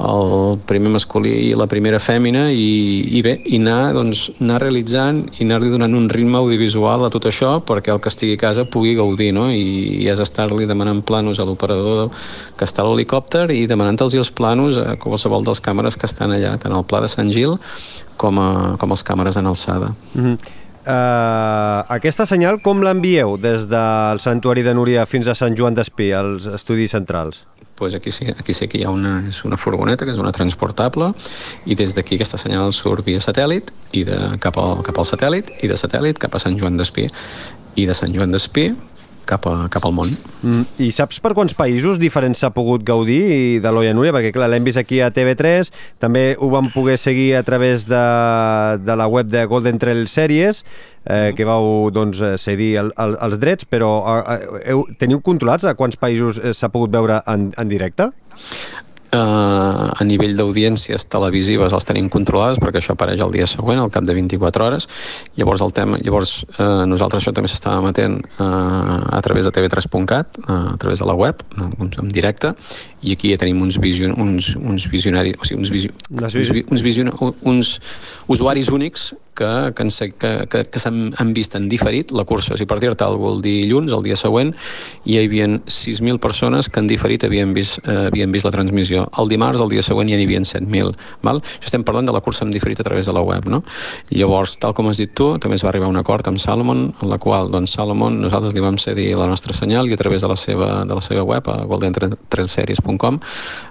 el 0.00 0.58
primer 0.66 0.90
masculí 0.94 1.32
i 1.50 1.54
la 1.58 1.66
primera 1.68 1.98
fèmina 2.00 2.46
i, 2.52 3.18
i 3.18 3.22
bé, 3.24 3.34
i 3.44 3.58
anar, 3.60 3.92
doncs, 3.96 4.26
anar 4.40 4.60
realitzant 4.62 5.22
i 5.36 5.44
anar-li 5.44 5.70
donant 5.72 5.96
un 5.96 6.08
ritme 6.12 6.38
audiovisual 6.40 7.04
a 7.04 7.10
tot 7.12 7.28
això 7.28 7.58
perquè 7.66 7.92
el 7.92 8.00
que 8.00 8.12
estigui 8.12 8.38
a 8.38 8.40
casa 8.40 8.64
pugui 8.64 8.94
gaudir 8.98 9.30
no? 9.36 9.48
i, 9.52 10.00
i 10.00 10.08
és 10.10 10.22
estar-li 10.22 10.68
demanant 10.70 11.02
planos 11.06 11.40
a 11.40 11.46
l'operador 11.48 12.08
que 12.56 12.68
està 12.68 12.84
a 12.84 12.88
l'helicòpter 12.88 13.48
i 13.56 13.66
demanant-los 13.70 14.16
els 14.16 14.32
planos 14.32 14.80
a 14.80 14.96
qualsevol 15.00 15.44
dels 15.44 15.60
càmeres 15.64 16.00
que 16.00 16.08
estan 16.08 16.32
allà, 16.36 16.56
tant 16.60 16.72
al 16.72 16.86
Pla 16.88 17.02
de 17.04 17.12
Sant 17.12 17.30
Gil 17.34 17.58
com, 18.16 18.40
a, 18.40 18.50
com 18.80 18.96
els 18.96 19.04
càmeres 19.06 19.36
en 19.36 19.46
alçada. 19.52 19.92
Mm 20.14 20.24
-hmm. 20.24 20.58
Uh, 20.80 21.84
aquesta 21.92 22.24
senyal 22.24 22.62
com 22.64 22.80
l'envieu 22.80 23.36
des 23.36 23.66
del 23.68 24.20
Santuari 24.20 24.62
de 24.64 24.72
Núria 24.72 25.04
fins 25.04 25.28
a 25.28 25.34
Sant 25.34 25.52
Joan 25.54 25.74
d'Espí, 25.76 26.08
als 26.16 26.46
estudis 26.48 26.96
centrals? 26.96 27.44
Pues 27.80 27.94
aquí 27.94 28.12
sí, 28.12 28.26
aquí 28.28 28.52
sí 28.52 28.68
que 28.68 28.76
hi 28.76 28.84
ha 28.84 28.90
una, 28.92 29.14
és 29.24 29.38
una 29.48 29.56
furgoneta 29.56 30.04
que 30.04 30.12
és 30.12 30.18
una 30.20 30.34
transportable 30.36 31.14
i 31.64 31.74
des 31.80 31.94
d'aquí 31.96 32.18
aquesta 32.18 32.36
senyal 32.36 32.74
surt 32.76 33.08
via 33.08 33.22
satèl·lit 33.24 33.72
i 33.96 34.02
de, 34.04 34.18
cap, 34.44 34.58
al, 34.60 34.82
cap 34.84 35.00
al 35.00 35.08
satèl·lit 35.08 35.48
i 35.64 35.70
de 35.70 35.78
satèl·lit 35.80 36.20
cap 36.20 36.36
a 36.36 36.42
Sant 36.44 36.60
Joan 36.60 36.76
d'Espí. 36.76 37.08
I 37.80 37.86
de 37.88 37.96
Sant 37.96 38.12
Joan 38.12 38.36
d'Espí 38.36 38.66
cap, 39.28 39.46
a, 39.48 39.68
cap 39.72 39.84
al 39.86 39.94
món. 39.96 40.10
Mm, 40.42 40.66
I 40.86 40.90
saps 40.94 41.20
per 41.22 41.32
quants 41.36 41.54
països 41.56 42.00
diferents 42.00 42.40
s'ha 42.40 42.52
pogut 42.54 42.84
gaudir 42.86 43.60
de 43.62 43.72
l'Oia 43.72 43.94
Núria? 43.96 44.14
Perquè, 44.16 44.32
clar, 44.34 44.50
l'hem 44.52 44.66
vist 44.66 44.80
aquí 44.80 45.00
a 45.00 45.10
TV3, 45.14 45.72
també 46.02 46.24
ho 46.38 46.50
vam 46.52 46.70
poder 46.74 46.98
seguir 47.00 47.34
a 47.38 47.44
través 47.46 47.86
de, 47.90 48.04
de 48.84 48.96
la 48.96 49.08
web 49.10 49.30
de 49.30 49.44
Golden 49.50 49.80
Trail 49.82 50.06
Series, 50.08 50.64
eh, 51.04 51.32
que 51.36 51.46
vau 51.48 51.90
doncs, 51.94 52.20
eh, 52.20 52.36
cedir 52.38 52.74
el, 52.82 52.92
el, 53.00 53.16
els 53.28 53.40
drets, 53.42 53.68
però 53.68 53.92
eh, 54.20 54.38
heu, 54.74 54.86
teniu 55.00 55.22
controlats 55.24 55.64
a 55.64 55.76
quants 55.78 55.98
països 56.00 56.40
eh, 56.40 56.54
s'ha 56.56 56.72
pogut 56.72 56.92
veure 56.92 57.22
en, 57.30 57.50
en 57.56 57.70
directe? 57.70 58.10
Uh, 59.10 59.90
a 59.90 60.04
nivell 60.06 60.36
d'audiències 60.38 61.02
televisives 61.10 61.72
els 61.74 61.86
tenim 61.88 62.06
controlades 62.06 62.60
perquè 62.62 62.78
això 62.78 62.94
apareix 62.94 63.18
el 63.24 63.32
dia 63.34 63.48
següent, 63.50 63.80
al 63.82 63.90
cap 63.90 64.04
de 64.06 64.14
24 64.14 64.66
hores. 64.68 64.86
Llavors 65.34 65.64
el 65.66 65.72
tema, 65.74 65.98
llavors 65.98 66.44
uh, 66.60 66.84
nosaltres 66.86 67.24
això 67.24 67.32
també 67.34 67.50
s'estava 67.50 67.80
emetent 67.82 68.20
uh, 68.38 69.00
a 69.10 69.18
través 69.26 69.48
de 69.48 69.52
tv3.cat 69.56 70.38
uh, 70.44 70.60
a 70.76 70.78
través 70.78 71.02
de 71.02 71.08
la 71.10 71.16
web, 71.18 71.42
en 71.58 72.14
directe 72.14 72.52
i 73.02 73.16
aquí 73.16 73.32
ja 73.32 73.40
tenim 73.40 73.62
uns, 73.64 73.80
vision, 73.82 74.14
uns, 74.20 74.52
uns 74.54 74.86
visionaris 74.92 75.40
o 75.40 75.48
sigui, 75.48 75.58
uns, 75.64 75.74
visio, 75.74 75.96
uns, 76.14 76.38
uns, 76.70 76.84
vision, 76.86 77.10
uns 77.42 77.74
usuaris 78.30 78.70
únics 78.70 79.10
que, 79.34 79.72
que, 79.76 80.10
que, 80.18 80.32
que, 80.50 80.64
que 80.70 80.82
s'han 80.82 81.34
vist 81.34 81.54
en 81.56 81.68
diferit 81.70 82.12
la 82.12 82.24
cursa. 82.28 82.56
Sigui, 82.56 82.68
per 82.70 82.80
dir-te 82.82 83.06
alguna 83.06 83.30
el 83.30 83.42
dilluns, 83.44 83.92
el 83.94 84.04
dia 84.04 84.16
següent, 84.18 84.52
hi 85.06 85.18
havia 85.20 85.46
6.000 85.48 86.18
persones 86.20 86.68
que 86.68 86.80
en 86.82 86.88
diferit 86.90 87.24
havien 87.24 87.54
vist, 87.56 87.78
eh, 87.84 88.08
havien 88.10 88.32
vist 88.32 88.48
la 88.48 88.52
transmissió. 88.54 89.06
El 89.20 89.30
dimarts, 89.30 89.60
el 89.62 89.70
dia 89.72 89.84
següent, 89.86 90.10
hi 90.10 90.18
n'hi 90.18 90.26
havia 90.28 90.42
7.000. 90.46 90.94
Val? 91.26 91.40
Això 91.40 91.70
estem 91.70 91.84
parlant 91.86 92.08
de 92.08 92.14
la 92.16 92.22
cursa 92.24 92.44
en 92.44 92.52
diferit 92.54 92.80
a 92.80 92.86
través 92.86 93.06
de 93.06 93.14
la 93.16 93.22
web. 93.24 93.46
No? 93.50 93.62
Llavors, 94.10 94.56
tal 94.60 94.74
com 94.74 94.90
has 94.90 95.00
dit 95.00 95.12
tu, 95.14 95.32
també 95.38 95.58
es 95.58 95.64
va 95.64 95.70
arribar 95.72 95.88
a 95.88 95.94
un 95.94 96.00
acord 96.00 96.26
amb 96.28 96.40
Salomon, 96.40 96.88
en 97.00 97.10
la 97.10 97.18
qual 97.22 97.50
doncs, 97.52 97.74
Salomon, 97.76 98.20
nosaltres 98.20 98.54
li 98.56 98.64
vam 98.64 98.78
cedir 98.78 99.12
la 99.18 99.28
nostra 99.30 99.54
senyal 99.56 99.88
i 99.88 99.94
a 99.94 100.00
través 100.00 100.24
de 100.24 100.30
la 100.30 100.36
seva, 100.36 100.84
de 100.84 100.96
la 100.96 101.04
seva 101.04 101.24
web, 101.26 101.48
a 101.48 101.64
goldentrailseries.com, 101.70 103.20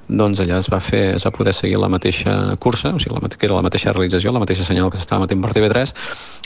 doncs 0.09 0.41
allà 0.43 0.59
es 0.59 0.69
va, 0.71 0.79
fer, 0.83 1.03
es 1.17 1.25
va 1.27 1.33
poder 1.35 1.53
seguir 1.53 1.79
la 1.81 1.89
mateixa 1.91 2.55
cursa, 2.61 2.93
o 2.95 3.01
sigui, 3.01 3.15
la, 3.15 3.29
que 3.29 3.47
era 3.47 3.57
la 3.57 3.65
mateixa 3.65 3.93
realització, 3.93 4.33
la 4.33 4.41
mateixa 4.41 4.65
senyal 4.67 4.89
que 4.89 4.97
s'estava 4.97 5.23
emetent 5.23 5.43
per 5.49 5.57
TV3, 5.57 5.93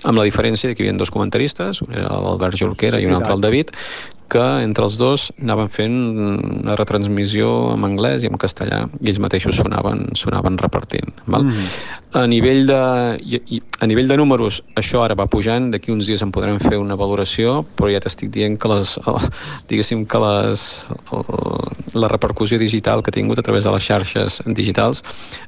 amb 0.09 0.19
la 0.19 0.25
diferència 0.27 0.71
que 0.71 0.83
hi 0.83 0.87
havia 0.87 0.99
dos 0.99 1.11
comentaristes, 1.13 1.83
un 1.85 1.93
era 1.95 2.09
l'Albert 2.23 2.59
Jorquera 2.59 2.99
i 2.99 3.07
un 3.07 3.15
altre 3.19 3.35
el 3.35 3.43
David, 3.43 3.73
que 4.31 4.43
entre 4.63 4.85
els 4.87 4.97
dos 4.97 5.27
anaven 5.41 5.69
fent 5.73 5.97
una 6.19 6.77
retransmissió 6.79 7.49
en 7.73 7.85
anglès 7.87 8.23
i 8.23 8.29
en 8.31 8.39
castellà 8.41 8.83
i 9.01 9.11
ells 9.11 9.21
mateixos 9.23 9.59
sonaven, 9.59 10.07
sonaven 10.19 10.57
repartint. 10.61 11.13
Val? 11.25 11.45
Mm. 11.49 11.67
A, 12.13 12.25
nivell 12.29 12.67
de, 12.69 12.79
a 13.79 13.89
nivell 13.89 14.09
de 14.09 14.17
números, 14.17 14.61
això 14.79 15.03
ara 15.03 15.17
va 15.17 15.27
pujant, 15.31 15.71
d'aquí 15.73 15.93
uns 15.93 16.09
dies 16.09 16.21
en 16.25 16.33
podrem 16.33 16.59
fer 16.61 16.77
una 16.81 16.97
valoració, 16.99 17.61
però 17.77 17.91
ja 17.93 18.01
t'estic 18.03 18.31
dient 18.33 18.57
que 18.61 18.71
les, 18.71 18.95
diguéssim 19.71 20.05
que 20.09 20.21
les, 20.23 20.65
la 21.93 22.11
repercussió 22.11 22.59
digital 22.61 23.03
que 23.03 23.13
ha 23.13 23.17
tingut 23.17 23.39
a 23.39 23.45
través 23.45 23.65
de 23.65 23.73
les 23.73 23.85
xarxes 23.85 24.41
digitals 24.45 25.03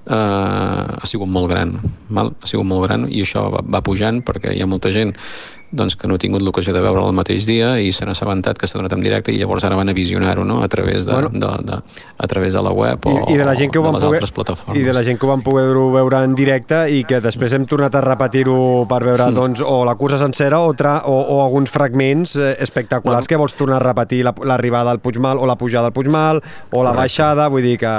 eh, 0.06 0.16
ha 0.16 1.06
sigut 1.06 1.30
molt 1.30 1.52
gran. 1.54 1.76
Val? 2.10 2.34
Ha 2.42 2.50
sigut 2.50 2.68
molt 2.70 2.88
gran 2.88 3.10
i 3.10 3.22
això 3.26 3.48
va, 3.54 3.62
va 3.66 3.86
pujant 3.86 4.24
perquè 4.26 4.56
hi 4.56 4.64
ha 4.64 4.70
molta 4.70 4.94
gent 4.94 5.16
doncs, 5.76 5.96
que 6.00 6.08
no 6.08 6.16
ha 6.16 6.22
tingut 6.22 6.44
l'ocasió 6.46 6.74
de 6.74 6.82
veure 6.84 7.04
el 7.06 7.16
mateix 7.16 7.46
dia 7.48 7.76
i 7.82 7.92
s'han 7.96 8.12
assabentat 8.14 8.60
que 8.60 8.68
s'ha 8.68 8.80
donat 8.80 8.96
en 8.96 9.04
directe 9.04 9.34
i 9.34 9.40
llavors 9.40 9.66
ara 9.68 9.78
van 9.80 9.92
a 9.92 9.96
visionar-ho 9.96 10.46
no? 10.48 10.62
a, 10.64 10.70
través 10.72 11.06
de, 11.06 11.14
bueno, 11.14 11.30
de, 11.34 11.52
de, 11.68 11.80
a 12.18 12.28
través 12.28 12.54
de 12.54 12.64
la 12.64 12.72
web 12.72 13.06
o, 13.06 13.16
I, 13.30 13.36
i 13.36 13.38
de 13.38 13.46
la 13.48 13.56
gent 13.56 13.72
que 13.72 13.80
ho 13.80 13.86
van 13.86 14.00
poder, 14.00 14.22
plataformes. 14.34 14.82
I 14.82 14.86
de 14.86 14.94
la 14.96 15.04
gent 15.04 15.20
que 15.20 15.28
ho 15.28 15.30
van 15.30 15.44
poder 15.46 15.68
veure 15.76 16.24
en 16.24 16.36
directe 16.36 16.86
i 16.92 17.04
que 17.08 17.22
després 17.24 17.54
hem 17.56 17.68
tornat 17.70 17.96
a 17.96 18.04
repetir-ho 18.06 18.86
per 18.90 19.02
veure 19.04 19.30
mm. 19.30 19.36
doncs, 19.38 19.64
o 19.66 19.84
la 19.88 19.96
cursa 20.00 20.20
sencera 20.22 20.62
o, 20.64 20.74
tra, 20.78 20.98
o, 21.06 21.16
o 21.36 21.42
alguns 21.44 21.72
fragments 21.74 22.36
eh, 22.36 22.56
espectaculars 22.64 23.26
bueno. 23.26 23.30
que 23.30 23.42
vols 23.42 23.58
tornar 23.60 23.82
a 23.82 23.86
repetir 23.86 24.24
l'arribada 24.26 24.92
al 24.92 25.00
Puigmal 25.00 25.40
o 25.40 25.46
la 25.46 25.58
pujada 25.60 25.92
al 25.92 25.94
Puigmal 25.94 26.42
o 26.72 26.84
la 26.84 26.94
baixada, 26.96 27.48
vull 27.52 27.66
dir 27.66 27.78
que... 27.82 27.94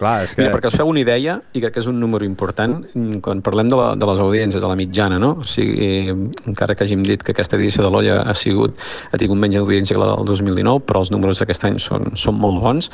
Clar, 0.00 0.14
és 0.24 0.34
que... 0.34 0.42
Mira, 0.42 0.54
perquè 0.54 0.70
us 0.70 0.78
feu 0.78 0.88
una 0.90 1.02
idea, 1.02 1.38
i 1.52 1.62
crec 1.62 1.76
que 1.76 1.82
és 1.82 1.88
un 1.90 1.98
número 2.00 2.26
important, 2.26 2.80
quan 3.24 3.42
parlem 3.44 3.70
de, 3.70 3.78
la, 3.78 3.92
de 3.98 4.08
les 4.10 4.22
audiències, 4.22 4.62
de 4.62 4.70
la 4.70 4.78
mitjana, 4.78 5.18
no? 5.22 5.32
O 5.42 5.48
sigui, 5.48 6.10
encara 6.48 6.76
que 6.76 6.86
hàgim 6.86 6.99
dit 7.06 7.22
que 7.22 7.34
aquesta 7.34 7.58
edició 7.58 7.84
de 7.84 7.90
l'Olla 7.92 8.20
ha 8.28 8.34
sigut, 8.38 8.78
ha 9.12 9.20
tingut 9.20 9.38
menys 9.40 9.60
audiència 9.60 9.96
que 9.96 10.02
la 10.02 10.10
del 10.14 10.26
2019, 10.28 10.84
però 10.88 11.04
els 11.04 11.12
números 11.14 11.40
d'aquest 11.42 11.66
any 11.68 11.78
són, 11.82 12.12
són 12.20 12.38
molt 12.40 12.60
bons, 12.62 12.90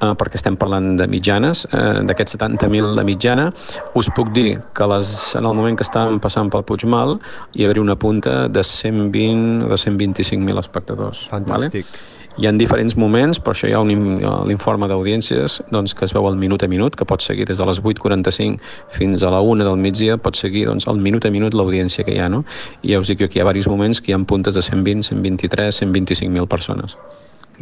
eh, 0.00 0.12
perquè 0.18 0.40
estem 0.40 0.58
parlant 0.60 0.94
de 1.00 1.08
mitjanes, 1.10 1.66
eh, 1.70 2.02
d'aquests 2.08 2.38
70.000 2.38 2.96
de 2.96 3.06
mitjana, 3.06 3.46
us 3.94 4.10
puc 4.16 4.32
dir 4.36 4.60
que 4.74 4.90
les, 4.92 5.14
en 5.38 5.44
el 5.44 5.54
moment 5.54 5.78
que 5.78 5.86
estàvem 5.86 6.20
passant 6.22 6.50
pel 6.52 6.66
Puigmal 6.66 7.18
hi 7.54 7.66
hauria 7.66 7.84
una 7.84 7.96
punta 7.96 8.46
de 8.48 8.64
120 8.64 9.66
o 9.66 9.72
de 9.72 9.80
125.000 9.80 10.62
espectadors. 10.62 11.26
Fantàstic. 11.32 11.86
Vale? 11.86 12.15
Hi 12.36 12.44
ha 12.44 12.50
diferents 12.52 12.92
moments, 13.00 13.38
per 13.40 13.54
això 13.54 13.68
hi 13.68 13.72
ha 13.72 13.80
l'informe 13.80 14.84
d'audiències 14.90 15.54
doncs, 15.72 15.94
que 15.96 16.04
es 16.04 16.12
veu 16.12 16.26
al 16.28 16.34
minut 16.36 16.66
a 16.66 16.68
minut, 16.68 16.92
que 16.92 17.06
pot 17.08 17.24
seguir 17.24 17.46
des 17.48 17.56
de 17.56 17.64
les 17.64 17.80
8.45 17.80 18.58
fins 18.92 19.24
a 19.24 19.30
la 19.32 19.40
1 19.40 19.64
del 19.64 19.80
migdia, 19.80 20.18
pot 20.20 20.36
seguir 20.36 20.66
doncs, 20.68 20.84
al 20.84 21.00
minut 21.00 21.24
a 21.24 21.30
minut 21.32 21.56
l'audiència 21.56 22.04
que 22.04 22.12
hi 22.12 22.20
ha. 22.20 22.28
No? 22.28 22.42
I 22.82 22.92
ja 22.92 23.00
us 23.00 23.08
dic 23.08 23.22
que 23.22 23.30
aquí 23.30 23.40
hi 23.40 23.42
ha 23.42 23.48
diversos 23.48 23.72
moments 23.72 24.02
que 24.02 24.12
hi 24.12 24.16
ha 24.16 24.20
puntes 24.20 24.52
de 24.52 24.60
120, 24.60 25.08
123, 25.08 25.80
125.000 25.80 26.46
persones. 26.46 26.98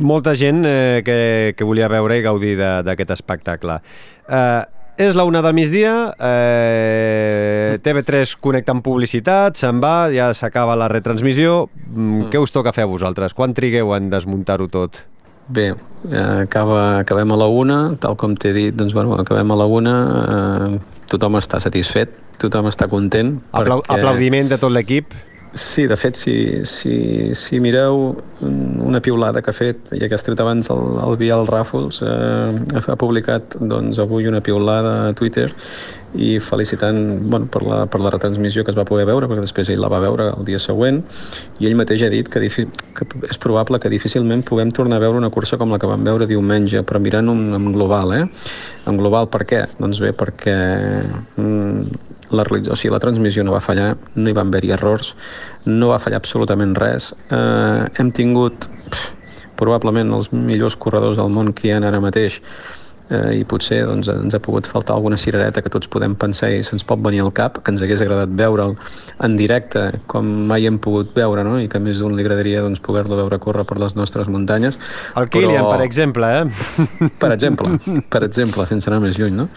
Molta 0.02 0.34
gent 0.34 0.64
eh, 0.66 1.02
que, 1.06 1.54
que 1.54 1.64
volia 1.64 1.86
veure 1.86 2.18
i 2.18 2.26
gaudir 2.26 2.56
d'aquest 2.58 3.14
espectacle. 3.14 3.78
Eh, 4.26 4.62
és 4.96 5.16
la 5.16 5.24
una 5.26 5.42
del 5.42 5.54
migdia, 5.56 6.14
eh, 6.18 7.78
TV3 7.82 8.36
connecta 8.40 8.74
amb 8.74 8.84
publicitat, 8.84 9.58
se'n 9.58 9.80
va, 9.82 10.10
ja 10.14 10.30
s'acaba 10.34 10.76
la 10.78 10.88
retransmissió. 10.92 11.68
Mm, 11.88 12.04
mm. 12.04 12.30
Què 12.30 12.42
us 12.42 12.54
toca 12.54 12.72
fer 12.72 12.86
a 12.86 12.90
vosaltres? 12.90 13.34
Quan 13.34 13.54
trigueu 13.54 13.94
en 13.96 14.10
desmuntar-ho 14.12 14.68
tot? 14.70 15.02
Bé, 15.48 15.74
eh, 16.10 16.44
acaba, 16.46 17.00
acabem 17.00 17.32
a 17.32 17.36
la 17.36 17.46
una, 17.50 17.78
tal 18.00 18.16
com 18.16 18.36
t'he 18.36 18.54
dit, 18.56 18.74
doncs 18.74 18.94
bueno, 18.96 19.18
acabem 19.20 19.50
a 19.50 19.58
la 19.60 19.66
una, 19.66 19.96
eh, 20.24 20.78
tothom 21.10 21.36
està 21.36 21.60
satisfet, 21.60 22.14
tothom 22.40 22.70
està 22.70 22.88
content. 22.88 23.36
Aplau 23.52 23.82
perquè... 23.82 23.98
Aplaudiment 23.98 24.48
de 24.48 24.58
tot 24.62 24.72
l'equip? 24.72 25.12
Sí, 25.54 25.86
de 25.86 25.94
fet, 25.94 26.18
si, 26.18 26.34
si, 26.66 27.30
si 27.38 27.60
mireu 27.62 28.16
una 28.42 28.98
piulada 29.00 29.38
que 29.40 29.52
ha 29.52 29.54
fet, 29.54 29.92
ja 29.94 30.08
que 30.10 30.16
has 30.16 30.24
tret 30.26 30.40
abans 30.42 30.66
el, 30.74 30.96
el 30.98 31.14
Biel 31.20 31.46
Ràfols, 31.46 32.00
eh, 32.02 32.80
ha 32.82 32.96
publicat 32.98 33.54
doncs, 33.60 34.00
avui 34.02 34.26
una 34.26 34.40
piulada 34.42 34.96
a 35.04 35.12
Twitter 35.14 35.52
i 36.18 36.40
felicitant 36.42 36.98
bueno, 37.30 37.46
per, 37.46 37.62
la, 37.62 37.78
per 37.86 38.00
la 38.02 38.10
retransmissió 38.10 38.64
que 38.66 38.74
es 38.74 38.78
va 38.78 38.86
poder 38.88 39.06
veure, 39.06 39.28
perquè 39.30 39.44
després 39.44 39.70
ell 39.70 39.82
la 39.82 39.90
va 39.92 40.00
veure 40.02 40.26
el 40.32 40.42
dia 40.48 40.58
següent, 40.58 40.98
i 41.62 41.68
ell 41.70 41.78
mateix 41.78 42.02
ha 42.02 42.10
dit 42.10 42.26
que, 42.26 42.42
que 42.98 43.06
és 43.30 43.38
probable 43.42 43.78
que 43.78 43.92
difícilment 43.92 44.42
puguem 44.46 44.74
tornar 44.74 44.98
a 44.98 45.04
veure 45.06 45.22
una 45.22 45.30
cursa 45.34 45.58
com 45.60 45.70
la 45.70 45.78
que 45.78 45.90
vam 45.90 46.02
veure 46.06 46.26
diumenge, 46.30 46.82
però 46.82 46.98
mirant 47.02 47.30
un, 47.30 47.46
en 47.54 47.70
global, 47.74 48.14
eh? 48.18 48.26
En 48.90 48.98
global 48.98 49.30
per 49.30 49.44
què? 49.46 49.62
Doncs 49.78 50.02
bé, 50.02 50.10
perquè 50.18 50.58
mm, 51.38 52.10
la, 52.30 52.44
sigui, 52.46 52.92
la 52.92 53.00
transmissió 53.02 53.44
no 53.44 53.54
va 53.54 53.62
fallar, 53.64 53.94
no 54.14 54.30
hi 54.30 54.36
van 54.36 54.52
haver-hi 54.52 54.72
errors, 54.76 55.14
no 55.66 55.90
va 55.92 56.00
fallar 56.02 56.22
absolutament 56.22 56.74
res. 56.78 57.12
Eh, 57.30 57.84
hem 58.00 58.12
tingut 58.14 58.68
pff, 58.90 59.10
probablement 59.58 60.12
els 60.16 60.30
millors 60.32 60.76
corredors 60.76 61.20
del 61.20 61.30
món 61.32 61.52
que 61.54 61.68
hi 61.68 61.74
ha 61.74 61.82
ara 61.82 62.02
mateix 62.02 62.40
eh, 63.10 63.40
i 63.40 63.44
potser 63.48 63.82
doncs, 63.88 64.08
ens 64.08 64.36
ha 64.36 64.40
pogut 64.42 64.68
faltar 64.70 64.96
alguna 64.96 65.18
cirereta 65.20 65.62
que 65.62 65.72
tots 65.72 65.90
podem 65.90 66.14
pensar 66.18 66.50
i 66.54 66.62
se'ns 66.64 66.84
pot 66.86 67.02
venir 67.04 67.22
al 67.24 67.32
cap, 67.36 67.60
que 67.64 67.74
ens 67.74 67.82
hagués 67.84 68.02
agradat 68.04 68.32
veure'l 68.38 68.76
en 69.24 69.36
directe 69.36 69.84
com 70.10 70.26
mai 70.48 70.66
hem 70.68 70.78
pogut 70.82 71.12
veure 71.16 71.44
no? 71.46 71.58
i 71.60 71.68
que 71.68 71.80
més 71.82 72.00
d'un 72.00 72.16
li 72.16 72.24
agradaria 72.24 72.62
doncs, 72.64 72.82
poder-lo 72.84 73.18
veure 73.20 73.40
córrer 73.42 73.66
per 73.68 73.78
les 73.82 73.96
nostres 73.98 74.30
muntanyes. 74.30 74.78
El 75.18 75.28
Kilian, 75.28 75.64
però... 75.64 75.76
per 75.76 75.86
exemple, 75.86 76.30
eh? 76.40 77.08
Per 77.20 77.30
exemple, 77.34 77.74
per 78.12 78.22
exemple, 78.26 78.66
sense 78.70 78.90
anar 78.90 79.00
més 79.04 79.18
lluny, 79.20 79.36
no? 79.36 79.48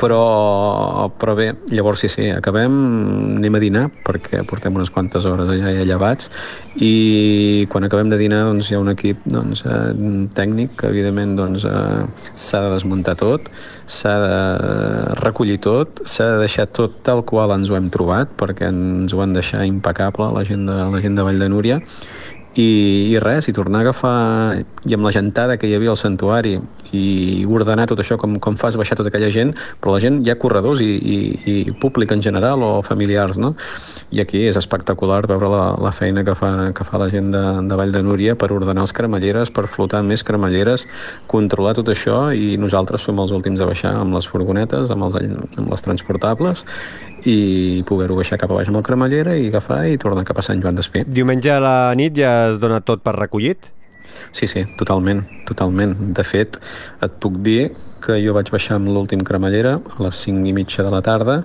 Però, 0.00 1.10
però 1.20 1.36
bé, 1.38 1.50
llavors 1.72 2.04
sí, 2.04 2.10
sí, 2.12 2.28
acabem, 2.32 2.74
anem 3.38 3.58
a 3.58 3.62
dinar 3.62 3.84
perquè 4.04 4.42
portem 4.48 4.74
unes 4.74 4.90
quantes 4.94 5.26
hores 5.28 5.48
allà 5.50 5.72
i 5.72 5.86
llevats 5.86 6.30
i 6.82 7.66
quan 7.70 7.86
acabem 7.86 8.10
de 8.10 8.18
dinar 8.18 8.44
doncs, 8.48 8.70
hi 8.70 8.76
ha 8.76 8.82
un 8.82 8.90
equip 8.92 9.22
doncs, 9.28 9.62
eh, 9.68 9.92
tècnic 10.34 10.74
que 10.80 10.90
evidentment 10.90 11.36
doncs, 11.38 11.66
eh, 11.68 12.32
s'ha 12.34 12.64
de 12.66 12.72
desmuntar 12.74 12.93
desmuntar 12.94 13.16
tot, 13.18 13.50
s'ha 13.86 14.14
de 14.22 15.14
recollir 15.20 15.58
tot, 15.60 16.04
s'ha 16.06 16.34
de 16.34 16.38
deixar 16.46 16.66
tot 16.66 17.02
tal 17.02 17.24
qual 17.24 17.52
ens 17.54 17.70
ho 17.70 17.76
hem 17.76 17.90
trobat, 17.90 18.30
perquè 18.38 18.70
ens 18.70 19.12
ho 19.12 19.18
van 19.18 19.34
deixar 19.34 19.66
impecable 19.66 20.30
la 20.32 20.44
gent 20.44 20.66
de, 20.66 20.78
la 20.94 21.00
gent 21.02 21.14
de 21.16 21.22
Vall 21.22 21.38
de 21.38 21.48
Núria, 21.48 21.80
i, 22.54 23.10
i 23.10 23.18
res, 23.18 23.48
i 23.48 23.52
tornar 23.52 23.80
a 23.80 23.82
agafar 23.82 24.62
i 24.86 24.94
amb 24.94 25.04
la 25.04 25.10
gentada 25.10 25.56
que 25.58 25.66
hi 25.66 25.74
havia 25.74 25.90
al 25.90 25.98
santuari 25.98 26.60
i 26.94 27.44
ordenar 27.50 27.86
tot 27.90 28.00
això 28.02 28.18
com, 28.20 28.38
com 28.42 28.56
fas 28.60 28.78
baixar 28.80 28.98
tota 28.98 29.10
aquella 29.12 29.30
gent, 29.34 29.54
però 29.82 29.96
la 29.96 30.02
gent 30.02 30.20
hi 30.24 30.32
ha 30.32 30.38
corredors 30.40 30.82
i, 30.84 30.90
i, 31.14 31.18
i 31.50 31.56
públic 31.80 32.14
en 32.14 32.22
general 32.24 32.62
o 32.64 32.70
familiars, 32.86 33.38
no? 33.40 33.54
I 34.14 34.22
aquí 34.24 34.44
és 34.48 34.58
espectacular 34.60 35.22
veure 35.30 35.50
la, 35.50 35.64
la 35.82 35.92
feina 35.94 36.24
que 36.26 36.36
fa, 36.38 36.50
que 36.76 36.86
fa 36.86 37.00
la 37.02 37.10
gent 37.12 37.32
de, 37.34 37.42
de 37.68 37.78
Vall 37.80 37.94
de 37.94 38.04
Núria 38.06 38.36
per 38.38 38.52
ordenar 38.54 38.86
els 38.86 38.94
cremalleres, 38.96 39.52
per 39.54 39.66
flotar 39.70 40.04
més 40.06 40.24
cremalleres, 40.26 40.86
controlar 41.30 41.74
tot 41.78 41.90
això 41.92 42.28
i 42.34 42.54
nosaltres 42.60 43.04
som 43.06 43.18
els 43.22 43.34
últims 43.34 43.60
a 43.60 43.68
baixar 43.70 43.94
amb 44.00 44.16
les 44.16 44.28
furgonetes, 44.30 44.92
amb, 44.94 45.08
els, 45.08 45.18
amb 45.58 45.74
les 45.74 45.84
transportables 45.84 46.64
i 47.24 47.82
poder-ho 47.88 48.18
baixar 48.18 48.38
cap 48.40 48.52
a 48.52 48.58
baix 48.58 48.68
amb 48.68 48.80
el 48.80 48.84
cremallera 48.86 49.36
i 49.40 49.48
agafar 49.48 49.84
i 49.88 50.00
tornar 50.00 50.26
cap 50.28 50.38
a 50.40 50.44
Sant 50.44 50.60
Joan 50.60 50.76
d'Espí. 50.76 51.06
Diumenge 51.08 51.52
a 51.54 51.60
la 51.62 51.76
nit 51.96 52.16
ja 52.18 52.50
es 52.50 52.60
dona 52.60 52.82
tot 52.84 53.02
per 53.04 53.16
recollit? 53.16 53.73
Sí, 54.32 54.48
sí, 54.50 54.64
totalment, 54.78 55.24
totalment. 55.48 55.96
De 56.16 56.24
fet, 56.26 56.60
et 57.02 57.18
puc 57.22 57.40
dir 57.44 57.72
que 58.04 58.18
jo 58.20 58.34
vaig 58.36 58.50
baixar 58.52 58.76
amb 58.76 58.90
l'últim 58.92 59.22
cremallera 59.24 59.78
a 59.80 60.02
les 60.04 60.22
5 60.26 60.44
i 60.50 60.52
mitja 60.52 60.84
de 60.84 60.92
la 60.92 61.00
tarda 61.04 61.42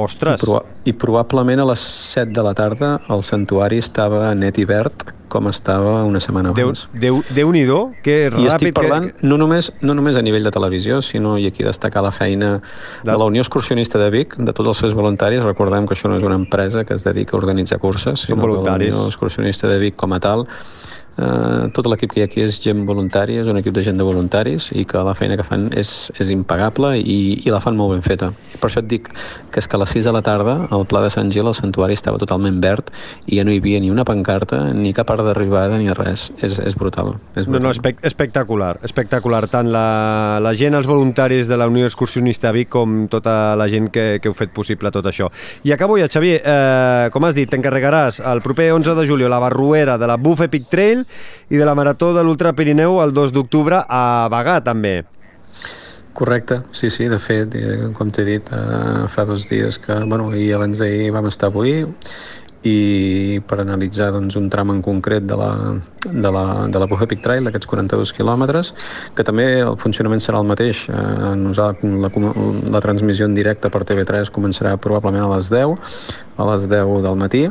Ostres! 0.00 0.40
I, 0.40 0.44
proba 0.44 0.64
I 0.84 0.92
probablement 0.96 1.60
a 1.60 1.70
les 1.72 1.80
7 2.14 2.32
de 2.32 2.44
la 2.46 2.54
tarda 2.54 2.98
el 3.10 3.24
santuari 3.26 3.80
estava 3.82 4.30
net 4.38 4.60
i 4.60 4.66
verd 4.68 5.10
com 5.30 5.46
estava 5.46 6.00
una 6.02 6.18
setmana 6.18 6.50
abans. 6.50 6.88
Déu, 6.90 7.20
Déu, 7.30 7.52
nhi 7.54 7.62
que 8.02 8.16
ràpid... 8.32 8.42
I 8.42 8.48
estic 8.50 8.74
parlant 8.74 9.06
que... 9.12 9.26
no, 9.30 9.38
només, 9.38 9.70
no 9.80 9.94
només 9.94 10.18
a 10.18 10.24
nivell 10.26 10.42
de 10.42 10.50
televisió, 10.50 10.98
sinó, 11.06 11.36
i 11.38 11.46
aquí 11.46 11.62
destacar 11.62 12.02
la 12.02 12.10
feina 12.10 12.56
de, 12.58 13.12
de 13.12 13.16
la 13.16 13.28
Unió 13.30 13.44
Excursionista 13.44 14.00
de 14.02 14.10
Vic, 14.10 14.34
de 14.34 14.52
tots 14.52 14.72
els 14.72 14.82
seus 14.82 14.96
voluntaris. 14.98 15.44
Recordem 15.46 15.86
que 15.86 15.94
això 15.94 16.10
no 16.10 16.18
és 16.18 16.26
una 16.26 16.34
empresa 16.34 16.82
que 16.84 16.98
es 16.98 17.06
dedica 17.06 17.36
a 17.36 17.38
organitzar 17.38 17.78
curses, 17.78 18.26
sinó 18.26 18.42
que 18.42 18.58
la 18.58 18.74
Unió 18.74 19.06
Excursionista 19.06 19.70
de 19.70 19.78
Vic 19.78 19.94
com 19.94 20.18
a 20.18 20.18
tal 20.18 20.48
Eh, 21.20 21.68
tot 21.76 21.84
l'equip 21.90 22.14
que 22.14 22.20
hi 22.20 22.24
ha 22.24 22.28
aquí 22.30 22.40
és 22.40 22.56
gent 22.64 22.86
voluntària, 22.88 23.42
és 23.42 23.48
un 23.50 23.58
equip 23.60 23.74
de 23.76 23.82
gent 23.84 23.98
de 24.00 24.06
voluntaris 24.06 24.70
i 24.72 24.86
que 24.88 25.02
la 25.04 25.12
feina 25.18 25.36
que 25.36 25.44
fan 25.44 25.66
és, 25.76 25.90
és 26.22 26.30
impagable 26.32 26.94
i, 26.96 27.18
i 27.44 27.52
la 27.52 27.60
fan 27.60 27.76
molt 27.76 27.92
ben 27.92 28.04
feta. 28.04 28.30
Per 28.56 28.70
això 28.70 28.80
et 28.80 28.88
dic 28.88 29.10
que 29.52 29.60
és 29.60 29.68
que 29.68 29.76
a 29.76 29.80
les 29.82 29.92
6 29.98 30.08
de 30.08 30.14
la 30.16 30.22
tarda 30.24 30.56
al 30.72 30.86
Pla 30.88 31.02
de 31.04 31.10
Sant 31.12 31.32
Gil 31.34 31.50
el 31.50 31.56
santuari 31.58 31.98
estava 31.98 32.20
totalment 32.22 32.60
verd 32.64 32.88
i 33.26 33.36
ja 33.36 33.44
no 33.44 33.52
hi 33.52 33.60
havia 33.60 33.82
ni 33.82 33.90
una 33.92 34.06
pancarta, 34.08 34.62
ni 34.72 34.94
cap 34.96 35.10
part 35.10 35.24
d'arribada, 35.26 35.76
ni 35.80 35.90
res. 35.96 36.30
És, 36.40 36.56
és 36.62 36.78
brutal. 36.78 37.16
És 37.34 37.44
brutal. 37.44 37.58
No, 37.58 37.62
no, 37.66 37.74
espec 37.74 38.00
espectacular, 38.06 38.76
espectacular. 38.86 39.42
Tant 39.52 39.68
la, 39.74 40.38
la 40.40 40.54
gent, 40.56 40.78
els 40.78 40.88
voluntaris 40.88 41.50
de 41.50 41.58
la 41.60 41.68
Unió 41.68 41.88
Excursionista 41.90 42.54
Vic, 42.56 42.70
com 42.72 43.04
tota 43.12 43.56
la 43.58 43.68
gent 43.68 43.90
que, 43.92 44.06
que 44.22 44.30
heu 44.30 44.36
fet 44.36 44.54
possible 44.56 44.92
tot 44.94 45.10
això. 45.10 45.28
I 45.68 45.74
acabo 45.76 45.98
ja, 46.00 46.08
Xavier, 46.08 46.40
eh, 46.40 47.10
com 47.12 47.28
has 47.28 47.36
dit, 47.36 47.50
t'encarregaràs 47.50 48.22
el 48.30 48.40
proper 48.44 48.70
11 48.78 48.96
de 48.96 49.06
juliol 49.08 49.30
la 49.30 49.42
barruera 49.42 49.98
de 49.98 50.08
la 50.08 50.16
Buff 50.16 50.46
Epic 50.46 50.70
Trail 50.70 51.04
i 51.50 51.56
de 51.56 51.66
la 51.66 51.74
Marató 51.74 52.12
de 52.16 52.24
l'Ultra 52.24 52.52
Pirineu 52.56 53.00
el 53.02 53.14
2 53.16 53.32
d'octubre 53.36 53.84
a 53.88 54.28
Bagà, 54.32 54.60
també. 54.64 55.00
Correcte, 56.12 56.62
sí, 56.72 56.90
sí, 56.90 57.06
de 57.08 57.18
fet, 57.22 57.54
eh, 57.54 57.90
com 57.94 58.10
t'he 58.10 58.24
dit, 58.26 58.48
eh, 58.52 59.06
fa 59.08 59.24
dos 59.24 59.46
dies 59.48 59.78
que, 59.78 59.94
bueno, 60.10 60.32
i 60.34 60.50
abans 60.52 60.82
d'ahir 60.82 61.12
vam 61.14 61.28
estar 61.30 61.48
avui 61.52 61.86
i 62.66 63.40
per 63.48 63.62
analitzar 63.62 64.10
doncs, 64.12 64.36
un 64.36 64.50
tram 64.52 64.74
en 64.74 64.82
concret 64.84 65.24
de 65.24 65.36
la, 65.38 65.50
de 66.04 66.32
la, 66.32 66.44
de 66.68 66.82
la 66.82 66.88
Buff 66.90 67.04
Epic 67.06 67.22
Trail, 67.24 67.46
d'aquests 67.46 67.68
42 67.70 68.12
quilòmetres, 68.18 68.72
que 69.16 69.24
també 69.24 69.46
el 69.64 69.78
funcionament 69.80 70.20
serà 70.20 70.42
el 70.42 70.48
mateix. 70.48 70.82
Eh, 70.92 71.34
nosaltres, 71.40 71.94
la, 72.04 72.10
la 72.76 72.82
transmissió 72.84 73.28
en 73.28 73.36
directe 73.36 73.72
per 73.72 73.86
TV3 73.88 74.32
començarà 74.34 74.74
probablement 74.76 75.24
a 75.24 75.30
les 75.36 75.48
10, 75.52 75.72
a 76.40 76.48
les 76.50 76.66
10 76.68 77.00
del 77.06 77.16
matí. 77.20 77.42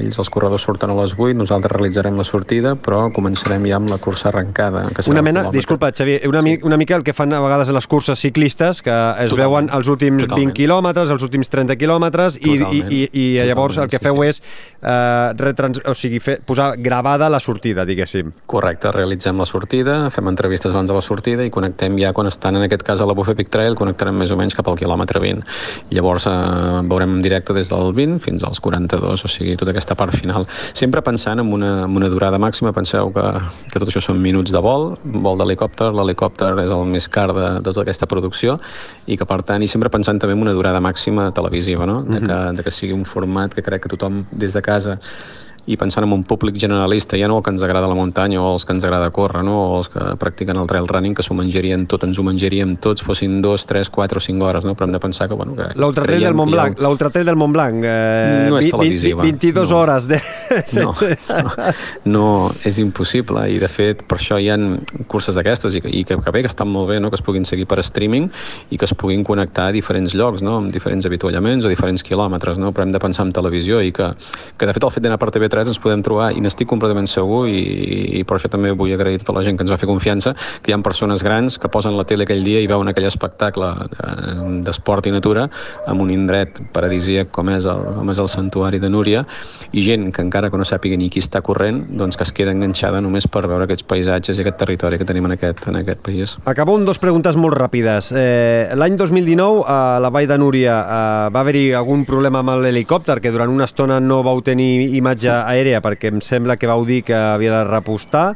Ells, 0.00 0.16
els 0.22 0.32
corredors, 0.32 0.64
surten 0.64 0.92
a 0.92 0.96
les 1.02 1.12
8, 1.16 1.36
nosaltres 1.36 1.72
realitzarem 1.76 2.16
la 2.16 2.24
sortida, 2.24 2.74
però 2.80 3.06
començarem 3.12 3.68
ja 3.68 3.76
amb 3.76 3.92
la 3.92 4.00
cursa 4.00 4.30
arrencada. 4.32 4.86
Que 4.96 5.04
una 5.12 5.24
mena, 5.24 5.46
disculpa, 5.52 5.92
Xavier, 5.92 6.22
una, 6.28 6.40
sí. 6.44 6.56
una 6.64 6.80
mica 6.80 6.96
el 6.96 7.04
que 7.04 7.12
fan 7.16 7.36
a 7.36 7.42
vegades 7.44 7.68
a 7.68 7.76
les 7.76 7.86
curses 7.86 8.18
ciclistes, 8.24 8.80
que 8.80 8.90
es 8.90 9.32
Totalment. 9.32 9.36
veuen 9.36 9.70
els 9.76 9.92
últims 9.92 10.24
Totalment. 10.24 10.52
20 10.52 10.58
quilòmetres, 10.62 11.12
els 11.12 11.28
últims 11.28 11.52
30 11.52 11.76
quilòmetres, 11.76 12.40
i, 12.40 12.56
i, 12.56 12.82
i, 12.88 13.02
i 13.12 13.26
llavors 13.44 13.76
Totalment, 13.76 13.84
el 13.84 13.92
que 13.92 14.00
feu 14.00 14.22
sí, 14.22 14.28
és 14.32 14.42
eh, 14.82 15.32
retrans... 15.36 15.80
o 15.84 15.94
sigui, 15.94 16.20
fer, 16.20 16.38
posar 16.46 16.74
gravada 16.78 17.28
la 17.28 17.40
sortida, 17.40 17.84
diguéssim. 17.84 18.32
Correcte, 18.46 18.92
realitzem 18.94 19.38
la 19.38 19.46
sortida, 19.46 19.96
fem 20.14 20.28
entrevistes 20.30 20.72
abans 20.72 20.90
de 20.90 20.96
la 20.96 21.02
sortida 21.04 21.46
i 21.46 21.52
connectem 21.52 21.98
ja 22.00 22.12
quan 22.16 22.30
estan, 22.30 22.56
en 22.56 22.66
aquest 22.66 22.84
cas, 22.86 23.00
a 23.00 23.08
la 23.08 23.16
Buffet 23.16 23.38
Peak 23.38 23.50
Trail, 23.52 23.76
connectarem 23.78 24.16
més 24.16 24.32
o 24.32 24.38
menys 24.38 24.56
cap 24.56 24.68
al 24.70 24.78
quilòmetre 24.78 25.22
20. 25.22 25.44
Llavors 25.96 26.28
eh, 26.30 26.36
veurem 26.86 27.18
en 27.18 27.24
directe 27.24 27.56
des 27.56 27.70
del 27.72 27.92
20 27.96 28.20
fins 28.24 28.46
als 28.46 28.62
42, 28.64 29.24
o 29.26 29.30
sigui, 29.30 29.56
tota 29.60 29.74
aquesta 29.74 29.98
part 29.98 30.14
final. 30.16 30.46
Sempre 30.76 31.02
pensant 31.06 31.42
en 31.42 31.52
una, 31.52 31.72
en 31.86 31.96
una 31.96 32.10
durada 32.12 32.40
màxima, 32.42 32.74
penseu 32.76 33.12
que, 33.14 33.26
que 33.72 33.80
tot 33.82 33.88
això 33.90 34.02
són 34.04 34.20
minuts 34.22 34.54
de 34.54 34.62
vol, 34.62 34.92
vol 35.04 35.40
d'helicòpter, 35.40 35.92
l'helicòpter 35.96 36.52
és 36.64 36.72
el 36.72 36.86
més 36.90 37.08
car 37.12 37.28
de, 37.34 37.48
de 37.60 37.72
tota 37.72 37.84
aquesta 37.86 38.08
producció 38.10 38.56
i 39.06 39.16
que 39.18 39.26
per 39.28 39.40
tant, 39.46 39.62
i 39.62 39.68
sempre 39.70 39.90
pensant 39.92 40.18
també 40.20 40.34
en 40.36 40.42
una 40.42 40.54
durada 40.56 40.80
màxima 40.82 41.28
televisiva, 41.34 41.86
no? 41.88 42.00
de, 42.06 42.20
que, 42.22 42.38
de 42.58 42.64
que 42.66 42.72
sigui 42.74 42.94
un 42.96 43.04
format 43.08 43.54
que 43.54 43.64
crec 43.64 43.84
que 43.84 43.92
tothom 43.92 44.24
des 44.36 44.52
de 44.52 44.60
casa 44.60 44.98
i 45.66 45.76
pensant 45.76 46.06
en 46.06 46.12
un 46.14 46.22
públic 46.24 46.58
generalista, 46.60 47.18
ja 47.18 47.26
no 47.28 47.38
el 47.38 47.42
que 47.44 47.50
ens 47.50 47.62
agrada 47.66 47.88
la 47.90 47.96
muntanya 47.98 48.40
o 48.40 48.52
els 48.54 48.64
que 48.64 48.72
ens 48.76 48.84
agrada 48.86 49.10
córrer, 49.10 49.42
no? 49.44 49.56
o 49.64 49.78
els 49.80 49.90
que 49.90 50.02
practiquen 50.20 50.60
el 50.60 50.68
trail 50.70 50.86
running, 50.86 51.14
que 51.14 51.24
s'ho 51.26 51.34
menjarien 51.34 51.86
tot, 51.90 52.06
ens 52.06 52.18
ho 52.18 52.24
menjaríem 52.26 52.76
tots, 52.82 53.02
fossin 53.02 53.40
dos, 53.42 53.66
tres, 53.66 53.90
quatre 53.90 54.20
o 54.20 54.22
cinc 54.22 54.42
hores, 54.46 54.64
no? 54.64 54.76
però 54.78 54.86
hem 54.86 54.94
de 54.94 55.02
pensar 55.02 55.28
que... 55.28 55.34
Bueno, 55.34 55.56
que 55.58 55.72
L'ultratrail 55.74 56.22
del 56.22 56.38
Montblanc, 56.38 56.78
ha... 56.78 56.86
l'ultratrail 56.86 57.26
del 57.26 57.38
Montblanc, 57.40 57.82
eh, 57.82 58.46
no 58.48 58.60
és 58.60 58.70
televisiva. 58.70 59.26
22 59.26 59.70
no. 59.70 59.80
hores 59.80 60.06
de... 60.06 60.20
No, 60.78 60.94
no, 61.34 61.66
no, 62.16 62.28
és 62.64 62.78
impossible 62.82 63.48
i 63.50 63.58
de 63.62 63.70
fet 63.70 64.06
per 64.06 64.20
això 64.20 64.38
hi 64.38 64.48
ha 64.52 64.58
curses 65.10 65.34
d'aquestes 65.34 65.80
i, 65.80 65.82
i 66.00 66.04
que, 66.06 66.20
que 66.22 66.34
bé, 66.34 66.44
que 66.46 66.52
estan 66.52 66.70
molt 66.70 66.92
bé, 66.92 67.00
no? 67.02 67.10
que 67.10 67.18
es 67.18 67.26
puguin 67.26 67.44
seguir 67.48 67.66
per 67.66 67.82
streaming 67.82 68.30
i 68.70 68.78
que 68.78 68.86
es 68.86 68.94
puguin 68.94 69.26
connectar 69.26 69.68
a 69.70 69.74
diferents 69.74 70.14
llocs, 70.14 70.46
no? 70.46 70.60
amb 70.62 70.70
diferents 70.74 71.10
avituallaments 71.10 71.66
o 71.66 71.72
diferents 71.72 72.06
quilòmetres, 72.06 72.62
no? 72.62 72.70
però 72.70 72.86
hem 72.86 72.94
de 72.94 73.02
pensar 73.02 73.26
en 73.26 73.34
televisió 73.34 73.82
i 73.82 73.90
que, 73.96 74.12
que 74.56 74.70
de 74.70 74.76
fet 74.76 74.86
el 74.86 74.94
fet 74.94 75.04
d'anar 75.04 75.18
per 75.18 75.32
TV3 75.34 75.55
3 75.56 75.72
ens 75.72 75.80
podem 75.80 76.04
trobar 76.04 76.30
i 76.36 76.44
n'estic 76.44 76.68
completament 76.68 77.08
segur 77.10 77.46
i, 77.48 77.60
i 78.20 78.24
per 78.28 78.36
això 78.36 78.52
també 78.52 78.74
vull 78.76 78.92
agrair 78.92 79.22
tota 79.22 79.38
la 79.38 79.44
gent 79.46 79.56
que 79.56 79.64
ens 79.64 79.72
va 79.72 79.80
fer 79.80 79.88
confiança 79.88 80.34
que 80.60 80.70
hi 80.70 80.76
ha 80.76 80.80
persones 80.84 81.24
grans 81.24 81.56
que 81.58 81.70
posen 81.72 81.96
la 81.96 82.04
tele 82.04 82.26
aquell 82.26 82.44
dia 82.44 82.60
i 82.60 82.68
veuen 82.70 82.92
aquell 82.92 83.08
espectacle 83.08 83.72
d'esport 84.66 85.08
i 85.08 85.14
natura 85.14 85.46
en 85.86 86.02
un 86.02 86.12
indret 86.12 86.60
paradisíac 86.74 87.32
com 87.34 87.50
és, 87.54 87.66
el, 87.66 87.82
com 87.96 88.12
és 88.12 88.20
el 88.22 88.28
santuari 88.30 88.80
de 88.82 88.90
Núria 88.92 89.24
i 89.72 89.84
gent 89.86 90.10
que 90.12 90.24
encara 90.24 90.50
que 90.52 90.60
no 90.60 90.66
sàpiga 90.68 90.98
ni 91.00 91.08
qui 91.12 91.22
està 91.24 91.42
corrent 91.46 91.84
doncs 91.96 92.18
que 92.18 92.26
es 92.26 92.32
queda 92.36 92.52
enganxada 92.54 93.00
només 93.04 93.28
per 93.30 93.46
veure 93.46 93.66
aquests 93.66 93.86
paisatges 93.88 94.38
i 94.38 94.44
aquest 94.44 94.60
territori 94.60 95.00
que 95.00 95.08
tenim 95.08 95.26
en 95.28 95.36
aquest, 95.36 95.64
en 95.70 95.80
aquest 95.80 96.02
país. 96.04 96.36
Acabo 96.44 96.76
amb 96.76 96.88
dues 96.88 97.00
preguntes 97.02 97.38
molt 97.40 97.56
ràpides. 97.56 98.12
Eh, 98.16 98.74
L'any 98.76 98.96
2019 98.98 99.64
a 99.66 99.78
la 100.02 100.10
Vall 100.12 100.28
de 100.28 100.38
Núria 100.40 100.76
eh, 100.82 101.00
va 101.34 101.42
haver-hi 101.42 101.66
algun 101.78 102.04
problema 102.08 102.42
amb 102.42 102.56
l'helicòpter 102.62 103.18
que 103.22 103.32
durant 103.34 103.52
una 103.52 103.68
estona 103.68 103.98
no 104.00 104.22
vau 104.26 104.42
tenir 104.44 104.90
imatge 104.98 105.32
aèria 105.46 105.80
perquè 105.84 106.10
em 106.12 106.20
sembla 106.24 106.58
que 106.60 106.68
vau 106.70 106.84
dir 106.88 107.02
que 107.06 107.16
havia 107.16 107.58
de 107.58 107.64
repostar. 107.70 108.26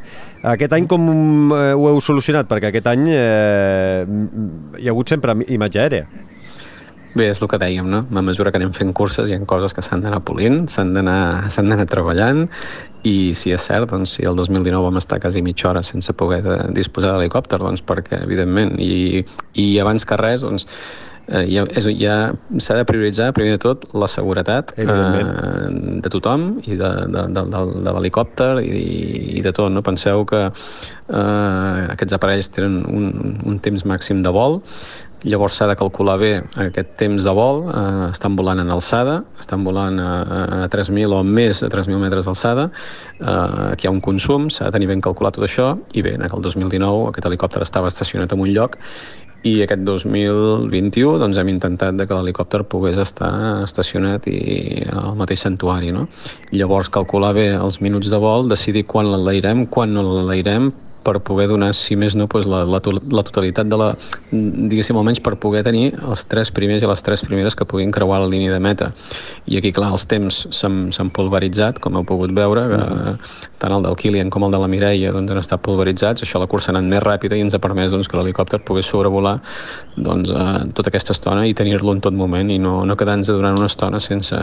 Aquest 0.55 0.73
any 0.77 0.87
com 0.89 1.07
eh, 1.55 1.71
ho 1.75 1.87
heu 1.91 2.01
solucionat? 2.03 2.49
Perquè 2.49 2.71
aquest 2.71 2.91
any 2.91 3.07
eh, 3.13 4.05
hi 4.79 4.87
ha 4.87 4.93
hagut 4.95 5.13
sempre 5.13 5.37
imatge 5.47 5.83
aèria. 5.83 6.07
Bé, 7.11 7.25
és 7.27 7.41
el 7.43 7.49
que 7.51 7.59
dèiem, 7.59 7.87
no? 7.91 8.05
A 8.07 8.21
mesura 8.23 8.53
que 8.53 8.59
anem 8.61 8.71
fent 8.71 8.93
curses 8.95 9.27
hi 9.27 9.35
ha 9.35 9.41
coses 9.43 9.73
que 9.75 9.83
s'han 9.83 9.99
d'anar 10.05 10.21
polint, 10.23 10.61
s'han 10.71 10.93
d'anar 10.95 11.85
treballant 11.91 12.45
i 13.03 13.33
si 13.35 13.51
és 13.51 13.65
cert, 13.67 13.89
doncs, 13.91 14.13
si 14.15 14.23
el 14.29 14.37
2019 14.39 14.85
vam 14.85 14.99
estar 15.01 15.19
quasi 15.19 15.41
mitja 15.43 15.67
hora 15.71 15.81
sense 15.83 16.13
poder 16.15 16.39
de, 16.45 16.57
disposar 16.77 17.17
d'helicòpter, 17.17 17.59
doncs 17.59 17.83
perquè, 17.83 18.21
evidentment, 18.23 18.77
i, 18.79 19.25
i 19.59 19.67
abans 19.83 20.07
que 20.07 20.19
res, 20.21 20.45
doncs, 20.47 20.67
eh, 21.31 21.45
ja, 21.49 21.65
és, 21.71 21.87
ja 21.99 22.15
s'ha 22.59 22.77
de 22.79 22.87
prioritzar, 22.87 23.31
primer 23.37 23.55
de 23.55 23.61
tot, 23.63 23.87
la 23.97 24.09
seguretat 24.11 24.73
eh, 24.77 24.87
de 24.87 26.11
tothom 26.13 26.49
i 26.65 26.75
de, 26.75 26.91
de, 27.11 27.27
de, 27.35 27.45
de, 27.53 27.61
de 27.85 27.93
l'helicòpter 27.95 28.51
i, 28.63 28.81
i 29.39 29.45
de 29.45 29.53
tot. 29.55 29.71
No? 29.73 29.83
Penseu 29.85 30.25
que 30.29 30.47
eh, 30.47 31.85
aquests 31.93 32.17
aparells 32.17 32.51
tenen 32.53 32.81
un, 32.89 33.39
un 33.47 33.63
temps 33.63 33.87
màxim 33.87 34.21
de 34.25 34.33
vol, 34.35 34.61
llavors 35.21 35.53
s'ha 35.59 35.67
de 35.69 35.75
calcular 35.77 36.15
bé 36.17 36.31
aquest 36.63 36.95
temps 36.97 37.25
de 37.25 37.33
vol, 37.37 37.63
eh, 37.69 38.09
estan 38.09 38.35
volant 38.37 38.61
en 38.63 38.71
alçada, 38.73 39.21
estan 39.39 39.65
volant 39.67 39.99
a, 40.01 40.11
a 40.65 40.69
3.000 40.73 41.13
o 41.13 41.21
més 41.23 41.61
de 41.61 41.69
3.000 41.69 42.01
metres 42.01 42.29
d'alçada, 42.29 42.69
eh, 43.19 43.71
aquí 43.71 43.87
hi 43.87 43.91
ha 43.91 43.93
un 43.93 44.01
consum, 44.01 44.49
s'ha 44.49 44.69
de 44.69 44.77
tenir 44.77 44.89
ben 44.89 45.03
calculat 45.03 45.37
tot 45.37 45.45
això, 45.47 45.75
i 45.93 46.05
bé, 46.05 46.15
en 46.17 46.25
el 46.25 46.47
2019 46.47 47.11
aquest 47.11 47.29
helicòpter 47.29 47.61
estava 47.65 47.91
estacionat 47.93 48.33
en 48.33 48.41
un 48.41 48.53
lloc 48.55 48.79
i 49.47 49.55
aquest 49.65 49.81
2021 49.87 51.17
doncs, 51.21 51.39
hem 51.41 51.49
intentat 51.49 52.03
que 52.05 52.17
l'helicòpter 52.17 52.61
pogués 52.69 52.99
estar 53.01 53.31
estacionat 53.65 54.27
i 54.29 54.85
al 54.91 55.17
mateix 55.17 55.41
santuari. 55.47 55.89
No? 55.95 56.07
Llavors, 56.53 56.91
calcular 56.93 57.33
bé 57.37 57.47
els 57.57 57.81
minuts 57.81 58.11
de 58.11 58.19
vol, 58.21 58.49
decidir 58.51 58.85
quan 58.89 59.09
l'enlairem, 59.09 59.65
quan 59.71 59.93
no 59.95 60.05
l'enlairem, 60.05 60.71
per 61.03 61.19
poder 61.25 61.47
donar, 61.49 61.71
si 61.77 61.97
més 61.99 62.15
no, 62.15 62.27
doncs 62.31 62.47
la, 62.49 62.61
la, 62.67 62.79
la 62.81 63.23
totalitat 63.25 63.69
de 63.69 63.79
la... 63.79 63.89
diguéssim, 64.31 64.97
almenys 64.97 65.21
per 65.23 65.35
poder 65.41 65.63
tenir 65.65 65.91
els 66.07 66.23
tres 66.29 66.51
primers 66.53 66.83
i 66.83 66.89
les 66.89 67.03
tres 67.05 67.23
primeres 67.25 67.57
que 67.57 67.65
puguin 67.65 67.91
creuar 67.91 68.21
la 68.21 68.29
línia 68.29 68.53
de 68.53 68.59
meta. 68.63 68.91
I 69.49 69.57
aquí, 69.59 69.73
clar, 69.75 69.91
els 69.95 70.05
temps 70.09 70.43
s'han 70.53 71.11
pulveritzat, 71.13 71.81
com 71.81 71.97
heu 71.97 72.05
pogut 72.07 72.33
veure, 72.35 72.67
mm. 72.67 73.31
tant 73.61 73.75
el 73.75 73.87
del 73.87 73.97
Kilian 73.97 74.29
com 74.33 74.45
el 74.45 74.53
de 74.53 74.61
la 74.61 74.69
Mireia 74.71 75.13
doncs, 75.15 75.33
han 75.33 75.41
estat 75.41 75.63
pulveritzats, 75.65 76.25
això 76.25 76.41
la 76.41 76.49
cursa 76.51 76.71
ha 76.71 76.77
anat 76.77 76.89
més 76.93 77.03
ràpida 77.03 77.39
i 77.39 77.45
ens 77.45 77.57
ha 77.57 77.61
permès 77.63 77.91
doncs, 77.93 78.09
que 78.11 78.19
l'helicòpter 78.19 78.61
pogués 78.67 78.89
sobrevolar 78.89 79.39
doncs, 79.97 80.29
eh, 80.29 80.69
tota 80.77 80.93
aquesta 80.93 81.15
estona 81.17 81.47
i 81.49 81.57
tenir-lo 81.57 81.95
en 81.95 82.03
tot 82.03 82.15
moment 82.15 82.53
i 82.53 82.59
no, 82.61 82.81
no 82.85 82.97
quedar-nos 82.99 83.31
durant 83.31 83.57
una 83.57 83.69
estona 83.71 83.99
sense, 84.03 84.37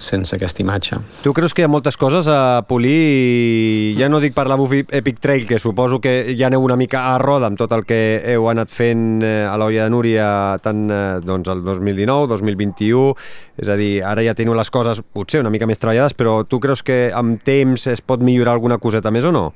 sense 0.00 0.36
aquesta 0.36 0.64
imatge. 0.64 1.00
Tu 1.22 1.36
creus 1.36 1.54
que 1.54 1.62
hi 1.62 1.68
ha 1.68 1.72
moltes 1.72 1.98
coses 2.00 2.28
a 2.32 2.64
polir, 2.68 3.94
ja 3.98 4.08
no 4.08 4.20
dic 4.22 4.34
per 4.34 4.48
la 4.48 4.56
Buffy 4.56 4.86
Epic 4.88 5.20
Trail, 5.22 5.46
que 5.46 5.60
suposo 5.60 5.81
suposo 5.82 6.00
que 6.00 6.36
ja 6.38 6.46
aneu 6.46 6.62
una 6.62 6.76
mica 6.76 7.14
a 7.14 7.18
roda 7.18 7.48
amb 7.48 7.58
tot 7.58 7.72
el 7.74 7.82
que 7.84 8.22
heu 8.34 8.46
anat 8.50 8.70
fent 8.70 9.22
eh, 9.26 9.42
a 9.42 9.56
l'Olla 9.58 9.88
de 9.88 9.90
Núria 9.90 10.26
tant 10.62 10.84
eh, 10.86 11.18
doncs, 11.24 11.48
el 11.50 11.62
2019, 11.64 12.28
2021, 12.30 13.16
és 13.58 13.68
a 13.68 13.76
dir, 13.76 14.02
ara 14.06 14.22
ja 14.22 14.34
teniu 14.38 14.54
les 14.54 14.70
coses 14.70 15.02
potser 15.02 15.40
una 15.42 15.50
mica 15.50 15.66
més 15.66 15.80
treballades, 15.82 16.14
però 16.14 16.42
tu 16.46 16.60
creus 16.62 16.84
que 16.86 17.10
amb 17.14 17.42
temps 17.42 17.88
es 17.90 18.00
pot 18.00 18.22
millorar 18.22 18.54
alguna 18.54 18.78
coseta 18.78 19.10
més 19.10 19.26
o 19.26 19.32
no? 19.34 19.48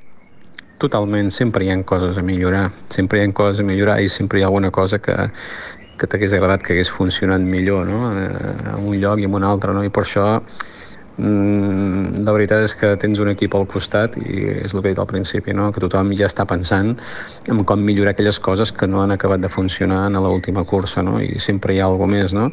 Totalment, 0.77 1.31
sempre 1.31 1.63
hi 1.63 1.71
ha 1.71 1.79
coses 1.87 2.19
a 2.19 2.25
millorar, 2.25 2.67
sempre 2.89 3.21
hi 3.21 3.25
ha 3.25 3.33
coses 3.33 3.63
a 3.63 3.67
millorar 3.67 4.01
i 4.03 4.11
sempre 4.11 4.39
hi 4.39 4.43
ha 4.43 4.51
alguna 4.51 4.71
cosa 4.71 4.99
que, 4.99 5.15
que 5.97 6.07
t'hagués 6.11 6.35
agradat 6.35 6.65
que 6.65 6.75
hagués 6.75 6.91
funcionat 6.91 7.41
millor 7.41 7.87
no? 7.87 8.11
Eh, 8.11 8.27
en 8.75 8.83
un 8.83 8.99
lloc 8.99 9.23
i 9.23 9.29
en 9.29 9.39
un 9.39 9.47
altre, 9.47 9.71
no? 9.73 9.85
i 9.87 9.93
per 9.93 10.03
això 10.03 10.27
la 11.17 12.33
veritat 12.35 12.61
és 12.67 12.75
que 12.77 12.91
tens 13.01 13.17
un 13.23 13.31
equip 13.31 13.55
al 13.57 13.65
costat 13.69 14.19
i 14.21 14.43
és 14.67 14.73
el 14.73 14.83
que 14.83 14.91
he 14.91 14.93
dit 14.93 15.01
al 15.01 15.09
principi, 15.09 15.55
no? 15.57 15.71
que 15.73 15.81
tothom 15.81 16.11
ja 16.17 16.29
està 16.29 16.45
pensant 16.45 16.93
en 17.49 17.63
com 17.65 17.81
millorar 17.81 18.13
aquelles 18.13 18.37
coses 18.39 18.71
que 18.71 18.87
no 18.87 19.01
han 19.01 19.15
acabat 19.15 19.41
de 19.41 19.49
funcionar 19.49 20.05
en 20.11 20.21
l'última 20.21 20.63
cursa 20.63 21.01
no? 21.01 21.17
i 21.21 21.39
sempre 21.41 21.73
hi 21.73 21.81
ha 21.81 21.89
alguna 21.89 22.19
més 22.19 22.37
no? 22.37 22.51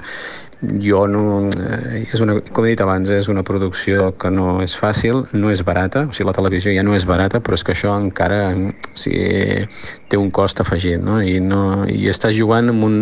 jo 0.81 1.07
no... 1.09 1.51
Eh, 1.51 2.05
és 2.13 2.23
una, 2.25 2.39
com 2.55 2.65
he 2.65 2.73
dit 2.73 2.81
abans, 2.81 3.11
és 3.13 3.29
una 3.29 3.45
producció 3.47 4.13
que 4.21 4.31
no 4.33 4.63
és 4.65 4.75
fàcil, 4.79 5.25
no 5.37 5.53
és 5.53 5.61
barata, 5.67 6.07
o 6.09 6.17
sigui, 6.17 6.29
la 6.29 6.37
televisió 6.37 6.73
ja 6.75 6.85
no 6.87 6.95
és 6.97 7.07
barata, 7.09 7.41
però 7.45 7.59
és 7.59 7.65
que 7.67 7.75
això 7.75 7.95
encara 8.01 8.41
o 8.55 8.73
sigui, 8.99 9.67
té 10.09 10.21
un 10.21 10.31
cost 10.35 10.63
afegit, 10.65 11.03
no? 11.05 11.21
I, 11.21 11.39
no, 11.45 11.85
i 11.91 12.09
estàs 12.13 12.37
jugant 12.39 12.73
amb 12.73 12.89
un... 12.89 13.01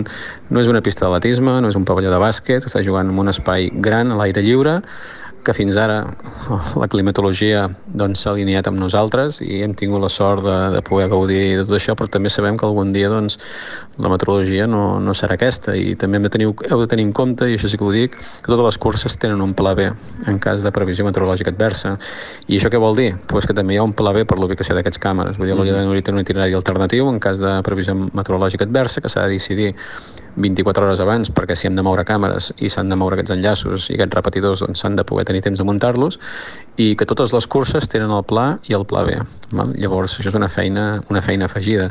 no 0.51 0.63
és 0.63 0.71
una 0.71 0.83
pista 0.85 1.07
d'atletisme, 1.07 1.61
no 1.63 1.73
és 1.73 1.79
un 1.79 1.87
pavelló 1.89 2.13
de 2.13 2.21
bàsquet, 2.23 2.67
estàs 2.69 2.87
jugant 2.87 3.13
en 3.13 3.19
un 3.19 3.33
espai 3.33 3.71
gran, 3.75 4.13
a 4.13 4.21
l'aire 4.21 4.45
lliure, 4.45 4.81
que 5.43 5.55
fins 5.57 5.77
ara 5.81 5.99
la 6.79 6.89
climatologia 6.91 7.67
doncs, 7.67 8.23
s'ha 8.23 8.31
doncs, 8.31 8.33
alineat 8.33 8.69
amb 8.71 8.79
nosaltres 8.81 9.41
i 9.43 9.63
hem 9.65 9.75
tingut 9.79 10.03
la 10.03 10.11
sort 10.13 10.45
de, 10.47 10.57
de 10.77 10.83
poder 10.87 11.09
gaudir 11.13 11.41
de 11.59 11.65
tot 11.67 11.77
això, 11.79 11.97
però 11.99 12.11
també 12.11 12.31
sabem 12.31 12.57
que 12.59 12.67
algun 12.67 12.93
dia 12.95 13.11
doncs, 13.13 13.39
la 13.99 14.11
meteorologia 14.13 14.69
no, 14.71 15.01
no 15.03 15.15
serà 15.19 15.37
aquesta 15.37 15.75
i 15.77 15.97
també 15.99 16.19
hem 16.19 16.29
de 16.29 16.33
tenir, 16.33 16.49
heu 16.49 16.81
de 16.81 16.89
tenir 16.91 17.07
en 17.09 17.13
compte, 17.17 17.49
i 17.51 17.59
això 17.59 17.71
sí 17.71 17.81
que 17.81 17.87
ho 17.87 17.93
dic, 17.95 18.17
que 18.17 18.49
totes 18.51 18.65
les 18.71 18.81
curses 18.83 19.19
tenen 19.21 19.43
un 19.45 19.55
pla 19.59 19.75
B 19.79 19.89
en 20.31 20.41
cas 20.43 20.65
de 20.65 20.73
previsió 20.75 21.07
meteorològica 21.07 21.53
adversa. 21.53 21.97
I 22.49 22.59
això 22.59 22.71
què 22.73 22.81
vol 22.81 22.97
dir? 22.99 23.11
Pues 23.31 23.49
que 23.49 23.57
també 23.57 23.77
hi 23.77 23.81
ha 23.83 23.87
un 23.87 23.95
pla 23.97 24.15
B 24.15 24.25
per 24.29 24.39
l'ubicació 24.39 24.77
d'aquests 24.79 25.03
càmeres. 25.03 25.39
Vull 25.39 25.51
dir, 25.51 25.59
l'Olla 25.59 25.83
de 25.83 26.03
té 26.03 26.15
un 26.15 26.23
itinerari 26.23 26.57
alternatiu 26.59 27.09
en 27.11 27.21
cas 27.23 27.41
de 27.43 27.59
previsió 27.67 27.95
meteorològica 27.97 28.69
adversa 28.69 29.03
que 29.03 29.11
s'ha 29.13 29.27
de 29.27 29.37
decidir 29.37 29.73
24 30.37 30.87
hores 30.87 31.01
abans 31.05 31.31
perquè 31.35 31.57
si 31.59 31.69
hem 31.69 31.77
de 31.77 31.85
moure 31.85 32.05
càmeres 32.09 32.53
i 32.59 32.71
s'han 32.73 32.89
de 32.89 32.97
moure 32.97 33.19
aquests 33.19 33.35
enllaços 33.35 33.89
i 33.91 33.97
aquests 33.97 34.17
repetidors 34.17 34.65
doncs 34.65 34.85
s'han 34.85 34.97
de 34.97 35.05
poder 35.09 35.27
tenir 35.29 35.43
temps 35.45 35.61
de 35.61 35.67
muntar-los 35.69 36.19
i 36.81 36.95
que 36.97 37.09
totes 37.09 37.35
les 37.37 37.47
curses 37.47 37.89
tenen 37.89 38.11
el 38.11 38.25
pla 38.25 38.47
i 38.69 38.77
el 38.79 38.87
pla 38.89 39.05
B. 39.09 39.19
Val? 39.53 39.75
Llavors 39.77 40.19
això 40.19 40.33
és 40.33 40.39
una 40.39 40.49
feina, 40.53 41.03
una 41.13 41.23
feina 41.25 41.51
afegida 41.51 41.91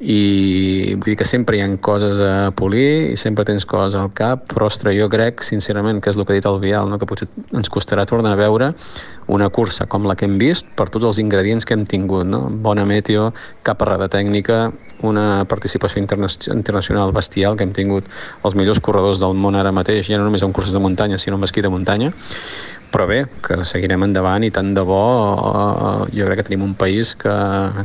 i 0.00 0.94
vull 0.94 1.10
dir 1.10 1.16
que 1.18 1.26
sempre 1.26 1.58
hi 1.58 1.62
ha 1.64 1.68
coses 1.82 2.20
a 2.22 2.50
polir 2.54 3.10
i 3.12 3.16
sempre 3.18 3.44
tens 3.44 3.66
coses 3.66 3.96
al 3.98 4.12
cap, 4.14 4.44
però 4.50 4.68
ostres, 4.70 4.94
jo 4.94 5.08
crec 5.10 5.42
sincerament 5.42 5.98
que 6.00 6.12
és 6.12 6.18
el 6.18 6.24
que 6.24 6.36
ha 6.36 6.38
dit 6.38 6.46
el 6.46 6.60
Vial, 6.62 6.90
no? 6.90 7.00
que 7.02 7.08
potser 7.08 7.26
ens 7.50 7.70
costarà 7.72 8.06
tornar 8.06 8.36
a 8.36 8.38
veure 8.38 8.70
una 9.26 9.48
cursa 9.50 9.88
com 9.90 10.06
la 10.06 10.14
que 10.14 10.28
hem 10.28 10.38
vist 10.38 10.70
per 10.78 10.86
tots 10.88 11.08
els 11.10 11.18
ingredients 11.18 11.66
que 11.66 11.74
hem 11.74 11.84
tingut, 11.86 12.26
no? 12.30 12.46
bona 12.48 12.86
meteo, 12.86 13.32
cap 13.66 13.82
errada 13.82 14.06
tècnica, 14.12 14.68
una 15.02 15.44
participació 15.50 16.00
interna 16.02 16.30
internacional 16.54 17.12
bestial 17.14 17.58
que 17.58 17.66
hem 17.66 17.74
tingut 17.74 18.06
els 18.44 18.54
millors 18.58 18.80
corredors 18.80 19.18
del 19.22 19.34
món 19.34 19.58
ara 19.58 19.74
mateix, 19.74 20.06
ja 20.06 20.18
no 20.18 20.26
només 20.26 20.46
en 20.46 20.54
curses 20.54 20.74
de 20.74 20.82
muntanya, 20.82 21.18
sinó 21.18 21.38
en 21.38 21.46
esquí 21.46 21.62
de 21.62 21.74
muntanya. 21.74 22.12
Però 22.92 23.06
bé, 23.08 23.18
que 23.44 23.60
seguirem 23.68 24.06
endavant 24.06 24.44
i 24.46 24.50
tant 24.54 24.72
de 24.76 24.84
bo 24.86 24.98
uh, 25.36 26.06
jo 26.14 26.26
crec 26.28 26.40
que 26.40 26.46
tenim 26.48 26.64
un 26.64 26.74
país 26.78 27.14
que, 27.18 27.34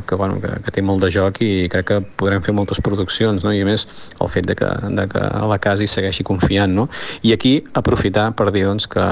que, 0.08 0.18
bueno, 0.20 0.40
que, 0.40 0.50
que 0.64 0.74
té 0.74 0.84
molt 0.84 1.04
de 1.04 1.12
joc 1.14 1.40
i 1.44 1.68
crec 1.72 1.88
que 1.90 2.00
podrem 2.20 2.42
fer 2.44 2.54
moltes 2.56 2.80
produccions 2.84 3.44
no? 3.44 3.52
i 3.52 3.62
a 3.62 3.68
més 3.68 3.86
el 4.18 4.32
fet 4.32 4.48
de 4.48 4.56
que, 4.58 4.70
de 4.96 5.06
que 5.12 5.22
a 5.24 5.46
la 5.50 5.60
casa 5.62 5.84
hi 5.84 5.90
segueixi 5.90 6.26
confiant 6.26 6.72
no? 6.74 6.88
i 7.22 7.34
aquí 7.36 7.58
aprofitar 7.76 8.30
per 8.36 8.50
dir 8.54 8.66
doncs, 8.68 8.88
que 8.90 9.04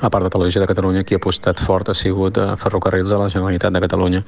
a 0.00 0.10
part 0.10 0.24
de 0.24 0.30
Televisió 0.30 0.60
de 0.60 0.66
Catalunya, 0.66 1.04
qui 1.06 1.14
ha 1.14 1.20
apostat 1.22 1.60
fort 1.62 1.88
ha 1.88 1.94
sigut 1.94 2.38
a 2.42 2.56
Ferrocarrils 2.58 3.12
de 3.12 3.18
la 3.20 3.28
Generalitat 3.30 3.76
de 3.76 3.82
Catalunya. 3.84 4.24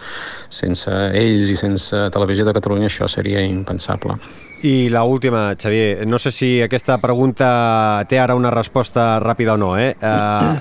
Sense 0.49 0.93
ells 1.11 1.51
i 1.51 1.57
sense 1.59 2.07
Televisió 2.15 2.47
de 2.47 2.55
Catalunya 2.55 2.87
això 2.87 3.09
seria 3.11 3.43
impensable. 3.43 4.15
I 4.63 4.89
la 4.89 5.05
última, 5.05 5.55
Xavier, 5.55 6.07
no 6.07 6.19
sé 6.19 6.33
si 6.33 6.63
aquesta 6.63 6.97
pregunta 6.99 8.05
té 8.09 8.19
ara 8.19 8.35
una 8.35 8.51
resposta 8.51 9.19
ràpida 9.21 9.55
o 9.55 9.61
no, 9.61 9.75
eh? 9.77 9.93
Uh, 10.01 10.57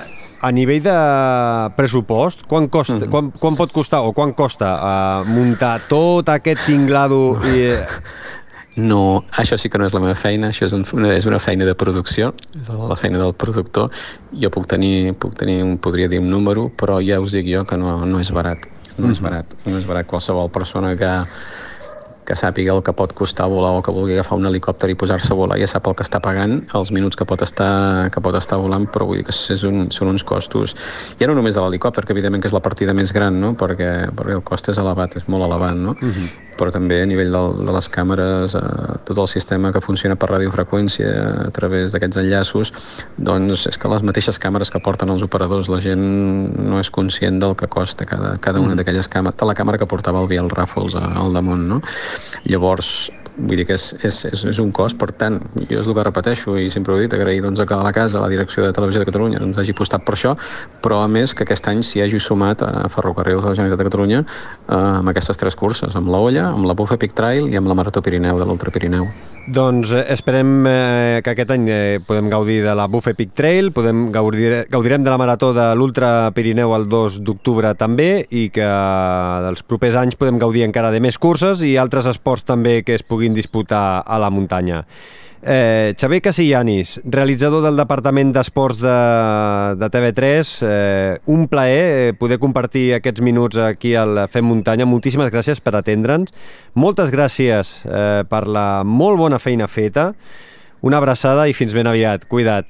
a 0.45 0.51
nivell 0.51 0.83
de 0.83 0.95
pressupost, 1.77 2.43
quan, 2.47 2.67
costa, 2.67 2.93
mm 2.93 3.01
-hmm. 3.01 3.09
quan, 3.09 3.31
quan 3.31 3.55
pot 3.55 3.71
costar 3.71 4.01
o 4.01 4.11
quan 4.11 4.33
costa 4.33 4.75
uh, 4.75 5.27
muntar 5.27 5.79
tot 5.87 6.29
aquest 6.29 6.65
tinglado 6.65 7.39
i... 7.45 7.71
No, 8.75 9.23
això 9.31 9.55
sí 9.57 9.69
que 9.69 9.77
no 9.77 9.85
és 9.85 9.93
la 9.93 10.01
meva 10.01 10.15
feina, 10.15 10.49
això 10.49 10.65
és, 10.65 10.73
un, 10.73 10.83
una, 10.93 11.13
és 11.15 11.25
una 11.25 11.39
feina 11.39 11.65
de 11.65 11.75
producció, 11.75 12.33
és 12.59 12.67
la 12.69 12.95
feina 12.95 13.17
del 13.17 13.33
productor. 13.33 13.89
Jo 14.33 14.49
puc 14.49 14.67
tenir, 14.67 15.13
puc 15.13 15.33
tenir 15.33 15.63
un, 15.63 15.77
podria 15.77 16.09
dir 16.09 16.19
un 16.19 16.29
número, 16.29 16.69
però 16.75 16.99
ja 16.99 17.21
us 17.21 17.31
dic 17.31 17.47
jo 17.47 17.63
que 17.63 17.77
no, 17.77 18.05
no 18.05 18.19
és 18.19 18.31
barat. 18.31 18.57
No 18.97 19.05
mm 19.05 19.09
-hmm. 19.09 19.11
és 19.11 19.21
barat. 19.21 19.45
No 19.65 19.77
és 19.77 19.85
barat 19.85 20.05
qualsevol 20.05 20.49
persona 20.51 20.95
que, 20.97 21.23
que 22.25 22.37
sàpiga 22.37 22.73
el 22.75 22.81
que 22.85 22.93
pot 22.97 23.13
costar 23.17 23.47
volar 23.51 23.75
o 23.77 23.83
que 23.85 23.93
vulgui 23.95 24.15
agafar 24.17 24.37
un 24.39 24.49
helicòpter 24.49 24.89
i 24.91 24.97
posar-se 24.99 25.31
a 25.33 25.37
volar 25.37 25.59
ja 25.61 25.69
sap 25.69 25.87
el 25.87 25.95
que 25.97 26.05
està 26.05 26.21
pagant, 26.23 26.57
els 26.77 26.91
minuts 26.95 27.19
que 27.19 27.27
pot 27.29 27.41
estar, 27.45 28.09
que 28.11 28.23
pot 28.23 28.35
estar 28.39 28.59
volant, 28.61 28.87
però 28.91 29.07
vull 29.09 29.21
dir 29.21 29.27
que 29.27 29.35
és 29.35 29.63
un, 29.67 29.87
són 29.93 30.13
uns 30.13 30.25
costos. 30.27 30.75
Ja 31.19 31.29
no 31.29 31.37
només 31.37 31.55
de 31.55 31.63
l'helicòpter, 31.63 32.05
que 32.05 32.15
evidentment 32.17 32.43
que 32.43 32.51
és 32.51 32.57
la 32.57 32.63
partida 32.65 32.97
més 32.97 33.13
gran, 33.15 33.39
no? 33.41 33.53
perquè, 33.59 34.09
perquè 34.15 34.39
el 34.39 34.43
cost 34.43 34.73
és 34.73 34.81
elevat, 34.81 35.19
és 35.21 35.29
molt 35.31 35.47
elevat, 35.47 35.77
no? 35.77 35.95
Uh 36.01 36.11
-huh 36.11 36.45
però 36.57 36.71
també 36.71 37.01
a 37.01 37.07
nivell 37.07 37.33
del, 37.33 37.59
de 37.67 37.73
les 37.75 37.87
càmeres, 37.91 38.55
eh, 38.57 38.97
tot 39.07 39.19
el 39.21 39.27
sistema 39.27 39.71
que 39.75 39.81
funciona 39.83 40.15
per 40.19 40.29
radiofreqüència 40.31 41.11
a 41.45 41.51
través 41.55 41.93
d'aquests 41.93 42.21
enllaços, 42.21 42.71
doncs 43.17 43.67
és 43.71 43.79
que 43.79 43.91
les 43.91 44.05
mateixes 44.07 44.39
càmeres 44.41 44.71
que 44.71 44.81
porten 44.83 45.11
els 45.11 45.25
operadors, 45.25 45.69
la 45.71 45.81
gent 45.83 46.05
no 46.55 46.79
és 46.79 46.91
conscient 46.95 47.39
del 47.41 47.55
que 47.59 47.69
costa 47.71 48.07
cada, 48.09 48.35
cada 48.41 48.63
una 48.63 48.73
mm. 48.73 48.81
d'aquelles 48.81 49.11
càmeres, 49.11 49.39
de 49.39 49.49
la 49.49 49.57
càmera 49.57 49.81
que 49.81 49.89
portava 49.89 50.23
el 50.23 50.31
Biel 50.31 50.49
Ràfols 50.51 50.95
al 50.95 51.35
damunt, 51.35 51.67
no? 51.69 51.81
Llavors, 52.45 53.11
vull 53.37 53.59
dir 53.59 53.65
que 53.67 53.75
és, 53.75 53.89
és, 54.03 54.19
és, 54.31 54.43
és 54.51 54.59
un 54.63 54.71
cost, 54.75 54.97
per 54.99 55.11
tant, 55.17 55.39
jo 55.57 55.79
és 55.81 55.87
el 55.87 55.95
que 55.97 56.05
repeteixo 56.07 56.55
i 56.59 56.69
sempre 56.73 56.93
ho 56.93 56.99
he 56.99 57.05
dit, 57.05 57.15
agrair 57.17 57.43
doncs, 57.43 57.61
a 57.61 57.81
la 57.83 57.93
casa, 57.95 58.19
a 58.19 58.23
la 58.23 58.31
direcció 58.31 58.63
de 58.63 58.73
Televisió 58.75 59.03
de 59.03 59.09
Catalunya, 59.09 59.41
doncs 59.43 59.59
hagi 59.61 59.75
apostat 59.75 60.05
per 60.07 60.15
això, 60.15 60.35
però 60.83 61.01
a 61.03 61.09
més 61.11 61.35
que 61.35 61.43
aquest 61.45 61.67
any 61.71 61.83
s'hi 61.83 62.03
hagi 62.05 62.21
sumat 62.23 62.63
a 62.65 62.87
Ferrocarrils 62.91 63.43
de 63.43 63.51
la 63.51 63.57
Generalitat 63.57 63.83
de 63.83 63.89
Catalunya 63.89 64.23
eh, 64.23 64.75
amb 64.75 65.11
aquestes 65.11 65.39
tres 65.41 65.57
curses, 65.59 65.95
amb 65.95 66.11
la 66.13 66.21
Olla, 66.21 66.49
amb 66.51 66.67
la 66.69 66.75
Buff 66.77 66.95
Epic 66.95 67.15
Trail 67.17 67.49
i 67.51 67.59
amb 67.59 67.71
la 67.71 67.77
Marató 67.77 68.03
Pirineu 68.05 68.39
de 68.39 68.47
l'Ultra 68.47 68.73
Pirineu. 68.73 69.09
Doncs 69.45 69.91
eh, 69.93 70.05
esperem 70.13 70.53
eh, 70.65 71.21
que 71.25 71.35
aquest 71.35 71.51
any 71.53 71.67
eh, 71.69 71.99
podem 72.05 72.31
gaudir 72.31 72.61
de 72.65 72.73
la 72.77 72.87
Buff 72.91 73.11
Epic 73.11 73.35
Trail, 73.37 73.71
podem 73.75 74.07
gaudir, 74.13 74.65
gaudirem 74.71 75.03
de 75.05 75.11
la 75.13 75.19
Marató 75.21 75.51
de 75.53 75.67
l'Ultra 75.77 76.31
Pirineu 76.35 76.73
el 76.77 76.87
2 76.89 77.19
d'octubre 77.25 77.75
també 77.77 78.25
i 78.29 78.47
que 78.53 78.65
dels 79.45 79.65
propers 79.67 79.97
anys 80.01 80.17
podem 80.17 80.39
gaudir 80.41 80.65
encara 80.65 80.91
de 80.93 81.01
més 81.03 81.19
curses 81.21 81.61
i 81.65 81.75
altres 81.81 82.09
esports 82.09 82.45
també 82.45 82.79
que 82.85 82.97
es 82.97 83.05
puguin 83.05 83.24
puguin 83.25 83.33
disputar 83.33 84.03
a 84.05 84.19
la 84.19 84.29
muntanya. 84.29 84.85
Eh, 85.47 85.93
Xavier 85.97 86.21
Casillanis, 86.21 87.01
realitzador 87.05 87.61
del 87.61 87.77
Departament 87.77 88.31
d'Esports 88.33 88.79
de, 88.81 89.75
de 89.77 89.89
TV3, 89.93 90.53
eh, 90.65 91.19
un 91.25 91.47
plaer 91.47 91.83
eh, 92.09 92.13
poder 92.17 92.39
compartir 92.39 92.95
aquests 92.95 93.21
minuts 93.21 93.57
aquí 93.57 93.93
al 93.95 94.27
Fem 94.29 94.45
Muntanya. 94.45 94.87
Moltíssimes 94.89 95.29
gràcies 95.29 95.61
per 95.61 95.75
atendre'ns. 95.77 96.33
Moltes 96.73 97.13
gràcies 97.13 97.75
eh, 97.85 98.23
per 98.25 98.47
la 98.47 98.83
molt 98.83 99.21
bona 99.21 99.37
feina 99.37 99.67
feta. 99.67 100.13
Una 100.81 100.97
abraçada 100.97 101.45
i 101.47 101.53
fins 101.53 101.77
ben 101.77 101.87
aviat. 101.87 102.25
Cuida't. 102.29 102.65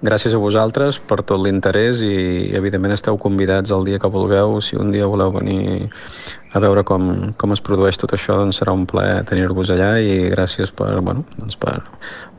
Gràcies 0.00 0.32
a 0.32 0.40
vosaltres 0.40 0.96
per 1.04 1.20
tot 1.28 1.42
l'interès 1.44 2.00
i 2.00 2.54
evidentment 2.56 2.94
esteu 2.94 3.18
convidats 3.20 3.72
el 3.74 3.84
dia 3.84 3.98
que 4.00 4.08
vulgueu. 4.08 4.56
Si 4.64 4.78
un 4.80 4.94
dia 4.94 5.08
voleu 5.10 5.32
venir 5.34 5.90
a 6.56 6.62
veure 6.62 6.84
com, 6.88 7.34
com 7.36 7.52
es 7.52 7.60
produeix 7.60 8.00
tot 8.00 8.14
això, 8.16 8.38
doncs 8.40 8.62
serà 8.62 8.72
un 8.72 8.86
plaer 8.88 9.20
tenir-vos 9.28 9.70
allà 9.74 9.92
i 10.00 10.30
gràcies 10.32 10.72
per, 10.72 10.94
bueno, 11.04 11.26
doncs 11.36 11.60
per, 11.60 11.76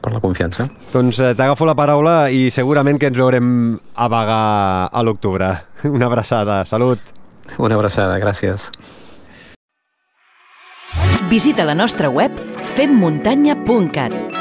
per 0.01 0.15
la 0.15 0.23
confiança. 0.23 0.67
Doncs 0.89 1.21
eh, 1.21 1.35
t'agafo 1.37 1.69
la 1.69 1.77
paraula 1.77 2.15
i 2.33 2.49
segurament 2.49 2.97
que 2.97 3.11
ens 3.13 3.21
veurem 3.21 3.77
a 3.93 4.09
vagar 4.09 4.43
a 4.89 5.05
l'octubre. 5.05 5.53
Una 5.95 6.09
abraçada, 6.09 6.63
salut. 6.65 6.99
Una 7.61 7.77
abraçada, 7.77 8.17
gràcies. 8.17 8.71
Visita 11.29 11.63
la 11.63 11.77
nostra 11.77 12.09
web 12.09 12.33
femmuntanya.cat 12.75 14.40